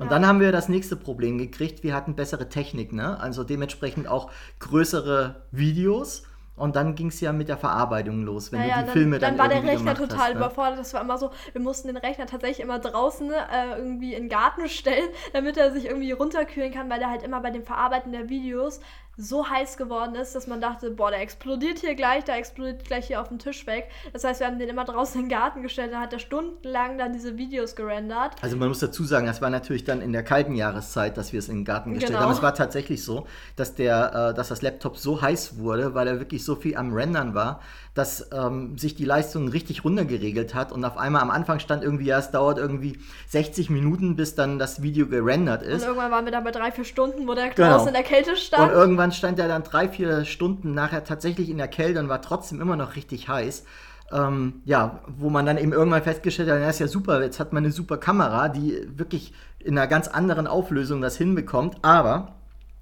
Und 0.00 0.06
ja. 0.06 0.12
dann 0.12 0.26
haben 0.26 0.40
wir 0.40 0.50
das 0.50 0.70
nächste 0.70 0.96
Problem 0.96 1.36
gekriegt. 1.36 1.82
Wir 1.82 1.94
hatten 1.94 2.14
bessere 2.14 2.48
Technik, 2.48 2.90
ne? 2.94 3.20
Also 3.20 3.44
dementsprechend 3.44 4.08
auch 4.08 4.30
größere 4.58 5.42
Videos. 5.50 6.22
Und 6.56 6.74
dann 6.74 6.94
ging 6.94 7.08
es 7.08 7.20
ja 7.20 7.32
mit 7.32 7.48
der 7.48 7.58
Verarbeitung 7.58 8.22
los, 8.22 8.50
wenn 8.50 8.60
ja, 8.60 8.76
du 8.76 8.80
die 8.80 8.86
dann, 8.86 8.92
Filme 8.92 9.18
dann 9.18 9.36
dann 9.36 9.38
war 9.38 9.48
der 9.48 9.62
Rechner 9.62 9.94
total 9.94 10.18
hast, 10.18 10.28
ne? 10.30 10.36
überfordert. 10.36 10.78
Das 10.78 10.94
war 10.94 11.02
immer 11.02 11.18
so, 11.18 11.30
wir 11.52 11.60
mussten 11.60 11.88
den 11.88 11.98
Rechner 11.98 12.26
tatsächlich 12.26 12.60
immer 12.60 12.78
draußen 12.78 13.30
äh, 13.30 13.76
irgendwie 13.76 14.14
in 14.14 14.24
den 14.24 14.28
Garten 14.30 14.68
stellen, 14.68 15.08
damit 15.34 15.58
er 15.58 15.70
sich 15.70 15.86
irgendwie 15.86 16.12
runterkühlen 16.12 16.72
kann, 16.72 16.88
weil 16.88 16.98
der 16.98 17.10
halt 17.10 17.22
immer 17.22 17.40
bei 17.40 17.50
dem 17.50 17.62
Verarbeiten 17.62 18.12
der 18.12 18.30
Videos 18.30 18.80
so 19.20 19.48
heiß 19.48 19.76
geworden 19.76 20.14
ist, 20.14 20.34
dass 20.34 20.46
man 20.46 20.60
dachte, 20.60 20.90
boah, 20.90 21.10
der 21.10 21.20
explodiert 21.20 21.78
hier 21.78 21.94
gleich, 21.94 22.24
der 22.24 22.36
explodiert 22.36 22.84
gleich 22.84 23.06
hier 23.06 23.20
auf 23.20 23.28
dem 23.28 23.38
Tisch 23.38 23.66
weg. 23.66 23.88
Das 24.12 24.24
heißt, 24.24 24.40
wir 24.40 24.46
haben 24.46 24.58
den 24.58 24.68
immer 24.68 24.84
draußen 24.84 25.20
in 25.20 25.28
den 25.28 25.36
Garten 25.36 25.62
gestellt, 25.62 25.92
da 25.92 26.00
hat 26.00 26.12
er 26.12 26.18
stundenlang 26.18 26.98
dann 26.98 27.12
diese 27.12 27.36
Videos 27.36 27.76
gerendert. 27.76 28.32
Also 28.40 28.56
man 28.56 28.68
muss 28.68 28.80
dazu 28.80 29.04
sagen, 29.04 29.26
das 29.26 29.42
war 29.42 29.50
natürlich 29.50 29.84
dann 29.84 30.00
in 30.00 30.12
der 30.12 30.22
kalten 30.22 30.54
Jahreszeit, 30.54 31.16
dass 31.16 31.32
wir 31.32 31.38
es 31.38 31.48
in 31.48 31.56
den 31.56 31.64
Garten 31.64 31.92
gestellt 31.92 32.12
genau. 32.12 32.24
haben. 32.24 32.32
Es 32.32 32.42
war 32.42 32.54
tatsächlich 32.54 33.04
so, 33.04 33.26
dass, 33.56 33.74
der, 33.74 34.30
äh, 34.30 34.34
dass 34.34 34.48
das 34.48 34.62
Laptop 34.62 34.96
so 34.96 35.20
heiß 35.20 35.58
wurde, 35.58 35.94
weil 35.94 36.08
er 36.08 36.18
wirklich 36.18 36.44
so 36.44 36.56
viel 36.56 36.76
am 36.76 36.92
Rendern 36.92 37.34
war, 37.34 37.60
dass 37.94 38.30
ähm, 38.32 38.78
sich 38.78 38.94
die 38.94 39.04
Leistung 39.04 39.48
richtig 39.48 39.84
runtergeregelt 39.84 40.54
hat 40.54 40.70
und 40.72 40.84
auf 40.84 40.96
einmal 40.96 41.22
am 41.22 41.30
Anfang 41.30 41.58
stand 41.58 41.82
irgendwie, 41.82 42.06
ja, 42.06 42.18
es 42.18 42.30
dauert 42.30 42.58
irgendwie 42.58 42.98
60 43.28 43.68
Minuten, 43.68 44.14
bis 44.16 44.34
dann 44.34 44.58
das 44.58 44.82
Video 44.82 45.08
gerendert 45.08 45.62
ist. 45.62 45.82
Und 45.82 45.88
irgendwann 45.88 46.10
waren 46.12 46.24
wir 46.24 46.32
dann 46.32 46.44
bei 46.44 46.52
drei, 46.52 46.70
vier 46.70 46.84
Stunden, 46.84 47.26
wo 47.26 47.34
der 47.34 47.50
genau. 47.50 47.72
draußen 47.72 47.88
in 47.88 47.94
der 47.94 48.02
Kälte 48.04 48.36
stand. 48.36 48.72
Und 48.72 48.78
irgendwann 48.78 49.09
stand 49.12 49.38
er 49.38 49.48
dann 49.48 49.62
drei, 49.62 49.88
vier 49.88 50.24
Stunden 50.24 50.74
nachher 50.74 51.04
tatsächlich 51.04 51.50
in 51.50 51.58
der 51.58 51.68
Kälte 51.68 52.00
und 52.00 52.08
war 52.08 52.22
trotzdem 52.22 52.60
immer 52.60 52.76
noch 52.76 52.96
richtig 52.96 53.28
heiß. 53.28 53.64
Ähm, 54.12 54.62
ja, 54.64 55.00
wo 55.06 55.30
man 55.30 55.46
dann 55.46 55.58
eben 55.58 55.72
irgendwann 55.72 56.02
festgestellt 56.02 56.50
hat, 56.50 56.60
ja, 56.60 56.68
ist 56.68 56.80
ja 56.80 56.88
super, 56.88 57.22
jetzt 57.22 57.38
hat 57.38 57.52
man 57.52 57.64
eine 57.64 57.72
super 57.72 57.96
Kamera, 57.96 58.48
die 58.48 58.88
wirklich 58.96 59.32
in 59.60 59.78
einer 59.78 59.86
ganz 59.86 60.08
anderen 60.08 60.48
Auflösung 60.48 61.00
das 61.00 61.16
hinbekommt, 61.16 61.76
aber 61.82 62.34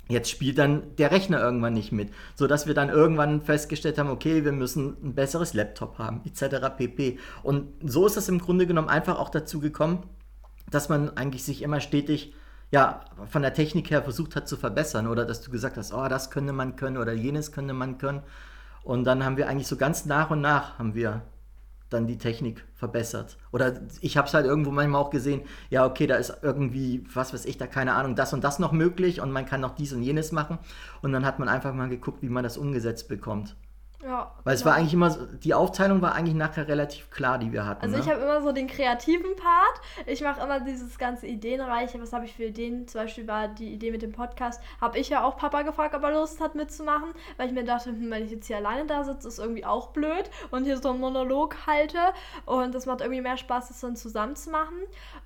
Jetzt 0.08 0.30
spielt 0.30 0.56
dann 0.56 0.96
der 0.96 1.10
Rechner 1.10 1.38
irgendwann 1.38 1.74
nicht 1.74 1.92
mit, 1.92 2.10
sodass 2.34 2.66
wir 2.66 2.72
dann 2.72 2.88
irgendwann 2.88 3.42
festgestellt 3.42 3.98
haben, 3.98 4.08
okay, 4.08 4.42
wir 4.42 4.52
müssen 4.52 4.96
ein 5.02 5.14
besseres 5.14 5.52
Laptop 5.52 5.98
haben, 5.98 6.22
etc. 6.24 6.66
pp. 6.78 7.18
Und 7.42 7.68
so 7.84 8.06
ist 8.06 8.16
es 8.16 8.30
im 8.30 8.38
Grunde 8.38 8.66
genommen 8.66 8.88
einfach 8.88 9.18
auch 9.18 9.28
dazu 9.28 9.60
gekommen, 9.60 10.04
dass 10.70 10.88
man 10.88 11.14
eigentlich 11.18 11.44
sich 11.44 11.60
immer 11.60 11.80
stetig 11.80 12.32
ja, 12.70 13.00
von 13.26 13.42
der 13.42 13.54
Technik 13.54 13.90
her 13.90 14.02
versucht 14.02 14.36
hat 14.36 14.48
zu 14.48 14.56
verbessern 14.56 15.06
oder 15.06 15.24
dass 15.24 15.40
du 15.40 15.50
gesagt 15.50 15.76
hast, 15.76 15.92
oh, 15.92 16.06
das 16.08 16.30
könnte 16.30 16.52
man 16.52 16.76
können 16.76 16.98
oder 16.98 17.12
jenes 17.12 17.52
könnte 17.52 17.74
man 17.74 17.98
können. 17.98 18.22
Und 18.82 19.04
dann 19.04 19.24
haben 19.24 19.36
wir 19.36 19.48
eigentlich 19.48 19.68
so 19.68 19.76
ganz 19.76 20.06
nach 20.06 20.30
und 20.30 20.40
nach 20.40 20.78
haben 20.78 20.94
wir 20.94 21.22
dann 21.90 22.06
die 22.06 22.18
Technik 22.18 22.64
verbessert. 22.74 23.38
Oder 23.50 23.80
ich 24.02 24.16
habe 24.16 24.28
es 24.28 24.34
halt 24.34 24.44
irgendwo 24.44 24.70
manchmal 24.70 25.00
auch 25.00 25.10
gesehen, 25.10 25.42
ja, 25.70 25.86
okay, 25.86 26.06
da 26.06 26.16
ist 26.16 26.38
irgendwie, 26.42 27.06
was 27.14 27.32
weiß 27.32 27.46
ich, 27.46 27.56
da 27.56 27.66
keine 27.66 27.94
Ahnung, 27.94 28.14
das 28.14 28.32
und 28.34 28.44
das 28.44 28.58
noch 28.58 28.72
möglich 28.72 29.20
und 29.20 29.32
man 29.32 29.46
kann 29.46 29.62
noch 29.62 29.74
dies 29.74 29.92
und 29.92 30.02
jenes 30.02 30.32
machen. 30.32 30.58
Und 31.00 31.12
dann 31.12 31.24
hat 31.24 31.38
man 31.38 31.48
einfach 31.48 31.72
mal 31.72 31.88
geguckt, 31.88 32.22
wie 32.22 32.28
man 32.28 32.44
das 32.44 32.58
umgesetzt 32.58 33.08
bekommt. 33.08 33.56
Ja. 34.02 34.32
Weil 34.44 34.54
es 34.54 34.64
war 34.64 34.74
eigentlich 34.74 34.94
immer, 34.94 35.10
so, 35.10 35.26
die 35.26 35.54
Aufteilung 35.54 36.00
war 36.02 36.14
eigentlich 36.14 36.36
nachher 36.36 36.68
relativ 36.68 37.10
klar, 37.10 37.36
die 37.38 37.52
wir 37.52 37.66
hatten. 37.66 37.82
Also 37.82 37.96
ne? 37.96 38.02
ich 38.02 38.08
habe 38.08 38.20
immer 38.20 38.40
so 38.40 38.52
den 38.52 38.68
kreativen 38.68 39.34
Part. 39.34 39.80
Ich 40.06 40.20
mache 40.20 40.40
immer 40.40 40.60
dieses 40.60 40.98
ganze 40.98 41.26
Ideenreiche. 41.26 42.00
Was 42.00 42.12
habe 42.12 42.24
ich 42.24 42.34
für 42.34 42.44
Ideen? 42.44 42.86
Zum 42.86 43.00
Beispiel 43.00 43.26
war 43.26 43.48
die 43.48 43.72
Idee 43.72 43.90
mit 43.90 44.02
dem 44.02 44.12
Podcast. 44.12 44.62
Habe 44.80 44.98
ich 44.98 45.08
ja 45.08 45.24
auch 45.24 45.36
Papa 45.36 45.62
gefragt, 45.62 45.96
ob 45.96 46.04
er 46.04 46.12
Lust 46.12 46.40
hat 46.40 46.54
mitzumachen. 46.54 47.08
Weil 47.36 47.48
ich 47.48 47.52
mir 47.52 47.64
dachte, 47.64 47.90
hm, 47.90 48.08
wenn 48.10 48.24
ich 48.24 48.30
jetzt 48.30 48.46
hier 48.46 48.58
alleine 48.58 48.86
da 48.86 49.02
sitze, 49.02 49.26
ist 49.26 49.40
irgendwie 49.40 49.64
auch 49.64 49.88
blöd. 49.88 50.30
Und 50.52 50.62
hier 50.64 50.78
so 50.78 50.90
einen 50.90 51.00
Monolog 51.00 51.66
halte. 51.66 51.98
Und 52.46 52.76
das 52.76 52.86
macht 52.86 53.00
irgendwie 53.00 53.20
mehr 53.20 53.36
Spaß, 53.36 53.66
das 53.66 53.80
dann 53.80 53.96
zusammen 53.96 54.36
zu 54.36 54.50
machen. 54.50 54.76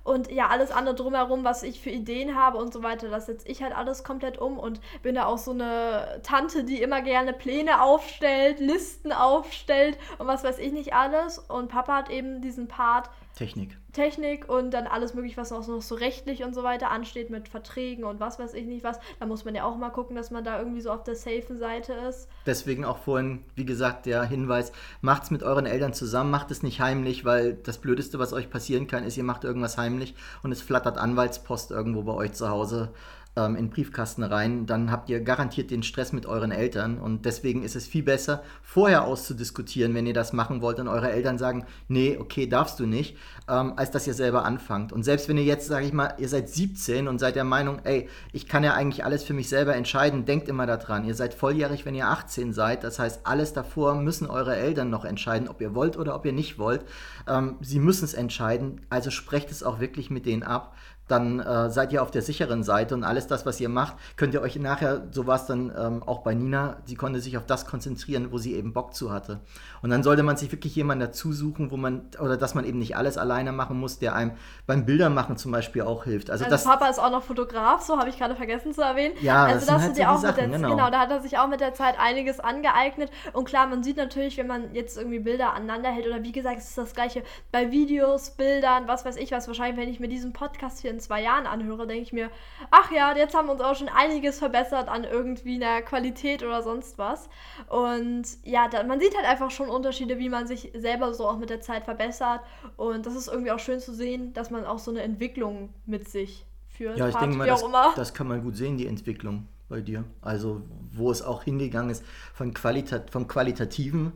Und 0.03 0.31
ja, 0.31 0.47
alles 0.47 0.71
andere 0.71 0.95
drumherum, 0.95 1.43
was 1.43 1.61
ich 1.61 1.79
für 1.79 1.91
Ideen 1.91 2.35
habe 2.35 2.57
und 2.57 2.73
so 2.73 2.81
weiter, 2.81 3.09
das 3.09 3.27
setze 3.27 3.47
ich 3.47 3.61
halt 3.61 3.77
alles 3.77 4.03
komplett 4.03 4.39
um. 4.39 4.57
Und 4.57 4.81
bin 5.03 5.13
da 5.13 5.25
auch 5.25 5.37
so 5.37 5.51
eine 5.51 6.21
Tante, 6.23 6.63
die 6.63 6.81
immer 6.81 7.03
gerne 7.03 7.33
Pläne 7.33 7.79
aufstellt 7.83 8.62
Listen 8.65 9.11
aufstellt 9.11 9.97
und 10.17 10.27
was 10.27 10.43
weiß 10.43 10.59
ich 10.59 10.71
nicht 10.71 10.93
alles. 10.93 11.39
Und 11.39 11.69
Papa 11.69 11.97
hat 11.97 12.09
eben 12.09 12.41
diesen 12.41 12.67
Part 12.67 13.09
Technik. 13.35 13.75
Technik 13.93 14.47
und 14.47 14.71
dann 14.71 14.85
alles 14.85 15.15
mögliche, 15.15 15.37
was 15.37 15.51
auch 15.51 15.67
noch 15.67 15.81
so 15.81 15.95
rechtlich 15.95 16.43
und 16.43 16.53
so 16.53 16.63
weiter 16.63 16.91
ansteht 16.91 17.31
mit 17.31 17.47
Verträgen 17.47 18.03
und 18.03 18.19
was 18.19 18.37
weiß 18.37 18.53
ich 18.53 18.65
nicht 18.65 18.83
was. 18.83 18.99
Da 19.19 19.25
muss 19.25 19.43
man 19.43 19.55
ja 19.55 19.63
auch 19.63 19.75
mal 19.75 19.89
gucken, 19.89 20.15
dass 20.15 20.29
man 20.29 20.43
da 20.43 20.59
irgendwie 20.59 20.81
so 20.81 20.91
auf 20.91 21.03
der 21.03 21.15
safen 21.15 21.57
Seite 21.57 21.93
ist. 21.93 22.27
Deswegen 22.45 22.85
auch 22.85 22.99
vorhin, 22.99 23.43
wie 23.55 23.65
gesagt, 23.65 24.05
der 24.05 24.23
Hinweis, 24.23 24.71
macht's 25.01 25.31
mit 25.31 25.41
euren 25.41 25.65
Eltern 25.65 25.93
zusammen, 25.93 26.29
macht 26.29 26.51
es 26.51 26.61
nicht 26.61 26.79
heimlich, 26.79 27.25
weil 27.25 27.55
das 27.55 27.79
Blödeste, 27.79 28.19
was 28.19 28.33
euch 28.33 28.51
passieren 28.51 28.85
kann, 28.85 29.03
ist, 29.03 29.17
ihr 29.17 29.23
macht 29.23 29.43
irgendwas 29.43 29.77
heimlich 29.77 30.13
und 30.43 30.51
es 30.51 30.61
flattert 30.61 30.99
Anwaltspost 30.99 31.71
irgendwo 31.71 32.03
bei 32.03 32.13
euch 32.13 32.33
zu 32.33 32.49
Hause 32.49 32.93
ähm, 33.35 33.55
in 33.55 33.65
den 33.65 33.69
Briefkasten 33.71 34.23
rein, 34.23 34.65
dann 34.65 34.91
habt 34.91 35.09
ihr 35.09 35.19
garantiert 35.21 35.71
den 35.71 35.83
Stress 35.83 36.13
mit 36.13 36.25
euren 36.25 36.51
Eltern. 36.51 36.99
Und 36.99 37.25
deswegen 37.25 37.63
ist 37.63 37.75
es 37.75 37.87
viel 37.87 38.03
besser, 38.03 38.43
vorher 38.61 39.05
auszudiskutieren, 39.05 39.93
wenn 39.95 40.05
ihr 40.05 40.13
das 40.13 40.33
machen 40.33 40.61
wollt 40.61 40.79
und 40.79 40.87
eure 40.87 41.11
Eltern 41.11 41.37
sagen, 41.37 41.65
nee, 41.87 42.17
okay, 42.19 42.47
darfst 42.47 42.79
du 42.79 42.85
nicht, 42.85 43.17
ähm, 43.49 43.73
als 43.75 43.91
dass 43.91 44.05
ihr 44.05 44.13
selber 44.13 44.45
anfangt. 44.45 44.93
Und 44.93 45.03
selbst 45.03 45.27
wenn 45.29 45.37
ihr 45.37 45.43
jetzt, 45.43 45.67
sage 45.67 45.85
ich 45.85 45.93
mal, 45.93 46.13
ihr 46.19 46.29
seid 46.29 46.49
17 46.49 47.07
und 47.07 47.19
seid 47.19 47.35
der 47.35 47.43
Meinung, 47.43 47.79
ey, 47.83 48.07
ich 48.31 48.47
kann 48.47 48.63
ja 48.63 48.73
eigentlich 48.73 49.03
alles 49.03 49.23
für 49.23 49.33
mich 49.33 49.49
selber 49.49 49.75
entscheiden, 49.75 50.25
denkt 50.25 50.47
immer 50.47 50.67
daran, 50.67 51.05
ihr 51.05 51.15
seid 51.15 51.33
volljährig, 51.33 51.85
wenn 51.85 51.95
ihr 51.95 52.07
18 52.07 52.53
seid. 52.53 52.83
Das 52.83 52.99
heißt, 52.99 53.21
alles 53.25 53.53
davor 53.53 53.95
müssen 53.95 54.27
eure 54.27 54.55
Eltern 54.55 54.89
noch 54.89 55.05
entscheiden, 55.05 55.47
ob 55.47 55.59
ihr 55.61 55.73
wollt 55.73 55.97
oder 55.97 56.15
ob 56.15 56.25
ihr 56.25 56.33
nicht 56.33 56.59
wollt. 56.59 56.85
Ähm, 57.27 57.55
sie 57.61 57.79
müssen 57.79 58.05
es 58.05 58.13
entscheiden, 58.13 58.81
also 58.89 59.09
sprecht 59.09 59.49
es 59.49 59.63
auch 59.63 59.79
wirklich 59.79 60.11
mit 60.11 60.25
denen 60.25 60.43
ab 60.43 60.75
dann 61.07 61.39
äh, 61.39 61.69
seid 61.69 61.91
ihr 61.91 62.01
auf 62.01 62.11
der 62.11 62.21
sicheren 62.21 62.63
Seite 62.63 62.95
und 62.95 63.03
alles 63.03 63.27
das, 63.27 63.45
was 63.45 63.59
ihr 63.59 63.69
macht, 63.69 63.95
könnt 64.15 64.33
ihr 64.33 64.41
euch 64.41 64.55
nachher, 64.55 65.03
so 65.11 65.27
war 65.27 65.35
es 65.35 65.45
dann 65.45 65.71
ähm, 65.77 66.03
auch 66.03 66.19
bei 66.19 66.33
Nina, 66.33 66.77
sie 66.85 66.95
konnte 66.95 67.19
sich 67.19 67.37
auf 67.37 67.45
das 67.45 67.65
konzentrieren, 67.65 68.31
wo 68.31 68.37
sie 68.37 68.53
eben 68.53 68.73
Bock 68.73 68.93
zu 68.93 69.11
hatte. 69.11 69.41
Und 69.81 69.89
dann 69.89 70.01
sollte 70.03 70.23
man 70.23 70.37
sich 70.37 70.51
wirklich 70.51 70.75
jemanden 70.75 71.01
dazu 71.01 71.33
suchen, 71.33 71.71
wo 71.71 71.77
man, 71.77 72.03
oder 72.19 72.37
dass 72.37 72.55
man 72.55 72.63
eben 72.65 72.79
nicht 72.79 72.95
alles 72.95 73.17
alleine 73.17 73.51
machen 73.51 73.79
muss, 73.79 73.99
der 73.99 74.15
einem 74.15 74.31
beim 74.65 74.85
Bildermachen 74.85 75.35
zum 75.35 75.51
Beispiel 75.51 75.81
auch 75.81 76.05
hilft. 76.05 76.29
Also, 76.29 76.45
also 76.45 76.55
das, 76.55 76.63
Papa 76.63 76.87
ist 76.87 76.99
auch 76.99 77.11
noch 77.11 77.23
Fotograf, 77.23 77.81
so 77.81 77.97
habe 77.97 78.09
ich 78.09 78.17
gerade 78.17 78.35
vergessen 78.35 78.73
zu 78.73 78.81
erwähnen. 78.81 79.13
Ja, 79.21 79.45
also 79.45 79.65
das, 79.65 79.75
das 79.75 79.81
halt 79.83 79.95
so 79.97 80.03
auch 80.03 80.17
Sachen, 80.17 80.27
mit 80.27 80.53
der, 80.53 80.59
genau. 80.59 80.69
genau, 80.69 80.89
da 80.89 80.99
hat 80.99 81.11
er 81.11 81.21
sich 81.21 81.37
auch 81.37 81.47
mit 81.47 81.59
der 81.59 81.73
Zeit 81.73 81.95
einiges 81.99 82.39
angeeignet. 82.39 83.11
Und 83.33 83.45
klar, 83.45 83.67
man 83.67 83.83
sieht 83.83 83.97
natürlich, 83.97 84.37
wenn 84.37 84.47
man 84.47 84.73
jetzt 84.73 84.97
irgendwie 84.97 85.19
Bilder 85.19 85.53
aneinander 85.53 85.89
hält, 85.89 86.07
oder 86.07 86.23
wie 86.23 86.31
gesagt, 86.31 86.59
es 86.59 86.69
ist 86.69 86.77
das 86.77 86.93
gleiche 86.93 87.23
bei 87.51 87.71
Videos, 87.71 88.31
Bildern, 88.31 88.87
was 88.87 89.03
weiß 89.03 89.17
ich 89.17 89.31
was, 89.31 89.47
wahrscheinlich, 89.47 89.77
wenn 89.77 89.89
ich 89.89 89.99
mir 89.99 90.07
diesen 90.07 90.31
Podcast 90.31 90.79
hier 90.79 90.92
in 90.93 90.99
zwei 90.99 91.21
Jahren 91.21 91.47
anhöre, 91.47 91.87
denke 91.87 92.03
ich 92.03 92.13
mir, 92.13 92.29
ach 92.71 92.91
ja, 92.91 93.15
jetzt 93.15 93.35
haben 93.35 93.47
wir 93.47 93.53
uns 93.53 93.61
auch 93.61 93.75
schon 93.75 93.89
einiges 93.89 94.39
verbessert 94.39 94.87
an 94.87 95.03
irgendwie 95.03 95.55
einer 95.55 95.81
Qualität 95.81 96.43
oder 96.43 96.61
sonst 96.61 96.97
was. 96.97 97.29
Und 97.67 98.23
ja, 98.43 98.67
da, 98.67 98.83
man 98.83 98.99
sieht 98.99 99.15
halt 99.15 99.25
einfach 99.25 99.51
schon 99.51 99.69
Unterschiede, 99.69 100.19
wie 100.19 100.29
man 100.29 100.47
sich 100.47 100.71
selber 100.75 101.13
so 101.13 101.27
auch 101.27 101.37
mit 101.37 101.49
der 101.49 101.61
Zeit 101.61 101.83
verbessert. 101.85 102.41
Und 102.77 103.05
das 103.05 103.15
ist 103.15 103.27
irgendwie 103.27 103.51
auch 103.51 103.59
schön 103.59 103.79
zu 103.79 103.93
sehen, 103.93 104.33
dass 104.33 104.49
man 104.51 104.65
auch 104.65 104.79
so 104.79 104.91
eine 104.91 105.01
Entwicklung 105.01 105.73
mit 105.85 106.07
sich 106.07 106.45
führt. 106.67 106.97
Ja, 106.97 107.09
ich 107.09 107.15
denke 107.15 107.37
mal, 107.37 107.47
das, 107.47 107.63
das 107.95 108.13
kann 108.13 108.27
man 108.27 108.41
gut 108.43 108.55
sehen, 108.55 108.77
die 108.77 108.87
Entwicklung 108.87 109.47
bei 109.69 109.81
dir. 109.81 110.03
Also, 110.21 110.61
wo 110.91 111.11
es 111.11 111.21
auch 111.21 111.43
hingegangen 111.43 111.89
ist, 111.89 112.03
von 112.33 112.53
Qualita 112.53 113.01
vom 113.09 113.27
Qualitativen 113.27 114.13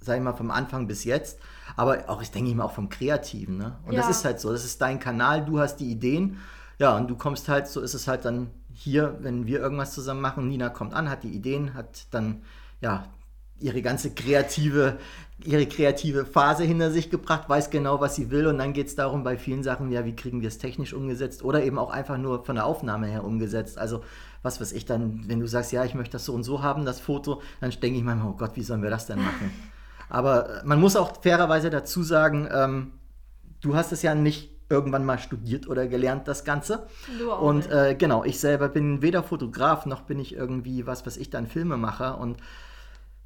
sag 0.00 0.16
ich 0.16 0.22
mal, 0.22 0.32
vom 0.32 0.50
Anfang 0.50 0.86
bis 0.86 1.04
jetzt, 1.04 1.38
aber 1.76 2.08
auch, 2.08 2.22
ich 2.22 2.30
denke 2.30 2.50
ich 2.50 2.56
mal, 2.56 2.64
auch 2.64 2.72
vom 2.72 2.88
Kreativen. 2.88 3.58
Ne? 3.58 3.76
Und 3.86 3.92
ja. 3.92 4.00
das 4.00 4.10
ist 4.10 4.24
halt 4.24 4.40
so, 4.40 4.52
das 4.52 4.64
ist 4.64 4.80
dein 4.80 4.98
Kanal, 4.98 5.44
du 5.44 5.60
hast 5.60 5.76
die 5.76 5.90
Ideen, 5.90 6.38
ja, 6.78 6.96
und 6.96 7.08
du 7.08 7.16
kommst 7.16 7.48
halt, 7.48 7.68
so 7.68 7.80
ist 7.80 7.92
es 7.92 8.08
halt 8.08 8.24
dann 8.24 8.50
hier, 8.72 9.18
wenn 9.20 9.46
wir 9.46 9.60
irgendwas 9.60 9.92
zusammen 9.92 10.22
machen, 10.22 10.48
Nina 10.48 10.70
kommt 10.70 10.94
an, 10.94 11.10
hat 11.10 11.22
die 11.22 11.28
Ideen, 11.28 11.74
hat 11.74 12.06
dann, 12.10 12.42
ja, 12.80 13.04
ihre 13.60 13.82
ganze 13.82 14.14
kreative, 14.14 14.98
ihre 15.44 15.66
kreative 15.66 16.24
Phase 16.24 16.64
hinter 16.64 16.90
sich 16.90 17.10
gebracht, 17.10 17.48
weiß 17.48 17.68
genau, 17.70 18.00
was 18.00 18.14
sie 18.14 18.30
will 18.30 18.46
und 18.46 18.56
dann 18.56 18.72
geht 18.72 18.86
es 18.86 18.94
darum 18.94 19.22
bei 19.22 19.36
vielen 19.36 19.62
Sachen, 19.62 19.92
ja, 19.92 20.04
wie 20.04 20.16
kriegen 20.16 20.40
wir 20.40 20.48
es 20.48 20.56
technisch 20.56 20.94
umgesetzt 20.94 21.44
oder 21.44 21.62
eben 21.62 21.78
auch 21.78 21.90
einfach 21.90 22.16
nur 22.16 22.44
von 22.44 22.56
der 22.56 22.64
Aufnahme 22.64 23.06
her 23.06 23.24
umgesetzt. 23.24 23.78
Also 23.78 24.02
was 24.42 24.60
weiß 24.60 24.72
ich 24.72 24.86
dann, 24.86 25.24
wenn 25.28 25.40
du 25.40 25.46
sagst, 25.46 25.72
ja, 25.72 25.84
ich 25.84 25.94
möchte 25.94 26.12
das 26.12 26.24
so 26.24 26.32
und 26.32 26.42
so 26.44 26.62
haben, 26.62 26.86
das 26.86 27.00
Foto, 27.00 27.42
dann 27.60 27.70
denke 27.70 27.98
ich 27.98 28.04
manchmal, 28.04 28.32
oh 28.32 28.36
Gott, 28.36 28.52
wie 28.54 28.62
sollen 28.62 28.82
wir 28.82 28.90
das 28.90 29.06
denn 29.06 29.22
machen? 29.22 29.50
Aber 30.10 30.60
man 30.64 30.80
muss 30.80 30.96
auch 30.96 31.22
fairerweise 31.22 31.70
dazu 31.70 32.02
sagen, 32.02 32.48
ähm, 32.52 32.92
du 33.60 33.74
hast 33.74 33.92
es 33.92 34.02
ja 34.02 34.14
nicht 34.14 34.50
irgendwann 34.68 35.04
mal 35.04 35.18
studiert 35.18 35.68
oder 35.68 35.86
gelernt, 35.86 36.28
das 36.28 36.44
Ganze. 36.44 36.86
Du 37.18 37.32
auch 37.32 37.40
und 37.40 37.70
äh, 37.70 37.96
genau, 37.96 38.24
ich 38.24 38.38
selber 38.38 38.68
bin 38.68 39.02
weder 39.02 39.22
Fotograf 39.22 39.86
noch 39.86 40.02
bin 40.02 40.18
ich 40.18 40.34
irgendwie, 40.34 40.86
was 40.86 41.04
weiß 41.06 41.16
ich, 41.16 41.30
dann 41.30 41.46
Filmemacher. 41.46 42.18
Und 42.18 42.38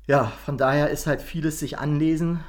ja, 0.07 0.33
von 0.45 0.57
daher 0.57 0.91
ist 0.91 1.07
halt 1.07 1.21
vieles 1.21 1.59
sich 1.59 1.79
anlesen, 1.79 2.41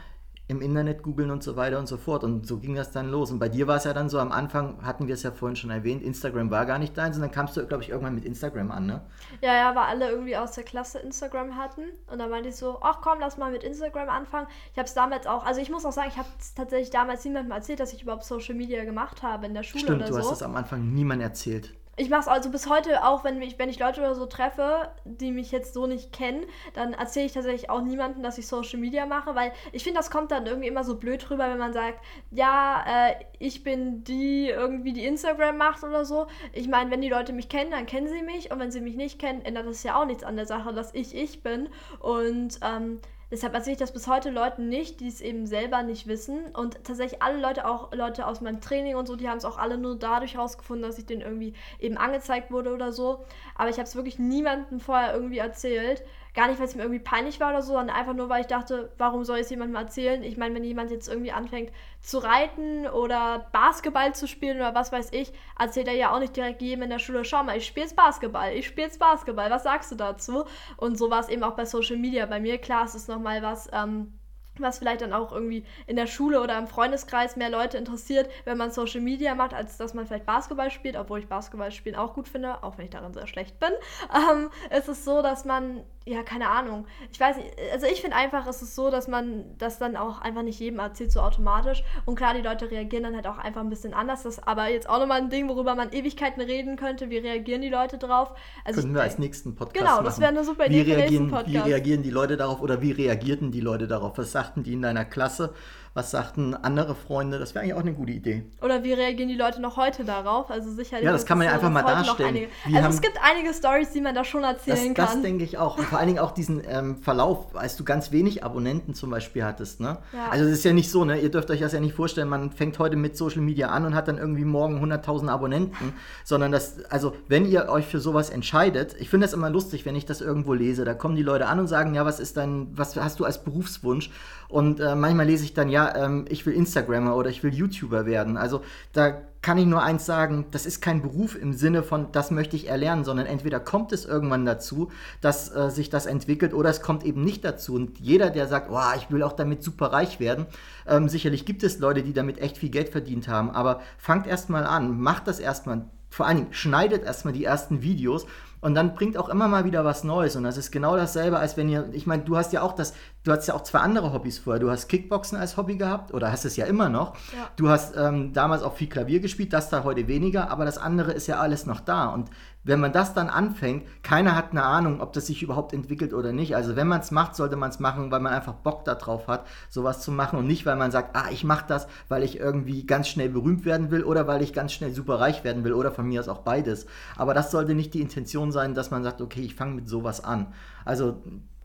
im 0.47 0.61
Internet 0.61 1.01
googeln 1.01 1.31
und 1.31 1.41
so 1.41 1.55
weiter 1.55 1.79
und 1.79 1.87
so 1.87 1.97
fort. 1.97 2.23
Und 2.23 2.45
so 2.45 2.59
ging 2.59 2.75
das 2.75 2.91
dann 2.91 3.09
los. 3.09 3.31
Und 3.31 3.39
bei 3.39 3.49
dir 3.49 3.67
war 3.67 3.77
es 3.77 3.83
ja 3.83 3.93
dann 3.93 4.09
so, 4.09 4.19
am 4.19 4.31
Anfang 4.31 4.85
hatten 4.85 5.07
wir 5.07 5.15
es 5.15 5.23
ja 5.23 5.31
vorhin 5.31 5.55
schon 5.55 5.71
erwähnt, 5.71 6.03
Instagram 6.03 6.51
war 6.51 6.65
gar 6.65 6.77
nicht 6.77 6.95
deins 6.97 7.15
und 7.15 7.23
dann 7.23 7.31
kamst 7.31 7.57
du, 7.57 7.65
glaube 7.65 7.83
ich, 7.83 7.89
irgendwann 7.89 8.13
mit 8.13 8.25
Instagram 8.25 8.69
an, 8.69 8.85
ne? 8.85 9.01
Ja, 9.41 9.55
ja, 9.55 9.75
weil 9.75 9.85
alle 9.85 10.09
irgendwie 10.09 10.37
aus 10.37 10.51
der 10.51 10.63
Klasse 10.63 10.99
Instagram 10.99 11.55
hatten. 11.55 11.81
Und 12.11 12.19
dann 12.19 12.29
meinte 12.29 12.49
ich 12.49 12.55
so, 12.55 12.77
ach 12.81 13.01
komm, 13.01 13.19
lass 13.19 13.37
mal 13.37 13.51
mit 13.51 13.63
Instagram 13.63 14.09
anfangen. 14.09 14.47
Ich 14.71 14.77
habe 14.77 14.87
es 14.87 14.93
damals 14.93 15.25
auch, 15.25 15.45
also 15.45 15.59
ich 15.61 15.71
muss 15.71 15.85
auch 15.85 15.91
sagen, 15.91 16.09
ich 16.11 16.17
habe 16.17 16.29
es 16.39 16.53
tatsächlich 16.53 16.91
damals 16.91 17.25
niemandem 17.25 17.51
erzählt, 17.51 17.79
dass 17.79 17.93
ich 17.93 18.03
überhaupt 18.03 18.23
Social 18.23 18.55
Media 18.55 18.83
gemacht 18.85 19.23
habe 19.23 19.47
in 19.47 19.53
der 19.53 19.63
Schule 19.63 19.83
Stimmt, 19.83 20.01
oder 20.01 20.07
so. 20.07 20.13
du 20.13 20.19
hast 20.19 20.31
es 20.31 20.43
am 20.43 20.55
Anfang 20.55 20.93
niemand 20.93 21.21
erzählt. 21.21 21.73
Ich 21.97 22.09
mache 22.09 22.21
es 22.21 22.27
also 22.27 22.51
bis 22.51 22.69
heute 22.69 23.05
auch, 23.05 23.23
wenn 23.23 23.41
ich, 23.41 23.57
wenn 23.57 23.69
ich 23.69 23.79
Leute 23.79 24.01
oder 24.01 24.15
so 24.15 24.25
treffe, 24.25 24.89
die 25.05 25.31
mich 25.31 25.51
jetzt 25.51 25.73
so 25.73 25.87
nicht 25.87 26.11
kennen, 26.11 26.45
dann 26.73 26.93
erzähle 26.93 27.27
ich 27.27 27.31
tatsächlich 27.31 27.69
auch 27.69 27.81
niemandem, 27.81 28.21
dass 28.21 28.37
ich 28.37 28.47
Social 28.47 28.79
Media 28.79 29.05
mache, 29.05 29.33
weil 29.33 29.53
ich 29.71 29.83
finde, 29.83 29.99
das 29.99 30.11
kommt 30.11 30.31
dann 30.31 30.45
irgendwie 30.45 30.67
immer 30.67 30.83
so 30.83 30.97
blöd 30.97 31.29
rüber, 31.29 31.49
wenn 31.49 31.57
man 31.57 31.71
sagt, 31.71 32.03
ja, 32.31 32.83
äh, 32.85 33.15
ich 33.39 33.63
bin 33.63 34.03
die 34.03 34.49
irgendwie, 34.49 34.91
die 34.91 35.05
Instagram 35.05 35.57
macht 35.57 35.83
oder 35.83 36.03
so. 36.03 36.27
Ich 36.51 36.67
meine, 36.67 36.91
wenn 36.91 37.01
die 37.01 37.09
Leute 37.09 37.31
mich 37.31 37.47
kennen, 37.47 37.71
dann 37.71 37.85
kennen 37.85 38.07
sie 38.07 38.21
mich 38.21 38.51
und 38.51 38.59
wenn 38.59 38.71
sie 38.71 38.81
mich 38.81 38.97
nicht 38.97 39.17
kennen, 39.17 39.45
ändert 39.45 39.65
das 39.65 39.83
ja 39.83 39.99
auch 39.99 40.05
nichts 40.05 40.25
an 40.25 40.35
der 40.35 40.45
Sache, 40.45 40.73
dass 40.73 40.93
ich 40.93 41.15
ich 41.15 41.43
bin. 41.43 41.69
Und 41.99 42.59
ähm, 42.61 42.99
Deshalb 43.35 43.53
erzähle 43.53 43.73
ich 43.73 43.79
das 43.79 43.91
bis 43.91 44.07
heute 44.07 44.29
Leuten 44.29 44.69
nicht, 44.69 45.01
die 45.01 45.09
es 45.09 45.19
eben 45.19 45.45
selber 45.45 45.83
nicht 45.83 46.07
wissen. 46.07 46.45
Und 46.53 46.81
tatsächlich 46.85 47.21
alle 47.21 47.37
Leute, 47.37 47.67
auch 47.67 47.91
Leute 47.91 48.27
aus 48.27 48.39
meinem 48.39 48.61
Training 48.61 48.95
und 48.95 49.07
so, 49.07 49.17
die 49.17 49.27
haben 49.27 49.39
es 49.39 49.43
auch 49.43 49.57
alle 49.57 49.77
nur 49.77 49.97
dadurch 49.97 50.37
rausgefunden, 50.37 50.87
dass 50.87 50.97
ich 50.97 51.05
denen 51.05 51.19
irgendwie 51.19 51.53
eben 51.81 51.97
angezeigt 51.97 52.49
wurde 52.49 52.73
oder 52.73 52.93
so. 52.93 53.25
Aber 53.55 53.69
ich 53.69 53.75
habe 53.75 53.89
es 53.89 53.95
wirklich 53.97 54.19
niemandem 54.19 54.79
vorher 54.79 55.13
irgendwie 55.13 55.39
erzählt. 55.39 56.01
Gar 56.35 56.49
nicht, 56.49 56.59
weil 56.59 56.67
es 56.67 56.75
mir 56.75 56.83
irgendwie 56.83 56.99
peinlich 56.99 57.39
war 57.39 57.49
oder 57.49 57.61
so, 57.61 57.73
sondern 57.73 57.95
einfach 57.95 58.13
nur, 58.13 58.27
weil 58.27 58.41
ich 58.41 58.47
dachte, 58.47 58.91
warum 58.97 59.23
soll 59.23 59.37
ich 59.37 59.43
es 59.43 59.49
jemandem 59.49 59.77
erzählen? 59.77 60.21
Ich 60.21 60.35
meine, 60.35 60.53
wenn 60.53 60.65
jemand 60.65 60.91
jetzt 60.91 61.07
irgendwie 61.07 61.31
anfängt 61.31 61.71
zu 62.01 62.17
reiten 62.17 62.87
oder 62.87 63.47
Basketball 63.53 64.13
zu 64.13 64.27
spielen 64.27 64.57
oder 64.57 64.75
was 64.75 64.91
weiß 64.91 65.13
ich, 65.13 65.31
erzählt 65.57 65.87
er 65.87 65.93
ja 65.93 66.11
auch 66.13 66.19
nicht 66.19 66.35
direkt 66.35 66.61
jedem 66.61 66.83
in 66.83 66.89
der 66.89 66.99
Schule, 66.99 67.23
schau 67.23 67.43
mal, 67.43 67.57
ich 67.57 67.65
spiele 67.65 67.85
jetzt 67.85 67.95
Basketball, 67.95 68.51
ich 68.51 68.67
spiele 68.67 68.87
jetzt 68.87 68.99
Basketball, 68.99 69.49
was 69.49 69.63
sagst 69.63 69.93
du 69.93 69.95
dazu? 69.95 70.43
Und 70.75 70.97
so 70.97 71.09
war 71.09 71.21
es 71.21 71.29
eben 71.29 71.41
auch 71.41 71.55
bei 71.55 71.65
Social 71.65 71.97
Media 71.97 72.25
bei 72.25 72.41
mir. 72.41 72.57
Klar, 72.57 72.83
es 72.83 72.95
ist 72.95 73.07
nochmal 73.07 73.41
was, 73.41 73.69
ähm, 73.71 74.19
was 74.59 74.79
vielleicht 74.79 75.01
dann 75.01 75.13
auch 75.13 75.31
irgendwie 75.31 75.65
in 75.87 75.95
der 75.95 76.07
Schule 76.07 76.41
oder 76.41 76.57
im 76.57 76.67
Freundeskreis 76.67 77.35
mehr 77.35 77.49
Leute 77.49 77.77
interessiert, 77.77 78.29
wenn 78.43 78.57
man 78.57 78.71
Social 78.71 79.01
Media 79.01 79.35
macht, 79.35 79.53
als 79.53 79.77
dass 79.77 79.93
man 79.93 80.05
vielleicht 80.05 80.25
Basketball 80.25 80.71
spielt, 80.71 80.97
obwohl 80.97 81.19
ich 81.19 81.27
Basketball 81.27 81.71
spielen 81.71 81.95
auch 81.95 82.13
gut 82.13 82.27
finde, 82.27 82.63
auch 82.63 82.77
wenn 82.77 82.85
ich 82.85 82.91
darin 82.91 83.13
sehr 83.13 83.27
schlecht 83.27 83.59
bin. 83.59 83.71
Ähm, 84.15 84.49
ist 84.75 84.87
es 84.87 85.03
so, 85.03 85.21
dass 85.21 85.45
man 85.45 85.83
ja, 86.07 86.21
keine 86.21 86.49
Ahnung. 86.49 86.85
Ich 87.11 87.19
weiß 87.19 87.37
nicht, 87.37 87.49
also 87.73 87.87
ich 87.87 87.99
finde 88.01 88.15
einfach, 88.15 88.45
es 88.45 88.61
ist 88.61 88.75
so, 88.75 88.91
dass 88.91 89.07
man 89.07 89.57
das 89.57 89.79
dann 89.79 89.95
auch 89.95 90.21
einfach 90.21 90.43
nicht 90.43 90.59
jedem 90.59 90.77
erzählt, 90.77 91.11
so 91.11 91.19
automatisch. 91.19 91.83
Und 92.05 92.15
klar, 92.15 92.35
die 92.35 92.41
Leute 92.41 92.69
reagieren 92.69 93.03
dann 93.03 93.15
halt 93.15 93.25
auch 93.25 93.39
einfach 93.39 93.61
ein 93.61 93.69
bisschen 93.69 93.95
anders. 93.95 94.21
Das 94.21 94.37
ist 94.37 94.47
aber 94.47 94.67
jetzt 94.69 94.87
auch 94.87 94.99
nochmal 94.99 95.21
ein 95.21 95.29
Ding, 95.31 95.49
worüber 95.49 95.73
man 95.73 95.91
Ewigkeiten 95.91 96.41
reden 96.41 96.75
könnte. 96.75 97.09
Wie 97.09 97.17
reagieren 97.17 97.63
die 97.63 97.69
Leute 97.69 97.97
drauf? 97.97 98.33
Also 98.63 98.81
Können 98.81 98.93
wir 98.93 99.01
als 99.01 99.17
nächsten 99.17 99.55
Podcast 99.55 99.83
Genau, 99.83 100.03
das 100.03 100.19
wäre 100.19 100.29
eine 100.29 100.43
super 100.43 100.67
Idee 100.67 100.85
wie 100.85 100.91
reagieren, 100.93 101.31
Wie 101.47 101.57
reagieren 101.57 102.03
die 102.03 102.11
Leute 102.11 102.37
darauf 102.37 102.61
oder 102.61 102.83
wie 102.83 102.91
reagierten 102.91 103.51
die 103.51 103.61
Leute 103.61 103.87
darauf? 103.87 104.15
Was 104.19 104.31
sagten 104.31 104.61
die 104.61 104.73
in 104.73 104.83
deiner 104.83 105.05
Klasse? 105.05 105.55
Was 105.95 106.11
sagten 106.11 106.55
andere 106.55 106.93
Freunde? 106.93 107.39
Das 107.39 107.55
wäre 107.55 107.63
eigentlich 107.63 107.73
auch 107.73 107.79
eine 107.79 107.93
gute 107.93 108.11
Idee. 108.11 108.43
Oder 108.61 108.83
wie 108.83 108.91
reagieren 108.91 109.29
die 109.29 109.37
Leute 109.37 109.61
noch 109.61 109.77
heute 109.77 110.03
darauf? 110.03 110.51
Also 110.51 110.69
sicherlich. 110.69 111.05
Ja, 111.05 111.13
das 111.13 111.25
kann 111.25 111.37
man 111.37 111.47
ja 111.47 111.53
einfach 111.53 111.69
mal 111.69 111.83
darstellen. 111.83 112.27
Einige, 112.27 112.47
also 112.65 112.77
haben, 112.79 112.93
es 112.93 113.01
gibt 113.01 113.17
einige 113.23 113.53
Stories, 113.53 113.91
die 113.93 114.01
man 114.01 114.13
da 114.13 114.25
schon 114.25 114.43
erzählen 114.43 114.93
das, 114.93 115.07
kann. 115.07 115.15
Das 115.15 115.23
denke 115.23 115.45
ich 115.45 115.57
auch. 115.57 115.77
Und 115.77 115.85
vor 115.85 115.97
allen 115.97 116.07
Dingen 116.07 116.19
auch 116.19 116.31
diesen 116.31 116.61
ähm, 116.67 116.97
Verlauf, 116.97 117.55
als 117.55 117.77
du 117.77 117.85
ganz 117.85 118.11
wenig 118.11 118.43
Abonnenten 118.43 118.93
zum 118.93 119.09
Beispiel 119.09 119.45
hattest. 119.45 119.79
Ne? 119.79 119.99
Ja. 120.11 120.27
Also 120.31 120.43
es 120.43 120.51
ist 120.51 120.65
ja 120.65 120.73
nicht 120.73 120.91
so, 120.91 121.05
ne? 121.05 121.17
ihr 121.17 121.31
dürft 121.31 121.49
euch 121.49 121.61
das 121.61 121.71
ja 121.71 121.79
nicht 121.79 121.95
vorstellen, 121.95 122.27
man 122.27 122.51
fängt 122.51 122.77
heute 122.77 122.97
mit 122.97 123.15
Social 123.15 123.41
Media 123.41 123.69
an 123.69 123.85
und 123.85 123.95
hat 123.95 124.09
dann 124.09 124.17
irgendwie 124.17 124.43
morgen 124.43 124.83
100.000 124.83 125.29
Abonnenten, 125.29 125.93
sondern 126.25 126.51
das, 126.51 126.83
also 126.89 127.15
wenn 127.29 127.45
ihr 127.45 127.69
euch 127.69 127.85
für 127.85 128.01
sowas 128.01 128.29
entscheidet, 128.29 128.97
ich 128.99 129.09
finde 129.09 129.27
das 129.27 129.33
immer 129.33 129.49
lustig, 129.49 129.85
wenn 129.85 129.95
ich 129.95 130.05
das 130.05 130.19
irgendwo 130.19 130.55
lese, 130.55 130.83
da 130.83 130.93
kommen 130.93 131.15
die 131.15 131.23
Leute 131.23 131.47
an 131.47 131.57
und 131.57 131.67
sagen, 131.67 131.95
ja, 131.95 132.03
was 132.03 132.19
ist 132.19 132.35
dein, 132.35 132.67
was 132.73 132.97
hast 132.97 133.21
du 133.21 133.23
als 133.23 133.41
Berufswunsch? 133.45 134.09
Und 134.49 134.79
äh, 134.79 134.95
manchmal 134.95 135.25
lese 135.25 135.43
ich 135.43 135.53
dann, 135.53 135.69
ja, 135.69 135.84
ähm, 135.95 136.25
ich 136.29 136.45
will 136.45 136.53
Instagrammer 136.53 137.15
oder 137.15 137.29
ich 137.29 137.43
will 137.43 137.53
YouTuber 137.53 138.05
werden. 138.05 138.37
Also 138.37 138.61
da 138.93 139.21
kann 139.45 139.59
ich 139.59 139.67
nur 139.67 139.83
eins 139.83 140.07
sagen, 140.07 140.45
das 140.49 140.65
ist 140.65 140.81
kein 140.81 141.03
Beruf 141.03 141.35
im 141.39 141.53
Sinne 141.53 141.83
von, 141.83 142.11
das 142.11 142.31
möchte 142.31 142.55
ich 142.55 142.67
erlernen, 142.67 143.03
sondern 143.03 143.27
entweder 143.27 143.59
kommt 143.59 143.91
es 143.91 144.03
irgendwann 144.03 144.43
dazu, 144.43 144.91
dass 145.21 145.55
äh, 145.55 145.69
sich 145.69 145.91
das 145.91 146.07
entwickelt 146.07 146.51
oder 146.53 146.71
es 146.71 146.81
kommt 146.81 147.03
eben 147.03 147.23
nicht 147.23 147.45
dazu. 147.45 147.75
Und 147.75 147.99
jeder, 147.99 148.31
der 148.31 148.47
sagt, 148.47 148.71
oh, 148.71 148.97
ich 148.97 149.11
will 149.11 149.21
auch 149.21 149.33
damit 149.33 149.61
super 149.61 149.93
reich 149.93 150.19
werden, 150.19 150.47
ähm, 150.87 151.09
sicherlich 151.09 151.45
gibt 151.45 151.61
es 151.61 151.77
Leute, 151.77 152.01
die 152.01 152.13
damit 152.13 152.39
echt 152.39 152.57
viel 152.57 152.69
Geld 152.69 152.89
verdient 152.89 153.27
haben, 153.27 153.51
aber 153.51 153.81
fangt 153.99 154.25
erstmal 154.25 154.65
an, 154.65 154.99
macht 154.99 155.27
das 155.27 155.39
erstmal. 155.39 155.85
Vor 156.09 156.25
allen 156.25 156.37
Dingen 156.37 156.53
schneidet 156.53 157.03
erstmal 157.03 157.33
die 157.33 157.43
ersten 157.43 157.83
Videos 157.83 158.25
und 158.61 158.75
dann 158.75 158.95
bringt 158.95 159.17
auch 159.17 159.29
immer 159.29 159.47
mal 159.47 159.65
wieder 159.65 159.85
was 159.85 160.03
Neues. 160.03 160.35
Und 160.35 160.43
das 160.43 160.57
ist 160.57 160.71
genau 160.71 160.95
dasselbe, 160.95 161.37
als 161.37 161.57
wenn 161.57 161.69
ihr, 161.69 161.89
ich 161.91 162.07
meine, 162.07 162.23
du 162.23 162.37
hast 162.37 162.53
ja 162.53 162.61
auch 162.61 162.73
das, 162.73 162.93
du 163.23 163.31
hast 163.31 163.47
ja 163.47 163.53
auch 163.53 163.63
zwei 163.63 163.79
andere 163.79 164.13
Hobbys 164.13 164.39
vorher. 164.39 164.59
Du 164.59 164.71
hast 164.71 164.87
Kickboxen 164.87 165.37
als 165.37 165.57
Hobby 165.57 165.77
gehabt 165.77 166.13
oder 166.13 166.31
hast 166.31 166.45
es 166.45 166.55
ja 166.55 166.65
immer 166.65 166.89
noch. 166.89 167.15
Ja. 167.15 167.49
Du 167.55 167.69
hast 167.69 167.95
ähm, 167.95 168.33
damals 168.33 168.63
auch 168.63 168.73
viel 168.73 168.87
Klavier 168.89 169.19
gespielt, 169.19 169.53
das 169.53 169.69
da 169.69 169.83
heute 169.83 170.07
weniger, 170.07 170.49
aber 170.49 170.65
das 170.65 170.77
andere 170.77 171.11
ist 171.11 171.27
ja 171.27 171.39
alles 171.39 171.65
noch 171.65 171.79
da. 171.79 172.07
Und 172.07 172.29
wenn 172.65 172.79
man 172.79 172.91
das 172.91 173.13
dann 173.13 173.29
anfängt, 173.29 173.85
keiner 174.03 174.35
hat 174.35 174.51
eine 174.51 174.63
Ahnung, 174.63 174.99
ob 174.99 175.13
das 175.13 175.27
sich 175.27 175.43
überhaupt 175.43 175.71
entwickelt 175.71 176.13
oder 176.13 176.33
nicht. 176.33 176.55
Also 176.55 176.75
wenn 176.75 176.87
man 176.87 176.99
es 176.99 177.11
macht, 177.11 177.35
sollte 177.35 177.55
man 177.55 177.69
es 177.69 177.79
machen, 177.79 178.11
weil 178.11 178.19
man 178.19 178.33
einfach 178.33 178.53
Bock 178.53 178.83
darauf 178.83 179.27
hat, 179.27 179.45
sowas 179.69 180.01
zu 180.01 180.11
machen 180.11 180.39
und 180.39 180.47
nicht, 180.47 180.65
weil 180.65 180.75
man 180.75 180.91
sagt, 180.91 181.15
ah, 181.15 181.29
ich 181.31 181.43
mache 181.43 181.65
das, 181.67 181.87
weil 182.09 182.23
ich 182.23 182.39
irgendwie 182.39 182.85
ganz 182.85 183.07
schnell 183.07 183.29
berühmt 183.29 183.65
werden 183.65 183.91
will 183.91 184.03
oder 184.03 184.25
weil 184.27 184.41
ich 184.41 184.51
ganz 184.51 184.73
schnell 184.73 184.91
super 184.93 185.19
reich 185.19 185.43
werden 185.43 185.63
will 185.63 185.73
oder 185.73 185.91
von 185.91 186.07
mir 186.07 186.19
aus 186.19 186.27
auch 186.27 186.39
beides. 186.39 186.87
Aber 187.15 187.35
das 187.35 187.51
sollte 187.51 187.75
nicht 187.75 187.93
die 187.93 188.01
Intention 188.01 188.51
sein, 188.51 188.73
dass 188.73 188.89
man 188.89 189.03
sagt, 189.03 189.21
okay, 189.21 189.41
ich 189.41 189.55
fange 189.55 189.75
mit 189.75 189.87
sowas 189.87 190.23
an. 190.23 190.47
Also 190.85 191.21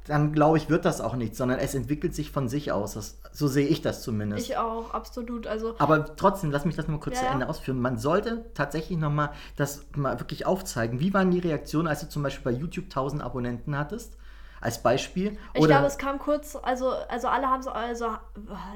dann 0.06 0.32
glaube 0.32 0.58
ich, 0.58 0.68
wird 0.68 0.84
das 0.84 1.00
auch 1.00 1.14
nicht, 1.16 1.36
sondern 1.36 1.58
es 1.58 1.74
entwickelt 1.74 2.14
sich 2.14 2.30
von 2.30 2.48
sich 2.48 2.72
aus. 2.72 2.94
Das, 2.94 3.18
so 3.32 3.48
sehe 3.48 3.66
ich 3.66 3.82
das 3.82 4.02
zumindest. 4.02 4.48
Ich 4.48 4.56
auch, 4.56 4.92
absolut. 4.92 5.46
Also 5.46 5.74
Aber 5.78 6.16
trotzdem, 6.16 6.50
lass 6.50 6.64
mich 6.64 6.76
das 6.76 6.88
mal 6.88 6.98
kurz 6.98 7.16
ja. 7.16 7.26
zu 7.26 7.32
Ende 7.32 7.48
ausführen. 7.48 7.80
Man 7.80 7.98
sollte 7.98 8.44
tatsächlich 8.54 8.98
nochmal 8.98 9.30
das 9.56 9.84
mal 9.94 10.18
wirklich 10.20 10.46
aufzeigen. 10.46 11.00
Wie 11.00 11.14
waren 11.14 11.30
die 11.30 11.38
Reaktionen, 11.38 11.88
als 11.88 12.00
du 12.00 12.08
zum 12.08 12.22
Beispiel 12.22 12.52
bei 12.52 12.58
YouTube 12.58 12.86
1000 12.86 13.22
Abonnenten 13.22 13.76
hattest? 13.76 14.16
Als 14.60 14.82
Beispiel. 14.82 15.38
Ich 15.54 15.64
glaube, 15.64 15.86
es 15.86 15.96
kam 15.96 16.18
kurz, 16.18 16.56
also, 16.62 16.90
also 17.08 17.28
alle 17.28 17.46
haben 17.46 17.62
so, 17.62 17.70
also, 17.70 18.08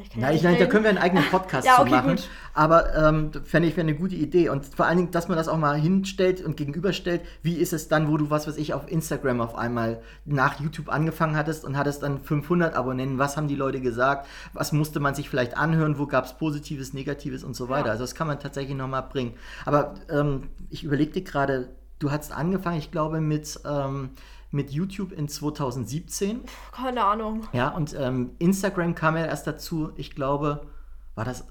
ich 0.01 0.11
kann 0.11 0.23
ja, 0.23 0.31
ich 0.31 0.43
da 0.43 0.67
können 0.67 0.85
wir 0.85 0.91
einen 0.91 0.99
eigenen 0.99 1.25
Podcast 1.25 1.67
ja, 1.67 1.79
okay, 1.79 1.91
zu 1.91 1.97
machen. 1.97 2.17
Gut. 2.17 2.29
Aber 2.55 2.95
ähm, 2.95 3.33
fände 3.45 3.69
ich 3.69 3.79
eine 3.79 3.95
gute 3.95 4.15
Idee. 4.15 4.49
Und 4.49 4.65
vor 4.65 4.87
allen 4.87 4.97
Dingen, 4.97 5.11
dass 5.11 5.29
man 5.29 5.37
das 5.37 5.49
auch 5.49 5.59
mal 5.59 5.79
hinstellt 5.79 6.43
und 6.43 6.57
gegenüberstellt, 6.57 7.21
wie 7.43 7.57
ist 7.57 7.75
es 7.75 7.89
dann, 7.89 8.09
wo 8.09 8.17
du, 8.17 8.31
was 8.31 8.49
weiß 8.49 8.57
ich, 8.57 8.73
auf 8.73 8.91
Instagram 8.91 9.43
auf 9.43 9.57
einmal 9.57 10.01
nach 10.25 10.59
YouTube 10.59 10.89
angefangen 10.89 11.37
hattest 11.37 11.65
und 11.65 11.77
hattest 11.77 12.03
dann 12.03 12.19
500 12.19 12.75
Abonnenten, 12.75 13.19
was 13.19 13.37
haben 13.37 13.49
die 13.49 13.57
Leute 13.57 13.81
gesagt, 13.81 14.27
was 14.55 14.73
musste 14.73 15.01
man 15.01 15.15
sich 15.15 15.29
vielleicht 15.29 15.57
anhören, 15.57 15.99
wo 15.99 16.07
gab 16.07 16.25
es 16.25 16.33
Positives, 16.33 16.95
Negatives 16.95 17.45
und 17.45 17.55
so 17.55 17.69
weiter. 17.69 17.87
Ja. 17.87 17.93
Also 17.93 18.05
das 18.05 18.15
kann 18.15 18.27
man 18.27 18.41
tatsächlich 18.41 18.77
nochmal 18.77 19.03
bringen. 19.03 19.35
Aber 19.67 19.95
ähm, 20.09 20.49
ich 20.71 20.83
überlegte 20.83 21.21
gerade, 21.21 21.69
du 21.99 22.11
hast 22.11 22.33
angefangen, 22.33 22.79
ich 22.79 22.91
glaube, 22.91 23.21
mit... 23.21 23.61
Ähm, 23.67 24.11
mit 24.55 24.71
YouTube 24.71 25.13
in 25.13 25.29
2017. 25.29 26.41
Keine 26.73 27.05
Ahnung. 27.05 27.47
Ja, 27.53 27.69
und 27.69 27.95
ähm, 27.99 28.31
Instagram 28.39 28.95
kam 28.95 29.17
ja 29.17 29.27
erst 29.27 29.47
dazu, 29.47 29.93
ich 29.97 30.15
glaube, 30.15 30.67
war 31.15 31.25
das 31.25 31.45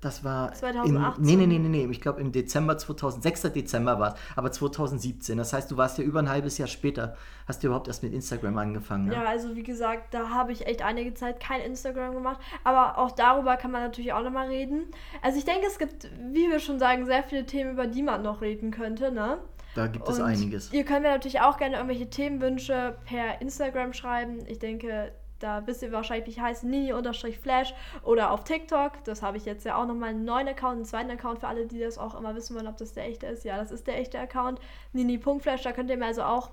das 0.00 0.22
war 0.22 0.52
2018. 0.52 1.24
In, 1.24 1.26
nee, 1.26 1.36
nee, 1.36 1.46
nee, 1.46 1.58
nee, 1.58 1.86
nee. 1.86 1.90
Ich 1.90 2.00
glaube 2.00 2.20
im 2.20 2.30
Dezember 2.30 2.78
2000, 2.78 3.22
6. 3.22 3.42
Dezember 3.52 3.98
war 3.98 4.14
es, 4.14 4.20
aber 4.36 4.52
2017. 4.52 5.36
Das 5.38 5.52
heißt, 5.52 5.70
du 5.70 5.76
warst 5.76 5.98
ja 5.98 6.04
über 6.04 6.20
ein 6.20 6.28
halbes 6.28 6.58
Jahr 6.58 6.68
später, 6.68 7.16
hast 7.46 7.62
du 7.62 7.68
überhaupt 7.68 7.88
erst 7.88 8.02
mit 8.02 8.12
Instagram 8.12 8.56
angefangen. 8.58 9.06
Ne? 9.06 9.14
Ja, 9.14 9.24
also 9.24 9.56
wie 9.56 9.62
gesagt, 9.62 10.14
da 10.14 10.28
habe 10.28 10.52
ich 10.52 10.66
echt 10.66 10.82
einige 10.82 11.14
Zeit 11.14 11.40
kein 11.40 11.62
Instagram 11.62 12.14
gemacht. 12.14 12.38
Aber 12.64 12.98
auch 12.98 13.10
darüber 13.12 13.56
kann 13.56 13.70
man 13.70 13.82
natürlich 13.82 14.12
auch 14.12 14.22
nochmal 14.22 14.48
reden. 14.48 14.84
Also 15.22 15.38
ich 15.38 15.44
denke, 15.44 15.66
es 15.66 15.78
gibt, 15.78 16.08
wie 16.32 16.48
wir 16.48 16.60
schon 16.60 16.78
sagen, 16.78 17.06
sehr 17.06 17.22
viele 17.24 17.44
Themen, 17.44 17.72
über 17.72 17.86
die 17.86 18.02
man 18.02 18.22
noch 18.22 18.40
reden 18.40 18.70
könnte, 18.70 19.10
ne? 19.10 19.38
Da 19.74 19.86
gibt 19.86 20.08
es 20.08 20.20
einiges. 20.20 20.72
Ihr 20.72 20.84
könnt 20.84 21.02
mir 21.02 21.10
natürlich 21.10 21.40
auch 21.40 21.56
gerne 21.56 21.76
irgendwelche 21.76 22.10
Themenwünsche 22.10 22.96
per 23.04 23.40
Instagram 23.40 23.92
schreiben. 23.92 24.44
Ich 24.46 24.58
denke, 24.58 25.12
da 25.38 25.66
wisst 25.66 25.82
ihr 25.82 25.92
wahrscheinlich, 25.92 26.26
wie 26.26 26.30
ich 26.30 26.40
heiße, 26.40 26.66
nini-flash 26.66 27.74
oder 28.02 28.32
auf 28.32 28.44
TikTok. 28.44 29.04
Das 29.04 29.22
habe 29.22 29.36
ich 29.36 29.44
jetzt 29.44 29.64
ja 29.64 29.76
auch 29.76 29.86
nochmal 29.86 30.10
einen 30.10 30.24
neuen 30.24 30.48
Account, 30.48 30.76
einen 30.76 30.84
zweiten 30.84 31.10
Account 31.10 31.40
für 31.40 31.46
alle, 31.46 31.66
die 31.66 31.78
das 31.78 31.96
auch 31.98 32.18
immer 32.18 32.34
wissen 32.34 32.56
wollen, 32.56 32.66
ob 32.66 32.76
das 32.76 32.92
der 32.92 33.06
echte 33.06 33.26
ist. 33.26 33.44
Ja, 33.44 33.56
das 33.56 33.70
ist 33.70 33.86
der 33.86 33.98
echte 33.98 34.18
Account. 34.18 34.60
Nini.flash, 34.92 35.62
da 35.62 35.72
könnt 35.72 35.90
ihr 35.90 35.96
mir 35.96 36.06
also 36.06 36.22
auch 36.22 36.50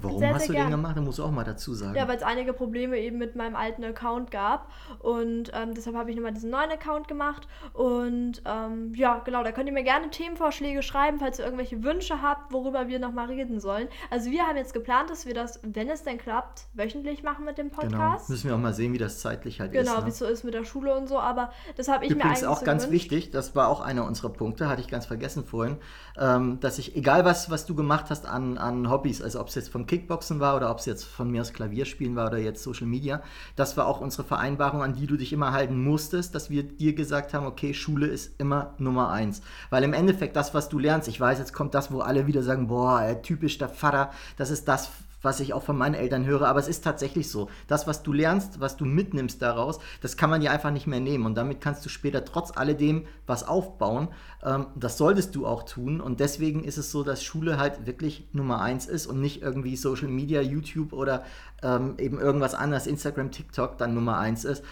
warum 0.00 0.18
sehr, 0.18 0.34
hast 0.34 0.40
sehr 0.42 0.48
du 0.48 0.52
gern. 0.54 0.66
den 0.66 0.70
gemacht? 0.72 0.96
Da 0.96 1.00
musst 1.00 1.18
du 1.18 1.24
auch 1.24 1.30
mal 1.30 1.44
dazu 1.44 1.74
sagen. 1.74 1.96
Ja, 1.96 2.06
weil 2.08 2.16
es 2.16 2.22
einige 2.22 2.52
Probleme 2.52 2.98
eben 2.98 3.18
mit 3.18 3.36
meinem 3.36 3.56
alten 3.56 3.84
Account 3.84 4.30
gab. 4.30 4.70
Und 5.00 5.50
ähm, 5.54 5.74
deshalb 5.74 5.96
habe 5.96 6.10
ich 6.10 6.16
nochmal 6.16 6.32
diesen 6.32 6.50
neuen 6.50 6.70
Account 6.70 7.08
gemacht. 7.08 7.48
Und 7.72 8.42
ähm, 8.44 8.94
ja, 8.94 9.18
genau, 9.24 9.42
da 9.42 9.52
könnt 9.52 9.68
ihr 9.68 9.72
mir 9.72 9.82
gerne 9.82 10.10
Themenvorschläge 10.10 10.82
schreiben, 10.82 11.18
falls 11.18 11.38
ihr 11.38 11.44
irgendwelche 11.44 11.82
Wünsche 11.82 12.22
habt, 12.22 12.52
worüber 12.52 12.88
wir 12.88 12.98
nochmal 12.98 13.26
reden 13.26 13.60
sollen. 13.60 13.88
Also 14.10 14.30
wir 14.30 14.46
haben 14.46 14.56
jetzt 14.56 14.74
geplant, 14.74 15.10
dass 15.10 15.26
wir 15.26 15.34
das, 15.34 15.60
wenn 15.62 15.88
es 15.88 16.02
denn 16.02 16.18
klappt, 16.18 16.66
wöchentlich 16.74 17.22
machen 17.22 17.44
mit 17.44 17.58
dem 17.58 17.70
genau. 17.70 17.80
Podcast. 17.80 18.26
Genau, 18.26 18.34
müssen 18.34 18.48
wir 18.48 18.54
auch 18.54 18.60
mal 18.60 18.74
sehen, 18.74 18.92
wie 18.92 18.98
das 18.98 19.20
zeitlich 19.20 19.60
halt 19.60 19.72
genau, 19.72 19.82
ist. 19.82 19.88
Genau, 19.88 20.00
ne? 20.00 20.06
wie 20.06 20.10
es 20.10 20.18
so 20.18 20.26
ist 20.26 20.44
mit 20.44 20.54
der 20.54 20.64
Schule 20.64 20.94
und 20.96 21.08
so. 21.08 21.18
Aber 21.18 21.52
das 21.76 21.88
habe 21.88 22.04
ich 22.04 22.10
Übrigens 22.10 22.24
mir 22.24 22.30
eigentlich 22.30 22.46
auch 22.46 22.60
so 22.60 22.64
ganz 22.64 22.84
gewünscht. 22.84 23.10
wichtig, 23.10 23.30
das 23.30 23.54
war 23.54 23.68
auch 23.68 23.80
einer 23.80 24.04
unserer 24.04 24.30
Punkte, 24.30 24.68
hatte 24.68 24.80
ich 24.80 24.88
ganz 24.88 25.06
vergessen 25.06 25.44
vorhin, 25.44 25.78
ähm, 26.18 26.60
dass 26.60 26.78
ich, 26.78 26.96
egal 26.96 27.24
was, 27.24 27.50
was 27.50 27.66
du 27.66 27.74
gemacht 27.74 28.06
hast 28.10 28.26
an, 28.26 28.58
an 28.58 28.90
Hobbys, 28.90 29.22
also 29.22 29.40
ob 29.40 29.48
es 29.48 29.54
jetzt 29.54 29.70
vom 29.80 29.86
Kickboxen 29.86 30.40
war 30.40 30.56
oder 30.56 30.70
ob 30.70 30.78
es 30.78 30.86
jetzt 30.86 31.04
von 31.04 31.30
mir 31.30 31.40
aus 31.40 31.54
Klavierspielen 31.54 32.14
war 32.14 32.26
oder 32.26 32.36
jetzt 32.36 32.62
Social 32.62 32.86
Media. 32.86 33.22
Das 33.56 33.78
war 33.78 33.86
auch 33.86 34.02
unsere 34.02 34.24
Vereinbarung, 34.24 34.82
an 34.82 34.92
die 34.92 35.06
du 35.06 35.16
dich 35.16 35.32
immer 35.32 35.52
halten 35.52 35.82
musstest, 35.82 36.34
dass 36.34 36.50
wir 36.50 36.64
dir 36.64 36.94
gesagt 36.94 37.32
haben, 37.32 37.46
okay, 37.46 37.72
Schule 37.72 38.06
ist 38.06 38.38
immer 38.38 38.74
Nummer 38.76 39.10
eins. 39.10 39.40
Weil 39.70 39.84
im 39.84 39.94
Endeffekt 39.94 40.36
das, 40.36 40.52
was 40.52 40.68
du 40.68 40.78
lernst, 40.78 41.08
ich 41.08 41.18
weiß, 41.18 41.38
jetzt 41.38 41.54
kommt 41.54 41.74
das, 41.74 41.90
wo 41.90 42.00
alle 42.00 42.26
wieder 42.26 42.42
sagen, 42.42 42.68
boah, 42.68 43.22
typisch 43.22 43.56
der 43.56 43.70
Vater, 43.70 44.10
das 44.36 44.50
ist 44.50 44.68
das, 44.68 44.90
was 45.22 45.40
ich 45.40 45.52
auch 45.52 45.62
von 45.62 45.76
meinen 45.76 45.94
Eltern 45.94 46.24
höre, 46.24 46.48
aber 46.48 46.60
es 46.60 46.68
ist 46.68 46.84
tatsächlich 46.84 47.28
so. 47.30 47.48
Das, 47.66 47.86
was 47.86 48.02
du 48.02 48.12
lernst, 48.12 48.60
was 48.60 48.76
du 48.76 48.84
mitnimmst 48.84 49.42
daraus, 49.42 49.78
das 50.00 50.16
kann 50.16 50.30
man 50.30 50.40
dir 50.40 50.50
einfach 50.50 50.70
nicht 50.70 50.86
mehr 50.86 51.00
nehmen. 51.00 51.26
Und 51.26 51.34
damit 51.36 51.60
kannst 51.60 51.84
du 51.84 51.88
später 51.88 52.24
trotz 52.24 52.56
alledem 52.56 53.06
was 53.26 53.46
aufbauen. 53.46 54.08
Ähm, 54.42 54.66
das 54.74 54.98
solltest 54.98 55.34
du 55.34 55.46
auch 55.46 55.64
tun. 55.64 56.00
Und 56.00 56.20
deswegen 56.20 56.64
ist 56.64 56.78
es 56.78 56.90
so, 56.90 57.02
dass 57.02 57.22
Schule 57.22 57.58
halt 57.58 57.86
wirklich 57.86 58.28
Nummer 58.32 58.60
eins 58.60 58.86
ist 58.86 59.06
und 59.06 59.20
nicht 59.20 59.42
irgendwie 59.42 59.76
Social 59.76 60.08
Media, 60.08 60.40
YouTube 60.40 60.92
oder 60.92 61.24
ähm, 61.62 61.94
eben 61.98 62.18
irgendwas 62.18 62.54
anderes, 62.54 62.86
Instagram, 62.86 63.30
TikTok 63.30 63.78
dann 63.78 63.94
Nummer 63.94 64.18
eins 64.18 64.44
ist 64.44 64.64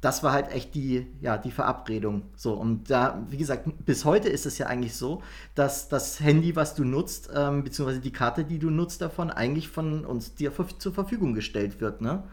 das 0.00 0.22
war 0.22 0.32
halt 0.32 0.52
echt 0.52 0.74
die, 0.74 1.06
ja, 1.20 1.38
die 1.38 1.50
Verabredung. 1.50 2.22
So, 2.36 2.54
und 2.54 2.90
da, 2.90 3.24
wie 3.28 3.38
gesagt, 3.38 3.68
bis 3.84 4.04
heute 4.04 4.28
ist 4.28 4.46
es 4.46 4.58
ja 4.58 4.66
eigentlich 4.66 4.94
so, 4.94 5.22
dass 5.54 5.88
das 5.88 6.20
Handy, 6.20 6.54
was 6.54 6.74
du 6.74 6.84
nutzt, 6.84 7.30
ähm, 7.34 7.64
beziehungsweise 7.64 8.00
die 8.00 8.12
Karte, 8.12 8.44
die 8.44 8.58
du 8.58 8.70
nutzt 8.70 9.00
davon, 9.00 9.30
eigentlich 9.30 9.68
von 9.68 10.04
uns 10.04 10.34
dir 10.34 10.52
zur 10.78 10.92
Verfügung 10.92 11.34
gestellt 11.34 11.80
wird, 11.80 12.00
ne? 12.00 12.24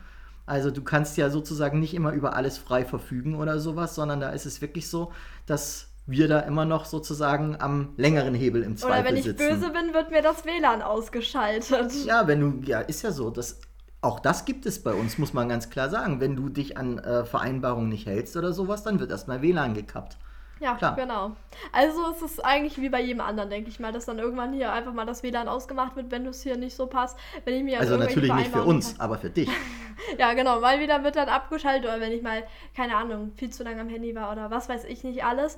Also 0.45 0.71
du 0.71 0.83
kannst 0.83 1.15
ja 1.15 1.29
sozusagen 1.29 1.79
nicht 1.79 1.93
immer 1.93 2.11
über 2.11 2.35
alles 2.35 2.57
frei 2.57 2.83
verfügen 2.83 3.35
oder 3.35 3.59
sowas, 3.59 3.95
sondern 3.95 4.19
da 4.19 4.31
ist 4.31 4.45
es 4.45 4.59
wirklich 4.59 4.89
so, 4.89 5.13
dass 5.45 5.87
wir 6.05 6.27
da 6.27 6.41
immer 6.41 6.65
noch 6.65 6.83
sozusagen 6.83 7.55
am 7.61 7.93
längeren 7.95 8.33
Hebel 8.33 8.61
im 8.63 8.75
Zweifel 8.75 8.99
Oder 8.99 9.09
wenn 9.09 9.15
ich 9.15 9.23
sitzen. 9.23 9.37
böse 9.37 9.71
bin, 9.71 9.93
wird 9.93 10.11
mir 10.11 10.21
das 10.21 10.43
WLAN 10.43 10.81
ausgeschaltet. 10.81 11.93
Ja, 12.05 12.27
wenn 12.27 12.41
du, 12.41 12.67
ja, 12.67 12.81
ist 12.81 13.03
ja 13.03 13.11
so, 13.11 13.29
das 13.29 13.61
auch 14.03 14.19
das 14.19 14.45
gibt 14.45 14.65
es 14.65 14.83
bei 14.83 14.93
uns, 14.93 15.17
muss 15.17 15.33
man 15.33 15.49
ganz 15.49 15.69
klar 15.69 15.89
sagen. 15.89 16.19
Wenn 16.19 16.35
du 16.35 16.49
dich 16.49 16.77
an 16.77 16.99
äh, 16.99 17.25
Vereinbarungen 17.25 17.89
nicht 17.89 18.05
hältst 18.05 18.35
oder 18.37 18.53
sowas, 18.53 18.83
dann 18.83 18.99
wird 18.99 19.11
erstmal 19.11 19.41
WLAN 19.41 19.73
gekappt. 19.73 20.17
Ja, 20.59 20.75
klar. 20.75 20.95
genau. 20.95 21.31
Also 21.73 21.99
es 22.15 22.21
ist 22.21 22.45
eigentlich 22.45 22.79
wie 22.79 22.89
bei 22.89 23.01
jedem 23.01 23.21
anderen, 23.21 23.49
denke 23.49 23.69
ich 23.69 23.79
mal, 23.79 23.91
dass 23.91 24.05
dann 24.05 24.19
irgendwann 24.19 24.53
hier 24.53 24.71
einfach 24.71 24.93
mal 24.93 25.05
das 25.05 25.21
WLAN 25.23 25.47
ausgemacht 25.47 25.95
wird, 25.95 26.11
wenn 26.11 26.23
du 26.23 26.29
es 26.29 26.41
hier 26.41 26.57
nicht 26.57 26.75
so 26.75 26.87
passt. 26.87 27.17
Wenn 27.43 27.55
ich 27.55 27.63
mir 27.63 27.79
also 27.79 27.97
natürlich 27.97 28.33
nicht 28.33 28.51
für 28.51 28.63
uns, 28.63 28.99
aber 28.99 29.17
für 29.17 29.29
dich. 29.29 29.49
ja, 30.17 30.33
genau. 30.33 30.59
Mal 30.61 30.79
wieder 30.79 31.03
wird 31.03 31.15
dann 31.15 31.27
abgeschaltet 31.27 31.85
oder 31.85 31.99
wenn 31.99 32.11
ich 32.11 32.21
mal, 32.21 32.43
keine 32.75 32.95
Ahnung, 32.95 33.33
viel 33.35 33.49
zu 33.49 33.63
lange 33.63 33.81
am 33.81 33.89
Handy 33.89 34.15
war 34.15 34.31
oder 34.31 34.51
was 34.51 34.69
weiß 34.69 34.85
ich 34.85 35.03
nicht 35.03 35.25
alles. 35.25 35.57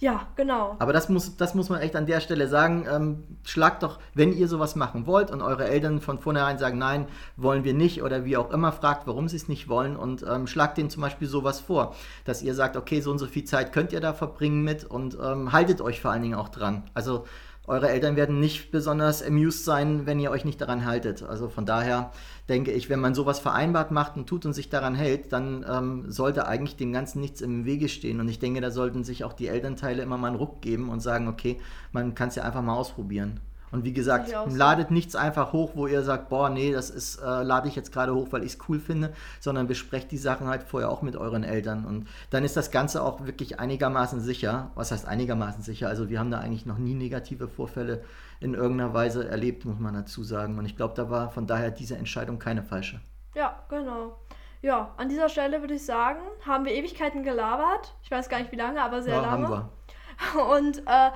Ja, 0.00 0.28
genau. 0.36 0.76
Aber 0.78 0.92
das 0.92 1.08
muss, 1.08 1.36
das 1.36 1.56
muss 1.56 1.70
man 1.70 1.80
echt 1.80 1.96
an 1.96 2.06
der 2.06 2.20
Stelle 2.20 2.46
sagen. 2.46 2.86
Ähm, 2.88 3.24
schlagt 3.42 3.82
doch, 3.82 3.98
wenn 4.14 4.32
ihr 4.32 4.46
sowas 4.46 4.76
machen 4.76 5.06
wollt 5.06 5.32
und 5.32 5.42
eure 5.42 5.66
Eltern 5.66 6.00
von 6.00 6.18
vornherein 6.18 6.56
sagen, 6.56 6.78
nein, 6.78 7.06
wollen 7.36 7.64
wir 7.64 7.74
nicht 7.74 8.02
oder 8.02 8.24
wie 8.24 8.36
auch 8.36 8.52
immer, 8.52 8.70
fragt, 8.70 9.08
warum 9.08 9.28
sie 9.28 9.36
es 9.36 9.48
nicht 9.48 9.68
wollen 9.68 9.96
und 9.96 10.24
ähm, 10.28 10.46
schlagt 10.46 10.78
denen 10.78 10.88
zum 10.88 11.02
Beispiel 11.02 11.26
sowas 11.26 11.58
vor, 11.58 11.96
dass 12.24 12.42
ihr 12.42 12.54
sagt, 12.54 12.76
okay, 12.76 13.00
so 13.00 13.10
und 13.10 13.18
so 13.18 13.26
viel 13.26 13.44
Zeit 13.44 13.72
könnt 13.72 13.92
ihr 13.92 14.00
da 14.00 14.12
verbringen 14.12 14.62
mit 14.62 14.84
und 14.84 15.18
ähm, 15.20 15.50
haltet 15.52 15.80
euch 15.80 16.00
vor 16.00 16.12
allen 16.12 16.22
Dingen 16.22 16.36
auch 16.36 16.48
dran. 16.48 16.84
Also 16.94 17.24
eure 17.68 17.90
Eltern 17.90 18.16
werden 18.16 18.40
nicht 18.40 18.70
besonders 18.70 19.22
amused 19.22 19.64
sein, 19.64 20.06
wenn 20.06 20.18
ihr 20.18 20.30
euch 20.30 20.44
nicht 20.44 20.60
daran 20.60 20.86
haltet. 20.86 21.22
Also 21.22 21.48
von 21.48 21.66
daher 21.66 22.12
denke 22.48 22.72
ich, 22.72 22.88
wenn 22.88 23.00
man 23.00 23.14
sowas 23.14 23.38
vereinbart 23.38 23.90
macht 23.90 24.16
und 24.16 24.26
tut 24.26 24.46
und 24.46 24.54
sich 24.54 24.70
daran 24.70 24.94
hält, 24.94 25.32
dann 25.32 25.64
ähm, 25.68 26.10
sollte 26.10 26.48
eigentlich 26.48 26.76
dem 26.76 26.92
Ganzen 26.92 27.20
nichts 27.20 27.42
im 27.42 27.66
Wege 27.66 27.88
stehen. 27.88 28.20
Und 28.20 28.28
ich 28.28 28.38
denke, 28.38 28.60
da 28.60 28.70
sollten 28.70 29.04
sich 29.04 29.22
auch 29.22 29.34
die 29.34 29.48
Elternteile 29.48 30.02
immer 30.02 30.16
mal 30.16 30.28
einen 30.28 30.36
Ruck 30.36 30.62
geben 30.62 30.88
und 30.88 31.00
sagen, 31.00 31.28
okay, 31.28 31.60
man 31.92 32.14
kann 32.14 32.28
es 32.28 32.36
ja 32.36 32.44
einfach 32.44 32.62
mal 32.62 32.74
ausprobieren. 32.74 33.40
Und 33.70 33.84
wie 33.84 33.92
gesagt, 33.92 34.32
ladet 34.46 34.90
nichts 34.90 35.14
einfach 35.14 35.52
hoch, 35.52 35.72
wo 35.74 35.86
ihr 35.86 36.02
sagt, 36.02 36.28
boah, 36.28 36.48
nee, 36.48 36.72
das 36.72 36.90
ist, 36.90 37.18
äh, 37.18 37.42
lade 37.42 37.68
ich 37.68 37.76
jetzt 37.76 37.92
gerade 37.92 38.14
hoch, 38.14 38.28
weil 38.30 38.42
ich 38.42 38.54
es 38.54 38.58
cool 38.68 38.80
finde, 38.80 39.12
sondern 39.40 39.66
besprecht 39.66 40.10
die 40.10 40.16
Sachen 40.16 40.48
halt 40.48 40.62
vorher 40.62 40.90
auch 40.90 41.02
mit 41.02 41.16
euren 41.16 41.44
Eltern. 41.44 41.84
Und 41.84 42.08
dann 42.30 42.44
ist 42.44 42.56
das 42.56 42.70
Ganze 42.70 43.02
auch 43.02 43.26
wirklich 43.26 43.60
einigermaßen 43.60 44.20
sicher. 44.20 44.70
Was 44.74 44.90
heißt 44.90 45.06
einigermaßen 45.06 45.62
sicher? 45.62 45.88
Also 45.88 46.08
wir 46.08 46.18
haben 46.18 46.30
da 46.30 46.38
eigentlich 46.38 46.66
noch 46.66 46.78
nie 46.78 46.94
negative 46.94 47.48
Vorfälle 47.48 48.02
in 48.40 48.54
irgendeiner 48.54 48.94
Weise 48.94 49.28
erlebt, 49.28 49.64
muss 49.64 49.78
man 49.78 49.94
dazu 49.94 50.22
sagen. 50.22 50.58
Und 50.58 50.66
ich 50.66 50.76
glaube, 50.76 50.94
da 50.94 51.10
war 51.10 51.30
von 51.30 51.46
daher 51.46 51.70
diese 51.70 51.96
Entscheidung 51.96 52.38
keine 52.38 52.62
falsche. 52.62 53.00
Ja, 53.34 53.62
genau. 53.68 54.16
Ja, 54.62 54.92
an 54.96 55.08
dieser 55.08 55.28
Stelle 55.28 55.60
würde 55.60 55.74
ich 55.74 55.84
sagen, 55.84 56.20
haben 56.44 56.64
wir 56.64 56.72
Ewigkeiten 56.74 57.22
gelabert. 57.22 57.94
Ich 58.02 58.10
weiß 58.10 58.28
gar 58.28 58.38
nicht 58.38 58.50
wie 58.50 58.56
lange, 58.56 58.82
aber 58.82 59.02
sehr 59.02 59.14
ja, 59.14 59.22
lange. 59.22 59.48
Haben 59.48 59.68
wir. 60.34 60.48
Und 60.56 60.78
äh, 60.78 61.10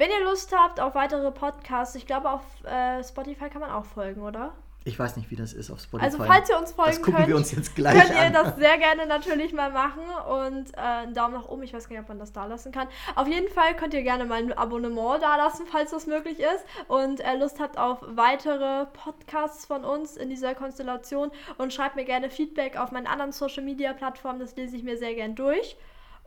wenn 0.00 0.10
ihr 0.10 0.24
Lust 0.24 0.50
habt 0.56 0.80
auf 0.80 0.94
weitere 0.94 1.30
Podcasts, 1.30 1.94
ich 1.94 2.06
glaube 2.06 2.30
auf 2.30 2.40
äh, 2.64 3.04
Spotify 3.04 3.50
kann 3.50 3.60
man 3.60 3.70
auch 3.70 3.84
folgen, 3.84 4.22
oder? 4.22 4.54
Ich 4.82 4.98
weiß 4.98 5.18
nicht, 5.18 5.30
wie 5.30 5.36
das 5.36 5.52
ist 5.52 5.70
auf 5.70 5.78
Spotify. 5.78 6.06
Also 6.06 6.24
falls 6.24 6.48
ihr 6.48 6.58
uns 6.58 6.72
folgen 6.72 6.92
das 6.92 7.02
gucken 7.02 7.16
könnt, 7.16 7.28
wir 7.28 7.36
uns 7.36 7.52
jetzt 7.52 7.74
gleich 7.76 8.00
könnt 8.00 8.18
ihr 8.18 8.30
das 8.30 8.56
sehr 8.56 8.78
gerne 8.78 9.04
natürlich 9.04 9.52
mal 9.52 9.70
machen 9.70 10.00
und 10.26 10.72
äh, 10.72 10.80
einen 10.80 11.12
Daumen 11.12 11.34
nach 11.34 11.46
oben. 11.50 11.64
Ich 11.64 11.74
weiß 11.74 11.86
gar 11.86 11.96
nicht, 11.96 12.02
ob 12.02 12.08
man 12.08 12.18
das 12.18 12.32
da 12.32 12.46
lassen 12.46 12.72
kann. 12.72 12.88
Auf 13.14 13.28
jeden 13.28 13.50
Fall 13.50 13.76
könnt 13.76 13.92
ihr 13.92 14.02
gerne 14.02 14.24
mal 14.24 14.38
ein 14.38 14.54
Abonnement 14.54 15.22
da 15.22 15.36
lassen, 15.36 15.66
falls 15.70 15.90
das 15.90 16.06
möglich 16.06 16.38
ist 16.40 16.64
und 16.88 17.20
äh, 17.20 17.36
Lust 17.36 17.60
habt 17.60 17.76
auf 17.76 17.98
weitere 18.00 18.86
Podcasts 18.86 19.66
von 19.66 19.84
uns 19.84 20.16
in 20.16 20.30
dieser 20.30 20.54
Konstellation 20.54 21.30
und 21.58 21.74
schreibt 21.74 21.96
mir 21.96 22.06
gerne 22.06 22.30
Feedback 22.30 22.78
auf 22.78 22.90
meinen 22.90 23.06
anderen 23.06 23.32
Social 23.32 23.62
Media 23.62 23.92
Plattformen. 23.92 24.40
Das 24.40 24.56
lese 24.56 24.78
ich 24.78 24.82
mir 24.82 24.96
sehr 24.96 25.14
gern 25.14 25.34
durch. 25.34 25.76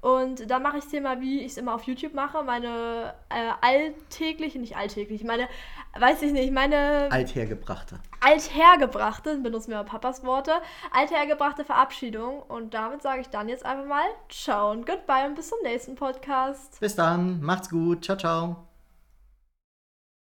Und 0.04 0.52
dann 0.52 0.62
mache 0.62 0.80
ich 0.80 0.84
es 0.84 0.90
dir 0.90 1.00
mal, 1.00 1.22
wie 1.22 1.40
ich 1.40 1.54
es 1.54 1.58
immer 1.58 1.74
auf 1.74 1.84
YouTube 1.84 2.14
mache. 2.14 2.44
Meine 2.44 3.14
äh, 3.30 3.52
alltägliche, 3.62 4.60
nicht 4.60 4.76
alltäglich, 4.76 5.24
meine, 5.24 5.48
weiß 5.98 6.24
ich 6.24 6.34
nicht, 6.34 6.52
meine. 6.52 7.08
Althergebrachte. 7.10 8.00
Althergebrachte, 8.20 9.38
benutzen 9.38 9.70
wir 9.72 9.78
mal 9.78 9.86
Papas 9.86 10.26
Worte. 10.26 10.52
Althergebrachte 10.92 11.64
Verabschiedung. 11.64 12.42
Und 12.42 12.74
damit 12.74 13.02
sage 13.02 13.22
ich 13.22 13.30
dann 13.30 13.48
jetzt 13.48 13.66
einfach 13.66 13.86
mal 13.86 14.04
Ciao 14.28 14.72
und 14.72 14.86
Goodbye 14.86 15.26
und 15.26 15.36
bis 15.36 15.48
zum 15.48 15.60
nächsten 15.64 15.96
Podcast. 15.96 16.82
Bis 16.82 16.96
dann, 16.96 17.42
macht's 17.42 17.70
gut, 17.70 18.04
ciao, 18.04 18.18
ciao. 18.18 18.73